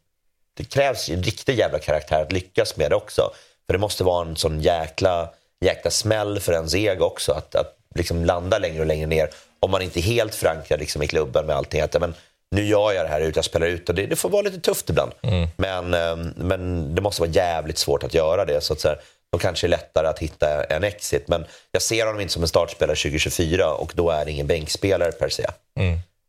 [0.58, 3.32] det krävs ju en riktig jävla karaktär att lyckas med det också.
[3.66, 5.30] För det måste vara en sån jäkla,
[5.66, 7.32] jäkla smäll för ens ego också.
[7.32, 9.30] Att, att liksom landa längre och längre ner.
[9.60, 11.82] Om man inte är helt förankrad liksom, i klubben med allting.
[11.82, 12.14] Att, men,
[12.56, 14.60] nu gör jag det här ut, jag spelar ut och det, det får vara lite
[14.60, 15.12] tufft ibland.
[15.58, 18.62] Men, eh, men det måste vara jävligt svårt att göra det.
[18.62, 19.00] Så att så här,
[19.32, 21.28] då kanske det är lättare att hitta en exit.
[21.28, 25.12] Men jag ser honom inte som en startspelare 2024 och då är det ingen bänkspelare
[25.12, 25.46] per se.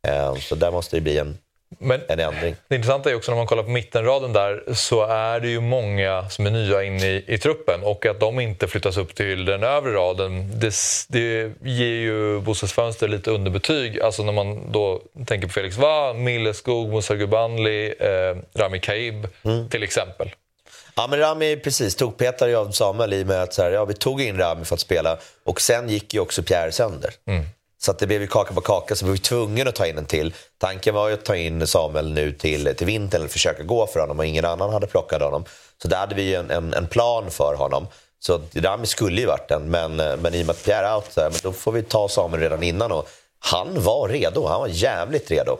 [0.07, 1.37] Eh, Så där måste det bli en,
[1.79, 2.55] Men en ändring.
[2.67, 6.29] Det intressanta är också när man kollar på mittenraden där så är det ju många
[6.29, 9.63] som är nya in i, i truppen och att de inte flyttas upp till den
[9.63, 10.75] övre raden det,
[11.07, 14.01] det ger ju Bosses Fönster lite underbetyg.
[14.01, 19.27] Alltså när man då tänker på Felix Va, Milleskog, Musa Gubanli, eh, Rami Kaib
[19.69, 20.31] till exempel.
[20.95, 23.85] Ja men Rami, precis, tog Peter och jag Samuel i med att så här, ja,
[23.85, 27.13] vi tog in Rami för att spela och sen gick ju också Pierre sönder.
[27.83, 29.97] Så att det blev ju kaka på kaka så vi var tvungna att ta in
[29.97, 30.33] en till.
[30.57, 33.99] Tanken var ju att ta in Samuel nu till, till vintern eller försöka gå för
[33.99, 35.45] honom och ingen annan hade plockat honom.
[35.81, 37.87] Så där hade vi ju en, en, en plan för honom.
[38.19, 41.13] Så Rami skulle ju varit den men, men i och med att Pierre är out
[41.13, 43.09] så här, men då får vi ta Samuel redan innan och
[43.39, 45.57] han var redo, han var jävligt redo.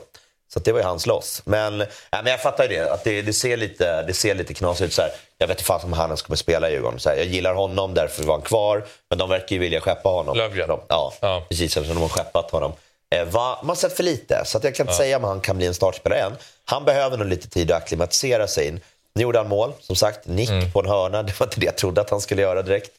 [0.52, 1.42] Så det var ju hans loss.
[1.44, 1.86] Men, ja,
[2.22, 4.92] men jag fattar ju det, att det, det, ser, lite, det ser lite knasigt ut.
[4.92, 5.10] Så här.
[5.38, 7.00] Jag vet inte fan om han kommer spela i Djurgården.
[7.00, 8.84] Så här, jag gillar honom, därför var han kvar.
[9.10, 10.36] Men de verkar ju vilja skeppa honom.
[10.36, 10.78] Lövgren?
[10.88, 11.44] Ja, Ja.
[11.48, 11.76] precis.
[11.76, 12.72] Eftersom de har skeppat honom.
[13.14, 15.56] Eh, va, man har sett för lite, så jag kan inte säga om han kan
[15.56, 16.32] bli en startspelare än.
[16.64, 18.80] Han behöver nog lite tid att acklimatisera sig in.
[19.14, 20.26] Nu gjorde han mål, som sagt.
[20.26, 21.22] Nick på en hörna.
[21.22, 22.90] Det var inte det jag trodde att han skulle göra direkt.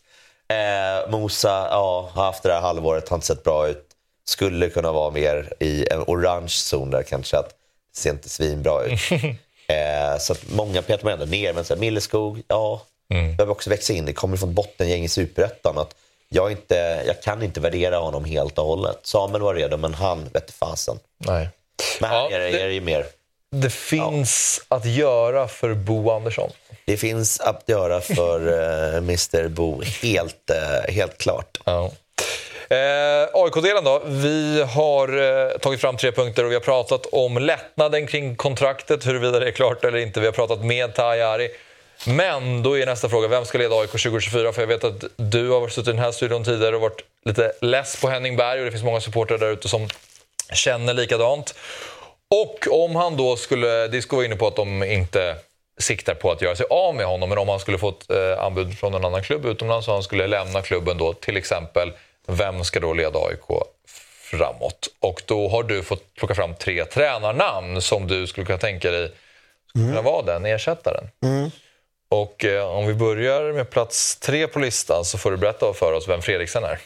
[0.47, 3.87] Eh, Mosa ja, har haft det här halvåret, har inte sett bra ut.
[4.25, 7.37] Skulle kunna vara mer i en orange zon där kanske.
[7.37, 8.99] Att det ser inte svinbra ut.
[9.67, 11.53] eh, så att många petar man ändå ner.
[11.53, 14.05] Men så här, Milleskog, ja, behöver också växa in.
[14.05, 15.77] Det kommer från bottengäng i Superettan.
[15.77, 15.95] Att
[16.29, 18.99] jag, inte, jag kan inte värdera honom helt och hållet.
[19.03, 20.99] Samuel var redo, men han vette fasen.
[21.17, 21.49] Nej.
[22.01, 23.05] Men här Ja, är, det, är det ju mer.
[23.51, 26.51] Det finns att göra för Bo Andersson.
[26.85, 31.57] Det finns att göra för eh, Mr Bo, helt, eh, helt klart.
[31.65, 31.91] Ja.
[32.73, 34.01] Eh, AIK-delen då.
[34.05, 39.07] Vi har eh, tagit fram tre punkter och vi har pratat om lättnaden kring kontraktet,
[39.07, 40.19] huruvida det är klart eller inte.
[40.19, 41.49] Vi har pratat med Tajari.
[42.07, 44.53] Men då är nästa fråga, vem ska leda AIK 2024?
[44.53, 47.51] För jag vet att du har suttit i den här studion tidigare och varit lite
[47.61, 49.87] less på Henning Berg och det finns många supportrar där ute som
[50.53, 51.55] känner likadant.
[52.29, 55.35] Och om han då skulle, Disco var inne på att de inte
[55.79, 58.43] siktar på att göra sig av med honom, men om han skulle få ett eh,
[58.43, 61.91] anbud från en annan klubb utomlands och han skulle lämna klubben då, till exempel,
[62.27, 63.63] vem ska då leda AIK
[64.31, 64.87] framåt?
[64.99, 69.11] Och då har du fått plocka fram tre tränarnamn som du skulle kunna tänka dig
[69.69, 71.09] skulle kunna vara den ersättaren.
[72.09, 75.93] Och eh, om vi börjar med plats tre på listan så får du berätta för
[75.93, 76.79] oss vem Fredriksen är.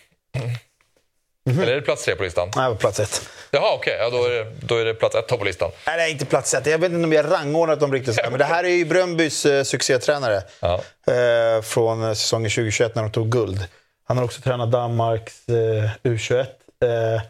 [1.50, 2.52] Eller är det plats tre på listan?
[2.56, 3.30] Nej, på plats ett.
[3.52, 3.98] Jaha, okej.
[4.00, 5.72] Ja, då, är det, då är det plats ett på listan.
[5.88, 6.66] Nej, det är inte plats ett.
[6.66, 8.20] Jag vet inte om jag rangordnat dem riktigt.
[8.30, 10.44] Men det här är ju Bröndbys eh, succétränare.
[10.60, 10.82] Ja.
[11.08, 13.68] Eh, från eh, säsongen 2021 när de tog guld.
[14.08, 16.39] Han har också tränat Danmarks eh, U21.
[16.39, 17.22] Eh,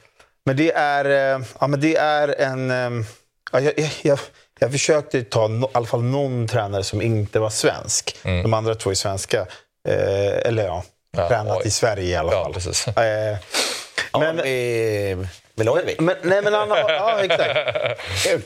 [0.46, 1.06] men det är,
[1.36, 2.72] eh, ja, men det är en...
[2.72, 3.06] Eh,
[3.52, 4.20] ja, jag, jag,
[4.60, 8.18] jag, försökte ta no, i alla fall någon tränare som inte var svensk.
[8.24, 9.40] De andra två är svenska.
[9.88, 10.84] Eh, eller ja,
[11.18, 11.68] Ja, tränat oj.
[11.68, 12.54] i Sverige i alla Ja, fall.
[12.54, 12.88] precis.
[14.14, 16.00] Ja, men, med Milojevic.
[16.00, 16.78] men, nej, men han har...
[16.92, 17.60] Ja, exakt.
[18.24, 18.42] Kul.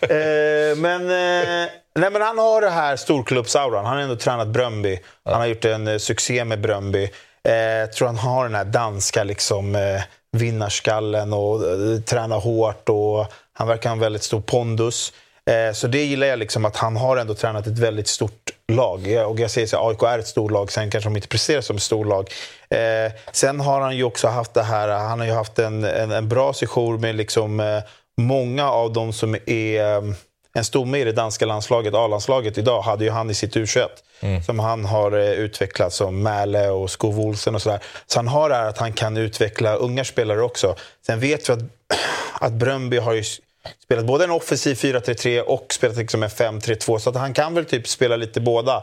[0.00, 3.84] Eh, men, eh, nej, men han har det här storklubbsauran.
[3.84, 4.98] Han har ändå tränat Bröndby.
[5.24, 7.10] Han har gjort en eh, succé med Bröndby.
[7.48, 12.88] Eh, jag tror han har den här danska liksom, eh, vinnarskallen och eh, tränar hårt.
[12.88, 15.12] Och han verkar ha en väldigt stor pondus.
[15.50, 19.00] Eh, så det gillar jag, liksom, att han har ändå tränat ett väldigt stort lag.
[19.26, 21.76] Och jag säger så AIK är ett stort lag, sen kanske de inte presterar som
[21.76, 22.30] ett stort lag.
[22.70, 26.10] Eh, sen har han ju också haft det här, han har ju haft en, en,
[26.10, 27.82] en bra session med liksom, eh,
[28.18, 30.02] många av de som är eh,
[30.52, 33.88] en stomme i det danska landslaget, A-landslaget idag, hade ju han i sitt U21.
[34.20, 34.42] Mm.
[34.42, 37.80] Som han har eh, utvecklat som Mäle och Skov Olsen och sådär.
[38.06, 40.76] Så han har det här att han kan utveckla unga spelare också.
[41.06, 41.60] Sen vet vi att,
[42.40, 43.24] att Bröndby har ju
[43.84, 46.98] spelat både en offensiv 4-3-3 och spelat liksom en 5-3-2.
[46.98, 48.76] Så att han kan väl typ spela lite båda.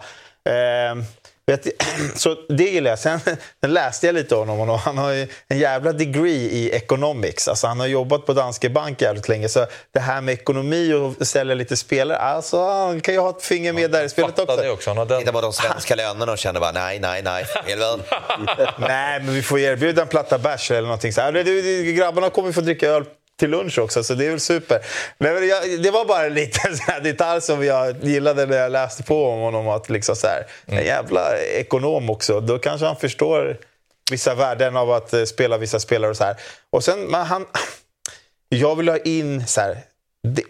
[0.44, 1.04] Eh,
[1.52, 1.68] vet,
[2.16, 3.00] så det gillar jag.
[3.00, 3.20] Sen,
[3.62, 7.48] sen läste jag lite om honom och han har ju en jävla degree i economics.
[7.48, 9.50] Alltså han har jobbat på Danske Bank jävligt länge.
[9.50, 13.44] Så det här med ekonomi och sälja lite spelare, alltså han kan ju ha ett
[13.44, 14.56] finger med där i spelet också.
[14.56, 14.94] det också.
[14.94, 15.20] Den...
[15.20, 17.46] Titta på de svenska lönerna och känner bara nej, nej, nej.
[18.78, 21.14] Nej, men vi får erbjuda en platta bärs eller någonting.
[21.14, 21.92] Så här.
[21.94, 23.06] Grabbarna kommer få dricka öl
[23.38, 24.86] till lunch också, så det är väl super.
[25.18, 26.72] Men jag, det var bara en liten
[27.04, 29.68] detalj som jag gillade när jag läste på om honom.
[29.68, 32.42] Att liksom så här, En jävla ekonom också.
[32.42, 33.58] Då kanske han förstår
[34.12, 36.36] vissa värden av att eh, spela vissa spelare och så här.
[36.70, 37.46] Och sen, men han...
[38.50, 39.84] Jag vill ha in så här,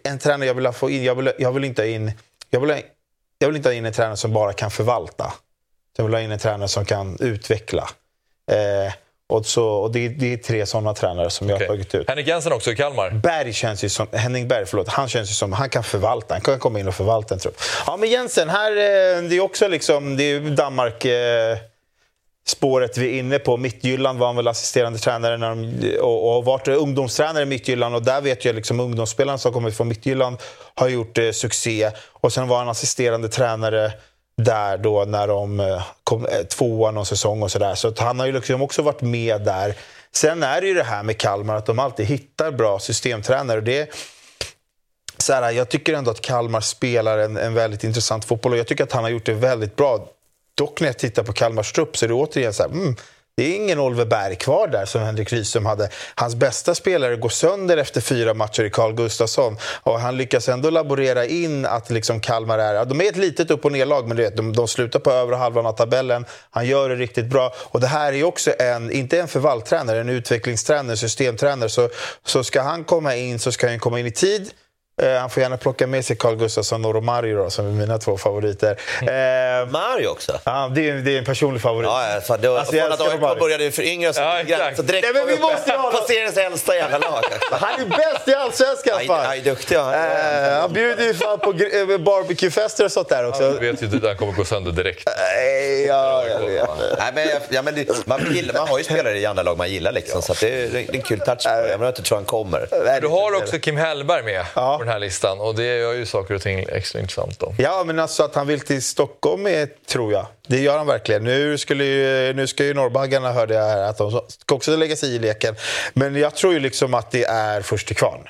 [0.03, 1.03] en tränare jag vill få in.
[1.03, 2.11] Jag vill, jag vill inte ha in...
[2.49, 2.81] Jag vill,
[3.39, 5.33] jag vill inte ha in en tränare som bara kan förvalta.
[5.97, 7.89] Jag vill ha in en tränare som kan utveckla.
[8.51, 8.93] Eh,
[9.29, 12.09] Och, så, och det, det är tre sådana tränare som jag har tagit ut.
[12.09, 13.11] Henrik Jensen också i Kalmar.
[13.11, 16.33] Berg känns ju som, Henning Berg, förlåt, han känns ju som han kan förvalta.
[16.33, 17.61] Han kan komma in och förvalta en trupp.
[17.87, 21.05] Ja, men Jensen, här, eh, det är också liksom, det är Danmark...
[21.05, 21.57] Eh,
[22.47, 23.57] spåret vi är inne på.
[23.57, 27.95] Mittjylland var han väl assisterande tränare när de, och, och varit ungdomstränare i Mittjylland.
[27.95, 30.37] Och där vet jag liksom ungdomsspelarna som kommer från Mittjylland
[30.75, 31.91] har gjort eh, succé.
[32.11, 33.91] Och sen var han assisterande tränare
[34.41, 37.75] där då när de eh, kom eh, tvåa någon säsong och sådär.
[37.75, 39.75] Så att han har ju liksom också varit med där.
[40.11, 43.57] Sen är det ju det här med Kalmar, att de alltid hittar bra systemtränare.
[43.57, 43.89] Och det,
[45.17, 48.67] så här, jag tycker ändå att Kalmar spelar en, en väldigt intressant fotboll och jag
[48.67, 50.07] tycker att han har gjort det väldigt bra.
[50.55, 52.95] Dock när jag tittar på Kalmars trupp så är det återigen så här, mm,
[53.37, 55.89] det är ingen Oliver Berg kvar där som Henrik Rydström hade.
[56.15, 59.57] Hans bästa spelare går sönder efter fyra matcher i Carl Gustafsson.
[59.83, 62.85] Och han lyckas ändå laborera in att liksom Kalmar är...
[62.85, 65.35] De är ett litet upp och nedlag, men du vet, de, de slutar på övre
[65.35, 66.25] halvan av tabellen.
[66.51, 67.53] Han gör det riktigt bra.
[67.57, 71.69] Och det här är också en, inte en förvaltränare, en utvecklingstränare, systemtränare.
[71.69, 71.89] Så,
[72.25, 74.51] så ska han komma in så ska han komma in i tid.
[75.01, 77.97] Eh, han får gärna plocka med sig Carl Gustafsson och Romario då, som är mina
[77.97, 78.79] två favoriter.
[79.01, 80.39] Eh, Mario också?
[80.43, 81.87] Ja, det är, det är en personlig favorit.
[81.87, 84.39] Ja, ja, fan, det var, alltså, från att AIK började för yngre så, ja,
[84.75, 87.23] så direkt Nej, men vi måste ha på seriens äldsta jävla lag.
[87.51, 88.99] han är bäst i Allsvenskan!
[89.07, 89.75] Han är duktig.
[89.75, 89.95] Ja.
[89.95, 93.43] Eh, han bjuder ju fan på eh, barbecuefester och sånt där också.
[93.43, 95.03] Ja, du vet ju att han kommer gå sönder direkt.
[95.87, 96.69] Ja, jag vet.
[96.97, 99.91] Nej, men, ja, men man, gillar, man har ju spelare i andra lag man gillar,
[99.91, 101.45] liksom, så det, är, det är en kul touch.
[101.45, 102.99] Jag vill inte tror han kommer.
[103.01, 105.39] Du har också Kim Hellberg med på den här listan.
[105.39, 107.39] Och det gör ju saker och ting extra intressant.
[107.39, 107.53] Då.
[107.57, 110.27] Ja, men alltså att han vill till Stockholm är, tror jag.
[110.47, 111.23] Det gör han verkligen.
[111.23, 114.95] Nu, skulle ju, nu ska ju norrbaggarna, hörde jag här, att de ska också lägga
[114.95, 115.55] sig i leken.
[115.93, 118.29] Men jag tror ju liksom att det är först till kvarn.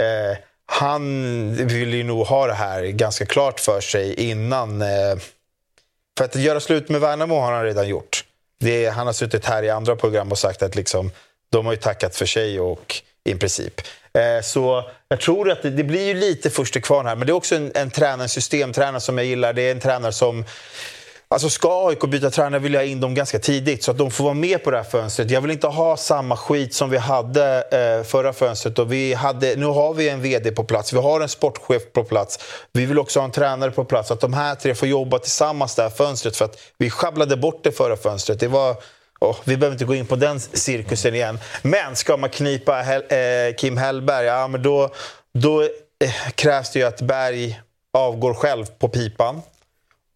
[0.00, 4.82] Eh, han vill ju nog ha det här ganska klart för sig innan...
[4.82, 5.16] Eh,
[6.18, 8.24] för att göra slut med Värnamo har han redan gjort.
[8.60, 11.10] Det, han har suttit här i andra program och sagt att liksom,
[11.50, 13.80] de har ju tackat för sig och i princip.
[14.12, 17.16] Eh, så jag tror att det, det, blir ju lite först till kvarn här.
[17.16, 19.52] Men det är också en, en tränare, en systemtränare som jag gillar.
[19.52, 20.44] Det är en tränare som
[21.34, 24.24] Alltså ska AIK byta tränare vill jag in dem ganska tidigt så att de får
[24.24, 25.30] vara med på det här fönstret.
[25.30, 28.78] Jag vill inte ha samma skit som vi hade eh, förra fönstret.
[28.78, 32.04] Och vi hade, nu har vi en VD på plats, vi har en sportchef på
[32.04, 32.38] plats.
[32.72, 34.10] Vi vill också ha en tränare på plats.
[34.10, 36.36] Att de här tre får jobba tillsammans det här fönstret.
[36.36, 38.40] För att vi sjabblade bort det förra fönstret.
[38.40, 38.76] Det var
[39.20, 41.38] Oh, vi behöver inte gå in på den cirkusen igen.
[41.62, 44.90] Men ska man knipa Hel eh, Kim Hellberg, ja, men då,
[45.34, 47.60] då eh, krävs det ju att Berg
[47.92, 49.42] avgår själv på pipan.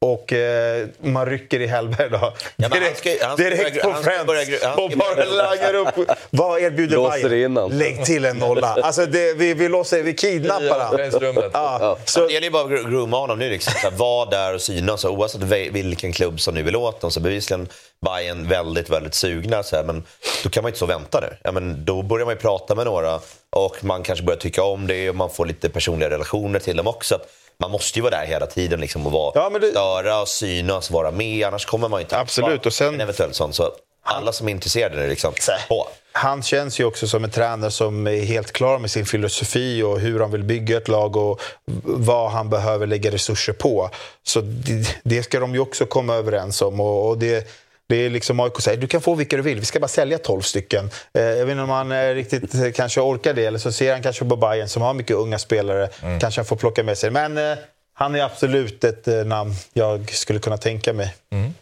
[0.05, 2.33] Och eh, man rycker i Hellberg då.
[2.57, 4.65] Ja, direkt, ska, han direkt på Friends.
[4.77, 6.11] och bara langar upp.
[6.31, 7.79] Vad erbjuder Bayern?
[7.79, 8.77] Lägg till en nolla.
[8.83, 11.51] Alltså det, vi, vi, låser, vi kidnappar honom.
[11.53, 11.99] Ja, ja.
[12.05, 13.51] Så, det gäller ju bara att grooma honom nu.
[13.51, 13.73] Liksom.
[13.97, 15.05] var där och synas.
[15.05, 17.69] Oavsett vilken klubb som nu vill åt dem så bevisligen
[18.05, 19.63] Bayern väldigt, väldigt sugna.
[19.63, 20.05] Så här, men
[20.43, 21.37] då kan man inte så vänta nu.
[21.43, 23.21] Ja, men då börjar man ju prata med några
[23.51, 26.87] och man kanske börjar tycka om det och man får lite personliga relationer till dem
[26.87, 27.19] också
[27.59, 29.71] man måste ju vara där hela tiden liksom, och vara, ja, det...
[29.71, 31.47] störa, och synas, vara med.
[31.47, 32.67] Annars kommer man ju inte Absolut.
[32.67, 32.95] Och sen...
[32.95, 33.53] en eventuell sån.
[33.53, 33.73] Så
[34.05, 35.33] alla som är intresserade är liksom
[35.69, 35.89] på.
[36.13, 40.01] Han känns ju också som en tränare som är helt klar med sin filosofi och
[40.01, 41.41] hur han vill bygga ett lag och
[41.85, 43.91] vad han behöver lägga resurser på.
[44.23, 46.81] Så det, det ska de ju också komma överens om.
[46.81, 47.49] Och, och det,
[47.87, 50.19] det är liksom AIK säger du kan få vilka du vill, vi ska bara sälja
[50.19, 50.91] 12 stycken.
[51.15, 53.93] Eh, jag vet inte om han eh, riktigt eh, kanske orkar det, eller så ser
[53.93, 55.89] han kanske på Bayern som har mycket unga spelare.
[56.03, 56.21] Mm.
[56.21, 57.11] Kanske han får plocka med sig.
[57.11, 57.59] Men eh,
[57.95, 61.15] han är absolut ett eh, namn jag skulle kunna tänka mig.
[61.33, 61.55] Mm.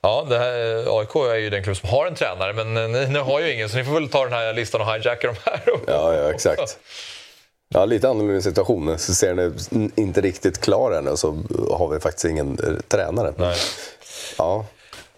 [0.00, 3.18] Ja, det här, AIK är ju den klubb som har en tränare, men ni, ni,
[3.18, 5.60] har ju ingen så ni får väl ta den här listan och hijacka de här.
[5.86, 6.78] Ja, ja exakt.
[7.74, 8.98] Ja, lite annorlunda situation.
[8.98, 13.34] Så ser ni inte riktigt klar ännu så har vi faktiskt ingen tränare.
[13.36, 13.56] Nej.
[14.38, 14.66] Ja.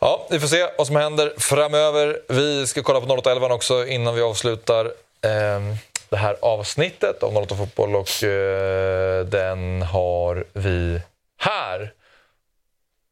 [0.05, 2.21] Ja, vi får se vad som händer framöver.
[2.29, 4.85] Vi ska kolla på 0811 också innan vi avslutar
[5.21, 5.61] eh,
[6.09, 11.01] det här avsnittet av 08 Fotboll och eh, den har vi
[11.39, 11.93] här.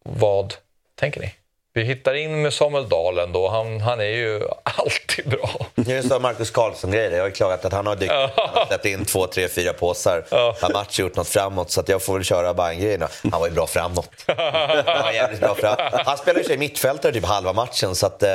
[0.02, 0.54] Vad
[0.94, 1.34] tänker ni?
[1.74, 3.48] Vi hittar in med Samuel Dahl ändå.
[3.48, 5.66] Han, han är ju alltid bra.
[5.74, 7.10] Det är så Marcus Karlsson-grejer.
[7.10, 10.24] Jag har klagat att han har dykt Han släppt in två, tre, fyra påsar.
[10.30, 13.08] Har match gjort något framåt, så att jag får väl köra Bayern-grejerna.
[13.30, 14.10] Han var ju bra framåt.
[14.26, 15.76] Han var jävligt bra fram.
[15.92, 18.28] Han spelar ju sig mittfältare typ halva matchen, så att eh,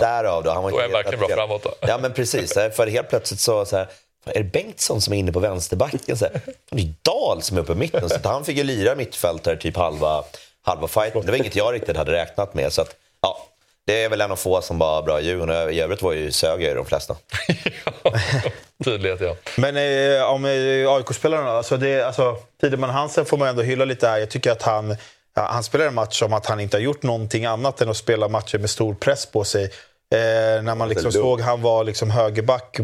[0.00, 0.50] därav då.
[0.50, 1.74] Han var då är verkligen bra framåt då.
[1.80, 2.54] Ja, men precis.
[2.54, 3.86] För helt plötsligt så, så här,
[4.26, 6.16] är det Bengtsson som är inne på vänsterbacken?
[6.18, 6.40] Så här,
[6.70, 8.08] det är Dahl som är uppe i mitten.
[8.08, 10.24] Så han fick ju lira mittfältare typ halva
[10.68, 11.22] halva fighten.
[11.26, 12.72] Det var inget jag riktigt hade räknat med.
[12.72, 13.48] Så att, ja,
[13.86, 15.70] det är väl en av få som var bra i Djurgården.
[15.70, 17.16] I övrigt var ju Söger de flesta.
[18.84, 19.34] Tydlighet, ja.
[19.56, 24.08] Men eh, om eh, AIK-spelarna, alltså, det, alltså, Tideman Hansen får man ändå hylla lite
[24.08, 24.18] här.
[24.18, 24.96] Jag tycker att han,
[25.34, 27.96] ja, han spelar en match som att han inte har gjort någonting annat än att
[27.96, 29.64] spela matcher med stor press på sig.
[30.14, 31.22] Eh, när man liksom lugn.
[31.22, 32.80] såg han var liksom högerback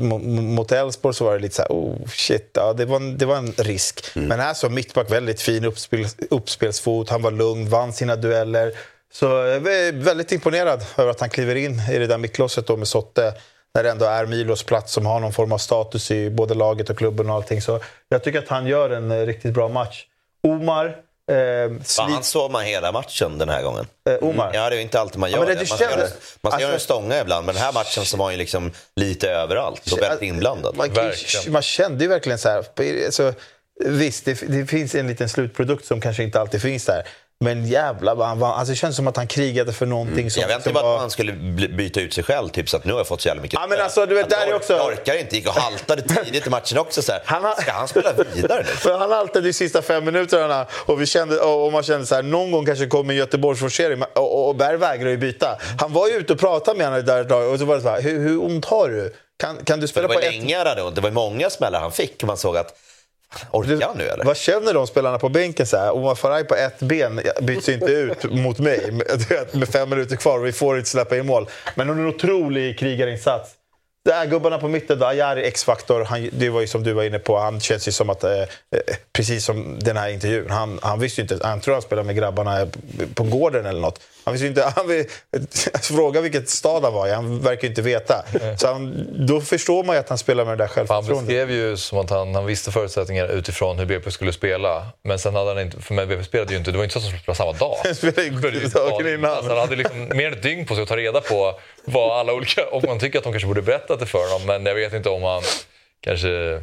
[0.00, 3.26] mot Elfsborg så var det lite så här, oh shit, ja, det, var en, det
[3.26, 4.16] var en risk.
[4.16, 4.28] Mm.
[4.28, 8.72] Men här som mittback, väldigt fin uppspel, uppspelsfot, han var lugn, vann sina dueller.
[9.12, 12.76] Så jag är väldigt imponerad över att han kliver in i det där mittlåset då
[12.76, 13.34] med Sotte.
[13.74, 16.90] När det ändå är Milos plats som har någon form av status i både laget
[16.90, 17.62] och klubben och allting.
[17.62, 20.04] Så jag tycker att han gör en eh, riktigt bra match.
[20.42, 20.96] Omar,
[21.28, 21.34] eh,
[21.68, 23.86] Fan, slit, han såg man hela matchen den här gången.
[24.10, 24.50] eh, Omar.
[24.54, 25.54] Ja, det är ju inte alltid man Ja, gör men det.
[25.54, 27.64] det- det Man ska, kändes- göra, man ska alltså- göra en stånga ibland, men den
[27.64, 30.76] här matchen så var han ju liksom lite överallt och väldigt inblandad.
[30.76, 31.52] Man, Verkligen.
[31.52, 32.64] man kände ju verkligen så här...
[33.06, 33.34] Alltså,
[33.84, 37.02] visst, det, det finns en liten slutprodukt som kanske inte alltid finns där.
[37.44, 38.52] Men jävlar vad han var...
[38.54, 40.40] Alltså, det känns som att han krigade för någonting som...
[40.40, 41.32] Jag väntade bara var- att han skulle
[41.68, 43.66] byta ut sig själv, typ, så att nu har jag fått så jävla mycket Ja,
[43.66, 46.50] men alltså, du vet, där är ork- också- orkar inte, gick och haltade tidigt i
[46.50, 47.02] matchen också.
[47.02, 47.22] Så här.
[47.24, 48.64] Han har- Ska han spela vidare nu?
[48.76, 52.22] För han haltade de sista fem minuterna och, vi kände, och man kände så här,
[52.22, 55.58] någon gång kanske kommer Göteborgsforcering och, och, och Berg vägrar ju byta.
[55.80, 57.82] Han var ju ute och pratade med honom där ett tag och så var det
[57.82, 59.14] så här, hur, hur ont har du?
[59.40, 60.32] Kan, kan du spela det på var ett...
[60.34, 60.94] länge hade ont.
[60.94, 62.22] Det var många smällar han fick.
[62.24, 62.74] Man såg att,
[63.50, 64.24] orkar nu eller?
[64.24, 65.66] Vad känner de spelarna på bänken?
[65.66, 68.92] Så här, Omar Faraj på ett ben byts inte ut mot mig
[69.52, 71.48] med, fem minuter kvar och vi får inte släppa in mål.
[71.74, 73.54] Men en otrolig krigarinsats.
[74.04, 77.18] Det är gubbarna på mitten, då, Ajari X-faktor, det var ju som du var inne
[77.18, 78.46] på, han känns ju som att, eh, eh,
[79.12, 82.16] precis som den här intervjun, han, han visste ju inte, han tror han spelade med
[82.16, 82.66] grabbarna
[83.14, 84.00] på gården eller något.
[84.24, 85.04] Han visste inte, han vill,
[85.82, 88.24] fråga vilket stad han var i, han verkar inte veta.
[88.56, 91.26] Så han, då förstår man ju att han spelar med det där Han självförtroendet.
[91.26, 94.86] beskrev ju som att han, han visste förutsättningarna utifrån hur BP skulle spela.
[95.04, 97.04] Men sen hade han inte, för BP spelade ju inte, det var inte så att
[97.04, 97.76] de skulle spela samma dag.
[97.84, 99.30] Han spelade ju dagen dagen innan.
[99.30, 102.18] Alltså, han hade liksom mer än ett dygn på sig att ta reda på vad
[102.18, 102.66] alla olika...
[102.66, 105.08] Och man tycker att de kanske borde berättat det för honom, men jag vet inte
[105.08, 105.42] om han
[106.00, 106.62] kanske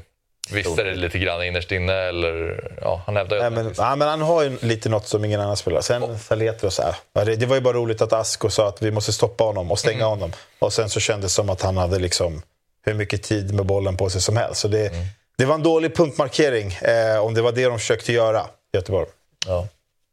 [0.52, 2.64] visste det lite grann innerst inne eller...
[2.82, 5.42] Ja, han hävdar ju Nej, men, ja, men han har ju lite något som ingen
[5.42, 5.82] annan spelar.
[5.82, 6.96] Sen Saletros, här.
[7.14, 9.72] Ja, det, det var ju bara roligt att Asko sa att vi måste stoppa honom
[9.72, 10.32] och stänga honom.
[10.60, 12.42] Och sen så kändes det som att han hade liksom
[12.86, 14.62] hur mycket tid med bollen på sig som helst.
[14.62, 14.92] Så det,
[15.38, 19.08] det var en dålig punktmarkering, eh, om det var det de försökte göra Göteborg.
[19.48, 19.68] Ja.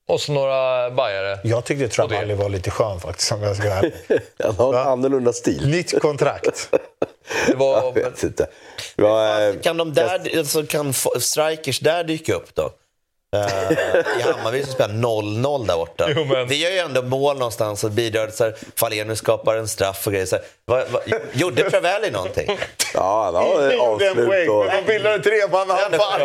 [0.09, 1.39] Och så några bajare.
[1.45, 3.91] Jag tyckte Travalli var lite skön faktiskt, om jag ska vara.
[4.45, 5.69] Han har en annorlunda stil.
[5.69, 6.71] Nytt kontrakt.
[7.47, 8.47] Det var, Jag vet inte.
[8.97, 12.71] Var, eh, Kan, de där, alltså, kan strikers där dyka upp då?
[13.37, 13.41] Eh,
[14.19, 16.07] I Hammarby som spelar 0-0 där borta.
[16.17, 19.57] Jo, men- Vi gör ju ändå mål någonstans och bidrar till så här, Falenius skapar
[19.57, 20.27] en straff och grejer.
[20.27, 21.03] Så här, vad, vad,
[21.33, 22.59] gjorde Travelli någonting?
[22.95, 23.43] ja, han har
[23.79, 24.67] avslut och...
[24.67, 26.21] De bildade en tremannaanfall.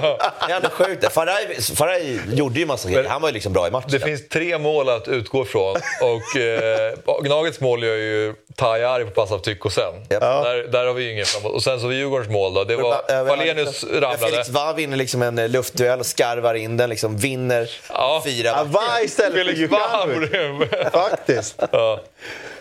[0.48, 1.14] Det är ändå sjukt.
[1.14, 3.10] Faraj, Faraj gjorde ju massa grejer.
[3.10, 3.90] Han var ju liksom bra i matchen.
[3.92, 5.76] Det finns tre mål att utgå ifrån.
[6.02, 6.94] Och eh,
[7.24, 9.94] Gnagets mål gör ju Tajari på pass av Tykosen.
[10.10, 10.22] Japp.
[10.22, 11.54] Där, där har vi ju ingen framåt.
[11.54, 12.64] Och sen så Djurgårdens mål då.
[12.64, 14.18] Det var Falenius ramlade.
[14.18, 18.22] Felix Vav vinner liksom en eh, luftduell, skarvar in den, liksom vinner Ja.
[18.26, 19.68] fyra Avaj istället för.
[19.68, 20.92] Vahr.
[21.10, 21.56] Faktiskt.
[21.72, 22.00] ja.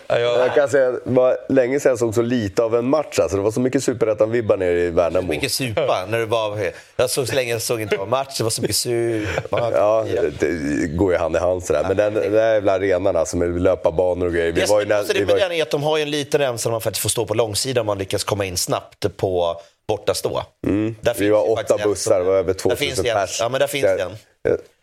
[0.09, 2.89] Ja, jag, Jag kan säga, det var länge sedan jag såg så lite av en
[2.89, 3.19] match.
[3.19, 5.27] Alltså, det var så mycket superettan-vibbar nere i Värnamo.
[5.27, 6.05] mycket supa.
[6.09, 8.61] När det var, jag såg så länge jag såg inte på match, det var så
[8.61, 9.71] mycket supa.
[9.73, 10.05] Ja,
[10.39, 11.85] det går ju hand i hand sådär.
[11.87, 14.51] Men den, den där jävla arenan alltså, med löparbanor och grejer.
[14.51, 15.71] Vi Det var ju som är nä- vi positivt var med ju- den är att
[15.71, 17.97] de har ju en liten remsa där man faktiskt får stå på långsidan om man
[17.97, 20.43] lyckas komma in snabbt på bortastå.
[20.61, 20.95] Där Mm.
[21.03, 23.15] Vi finns var åtta bussar, det var över Där 2000 finns det en.
[23.17, 23.39] pers.
[23.39, 24.17] Ja, men där finns Där- det en.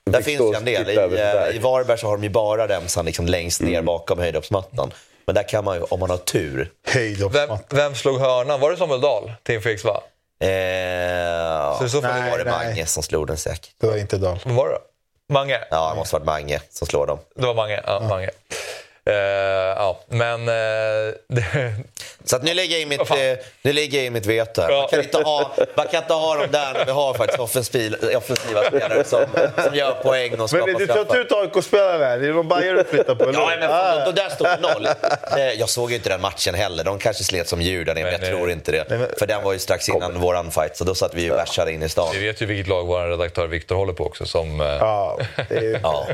[0.05, 0.91] Jag Där finns det en del.
[0.91, 3.85] I, eh, I Varberg så har de ju bara remsan liksom längst ner Mm.
[3.85, 4.93] bakom höjdhoppsmattan.
[5.27, 6.71] Men där kan man ju, om man har tur,
[7.33, 8.61] vem, vem slog hörnan?
[8.61, 9.33] Var det Samuel Dahl?
[9.43, 10.01] Till Felix Vahr?
[10.41, 12.67] eh, Så i så fall Nej, var det nej.
[12.67, 13.71] Mange som slog den säkert.
[13.81, 14.39] Det var inte Dahl.
[14.45, 14.79] Var det?
[15.33, 15.61] Mange?
[15.71, 17.19] Ja, det måste varit Mange som slår dem.
[17.37, 17.81] Det var Mange.
[17.87, 18.31] Ja, Mange.
[19.07, 19.15] Eh,
[19.77, 20.41] ja, men...
[20.49, 21.75] eh, det,
[22.27, 23.17] Så att nu lägger jag in mitt, eh,
[23.63, 24.71] nu lägger jag in mitt veto här.
[24.71, 24.79] Ja.
[24.81, 27.95] Man kan inte ha, man kan inte ha dem där när vi har faktiskt offensiv,
[28.17, 29.21] offensiva spelare som,
[29.65, 31.19] som gör poäng och skapar Men du tar straffar.
[31.19, 32.17] ut AIK-spelare.
[32.19, 33.31] Det var Bayern du flyttade på.
[33.31, 33.41] eller?
[33.41, 34.11] Ja, men Ah.
[34.13, 34.87] där stod det noll.
[35.39, 36.85] Eh, Jag såg ju inte den matchen heller.
[36.85, 38.85] De kanske slet som djur där nere, men Men, jag eh, tror inte det.
[38.89, 41.31] nej, men- För den var ju strax innan våran fight, så då satt vi ju
[41.31, 42.09] värsade in i stan.
[42.13, 44.27] vi vet ju vilket lag vår redaktör Viktor håller på också.
[44.27, 45.19] Som, eh, Ja,
[45.49, 45.79] det är ju...
[45.83, 46.07] Ja.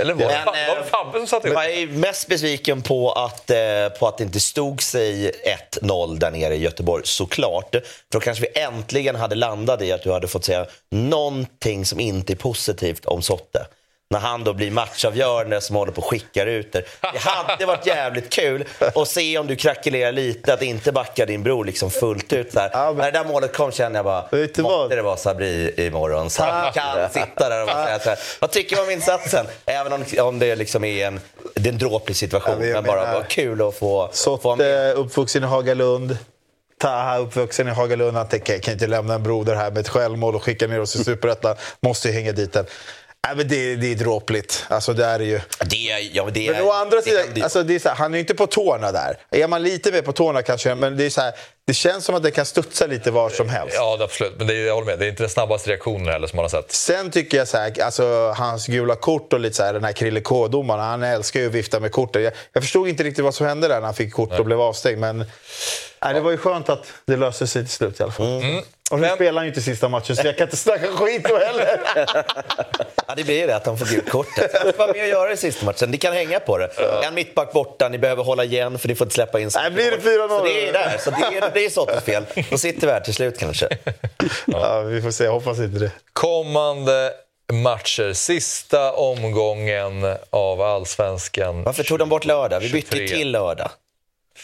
[0.00, 1.92] Eller var det Men, Fab- var det eh, Fabbe som satte Jag ihop?
[1.94, 3.56] är mest besviken på att, eh,
[3.98, 5.32] på att det inte stod sig
[5.80, 7.68] 1-0 där nere i Göteborg, såklart.
[7.72, 12.00] För då kanske vi äntligen hade landat i att du hade fått säga någonting som
[12.00, 13.66] inte är positivt om Sotte.
[14.10, 16.82] När han då blir matchavgörande som håller på och skickar ut det.
[17.12, 18.64] Det hade varit jävligt kul
[18.94, 22.52] att se om du krackelerar lite, att inte backa din bror liksom fullt ut.
[22.52, 22.70] Så här.
[22.72, 24.62] Ja, När det där målet kom kände jag bara, du vad?
[24.62, 26.30] måtte det vara Sabri imorgon.
[26.30, 29.46] Så han kan sitta där och säga så här, vad tycker du om insatsen?
[29.66, 31.20] Även om, om det liksom är en,
[31.54, 32.54] det är en dråplig situation.
[32.54, 34.66] Ja, men men bara, bara kul att få, få vara med.
[34.66, 36.18] Sotte, uppvuxen i Hagalund.
[36.80, 38.16] Taha, uppvuxen i Hagalund.
[38.16, 40.80] Han tänker, jag kan inte lämna en broder här med ett självmål och skicka ner
[40.80, 41.56] oss i Superettan.
[41.80, 42.66] Måste ju hänga dit den.
[43.28, 44.64] Nej, men det, det är dråpligt.
[44.68, 45.40] Alltså, det är det ju.
[45.66, 47.42] Det är, ja, men det är, Men å andra det sidan, ju.
[47.42, 49.18] alltså, det är så här, han är ju inte på tårna där.
[49.30, 51.32] Är man lite mer på tårna kanske, men det, är så här,
[51.66, 53.74] det känns som att det kan studsa lite var som helst.
[53.74, 54.34] Ja, det- absolut.
[54.38, 54.98] Men det är, jag håller med.
[54.98, 56.72] Det är inte den snabbaste reaktionen heller som man har sett.
[56.72, 59.92] Sen tycker jag så här, alltså, hans gula kort och lite så här, den här
[59.92, 62.22] Krille K-domaren, han älskar ju att vifta med korten.
[62.22, 64.60] Jag, jag förstod inte riktigt vad som hände där när han fick kort och blev
[64.60, 64.98] avstängd.
[64.98, 65.24] Men
[66.04, 68.26] nej, det var ju skönt att det löste sig till slut i alla fall.
[68.26, 68.62] Mm.
[68.90, 71.38] Och nu spelar han ju inte sista matchen så jag kan inte snacka skit då
[71.38, 71.80] heller.
[73.10, 74.50] Ja, det blir ju det att de får gult kortet.
[74.52, 75.90] Jag får vara med och göra det i sista matchen.
[75.90, 76.70] Ni kan hänga på det.
[77.04, 79.50] En mittback borta, ni behöver hålla igen för ni får inte släppa in...
[79.54, 80.28] Nej, blir det 4-0?
[80.28, 80.98] Så det är där.
[80.98, 82.24] Så det är, det är Sotters fel.
[82.50, 83.68] Då sitter vi här till slut kanske.
[84.46, 85.90] Ja, vi får se, jag hoppas inte det.
[86.12, 87.12] Kommande
[87.52, 88.12] matcher.
[88.12, 91.62] Sista omgången av allsvenskan.
[91.62, 92.60] Varför tog de bort lördag?
[92.60, 93.18] Vi bytte ju 23.
[93.18, 93.70] till lördag.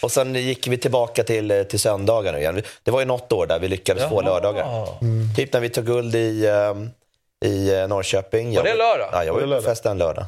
[0.03, 2.62] Och sen gick vi tillbaka till, till söndagarna igen.
[2.83, 4.23] Det var ju något år där vi lyckades få Jaha.
[4.23, 4.87] lördagar.
[5.37, 6.91] Typ när vi tog guld i, ehm,
[7.45, 8.57] i eh, Norrköping.
[8.57, 9.09] Var det lördag?
[9.12, 10.25] Ja, jag var Var på fest en lördag.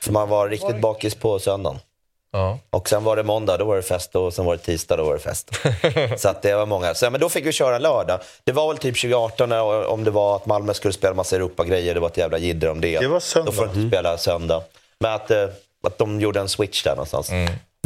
[0.00, 1.78] För man var riktigt bakis på söndagen.
[2.32, 2.58] Ja.
[2.70, 4.16] Och sen var det måndag, då var det fest.
[4.16, 5.50] Och sen var det tisdag, då var det fest.
[6.22, 6.94] så att det var många.
[6.94, 8.20] Så, men då fick vi köra lördag.
[8.44, 11.94] Det var väl typ 2018 när, om det var att Malmö skulle spela massa Europagrejer.
[11.94, 12.98] Det var ett jävla jidder om det.
[12.98, 13.50] Det var söndag.
[13.50, 14.62] Då får du inte spela söndag.
[14.98, 15.48] Men att, eh,
[15.82, 17.30] att de gjorde en switch där någonstans.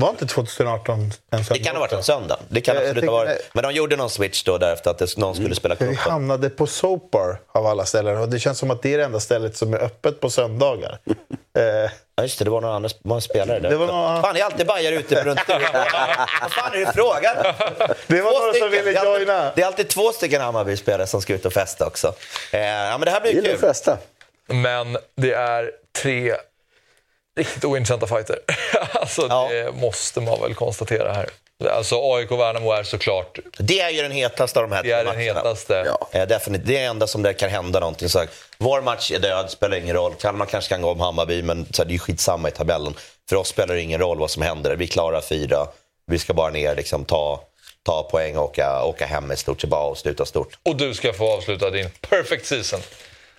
[0.00, 0.94] Var inte 2018
[1.30, 1.54] en söndag?
[1.54, 2.38] Det kan ha varit en söndag.
[2.48, 3.50] Det kan Jag- jag absolut ha tänkte- varit.
[3.54, 5.96] Men de gjorde någon switch då därefter att det, någon skulle spela vi cupen.
[5.96, 9.04] hamnade på Soap Bar av alla ställen och det känns som att det är det
[9.04, 10.98] enda stället som är öppet på söndagar.
[11.58, 11.62] eh,
[12.16, 12.44] Ja, just det.
[12.44, 13.70] Det var någon annan var en spelare där.
[13.70, 17.36] Det var någon- Fan, det är alltid bajar ute runt Vad fan är det frågan?
[18.06, 19.52] det var Två några som ville Det är alltid- joina.
[19.56, 22.14] Det är alltid två stycken Hammarby-spelare som ska ut och festa också.
[22.52, 23.58] Eh, ja, men det här blir Gillar kul.
[23.58, 23.98] festa.
[24.46, 25.70] Men det är
[26.02, 26.34] tre
[27.36, 28.38] riktigt ointressanta fighter.
[28.92, 29.48] alltså, Ja.
[29.50, 31.28] Det måste man väl konstatera här.
[31.70, 35.10] Alltså AIK-Värnamo är såklart Det är ju den hetaste av de här det är två
[35.10, 35.40] den matcherna.
[35.40, 35.96] hetaste.
[36.12, 36.66] Eh, definitivt.
[36.66, 38.08] Det är det enda som det kan hända någonting.
[38.08, 40.14] Så här, vår match är död, spelar ingen roll.
[40.20, 42.94] Kalmar kanske kan gå om Hammarby, men så här, det är ju skitsamma i tabellen.
[43.28, 44.76] För oss spelar det ingen roll vad som händer.
[44.76, 45.66] Vi klarar fyra.
[46.06, 47.40] Vi ska bara ner, liksom, ta,
[47.86, 50.58] ta poäng och åka, åka hem med stort tillbaka och sluta stort.
[50.62, 52.80] Och du ska få avsluta din perfect season.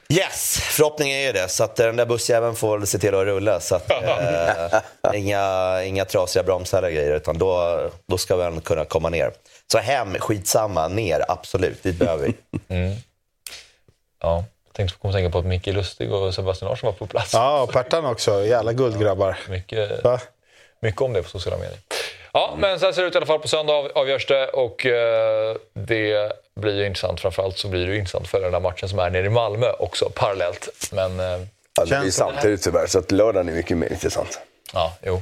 [0.10, 1.48] Yes, förhoppningen är ju det.
[1.50, 3.60] Så att eh, den där bussjäveln får väl se till att rulla.
[3.60, 4.82] Så att, eh,
[5.20, 9.32] inga, inga trasiga bromsar eller grejer, utan då, då ska vi kunna komma ner.
[9.72, 10.88] Så hem, skitsamma.
[10.88, 11.84] Ner, absolut.
[11.84, 12.34] Dit behöver vi.
[14.22, 14.44] Ja.
[14.66, 17.34] Jag tänkte komma tänka på att Micke Lustig och Sebastian Larsson var på plats.
[17.34, 18.46] Ja, och Pertan också.
[18.46, 19.38] Jävla guldgrabbar.
[19.50, 20.20] Mycket, Va?
[20.82, 21.78] mycket om det på sociala medier.
[22.34, 23.40] Ja, men så här ser det ut i alla fall.
[23.40, 27.20] På söndag av- avgörs det och eh, det blir ju intressant.
[27.22, 29.72] Framförallt så blir det ju intressant följa den här matchen som är nere i Malmö
[29.80, 30.70] också parallellt.
[30.92, 31.26] Men eh,
[31.80, 34.40] Ja, det blir samtidigt tyvärr, så att lördagen är mycket mer intressant.
[34.74, 35.22] ja, jo.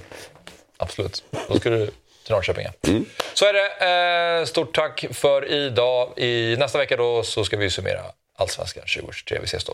[0.78, 1.24] Absolut.
[1.48, 1.86] Då ska du
[2.26, 2.66] till Norrköping.
[2.82, 2.91] ja.
[3.34, 4.40] Så är det.
[4.40, 6.14] Eh, stort tack för idag.
[6.20, 8.02] I nästa vecka då så ska vi summera
[8.38, 9.38] Allsvenskan 2023.
[9.40, 9.74] Vi ses då.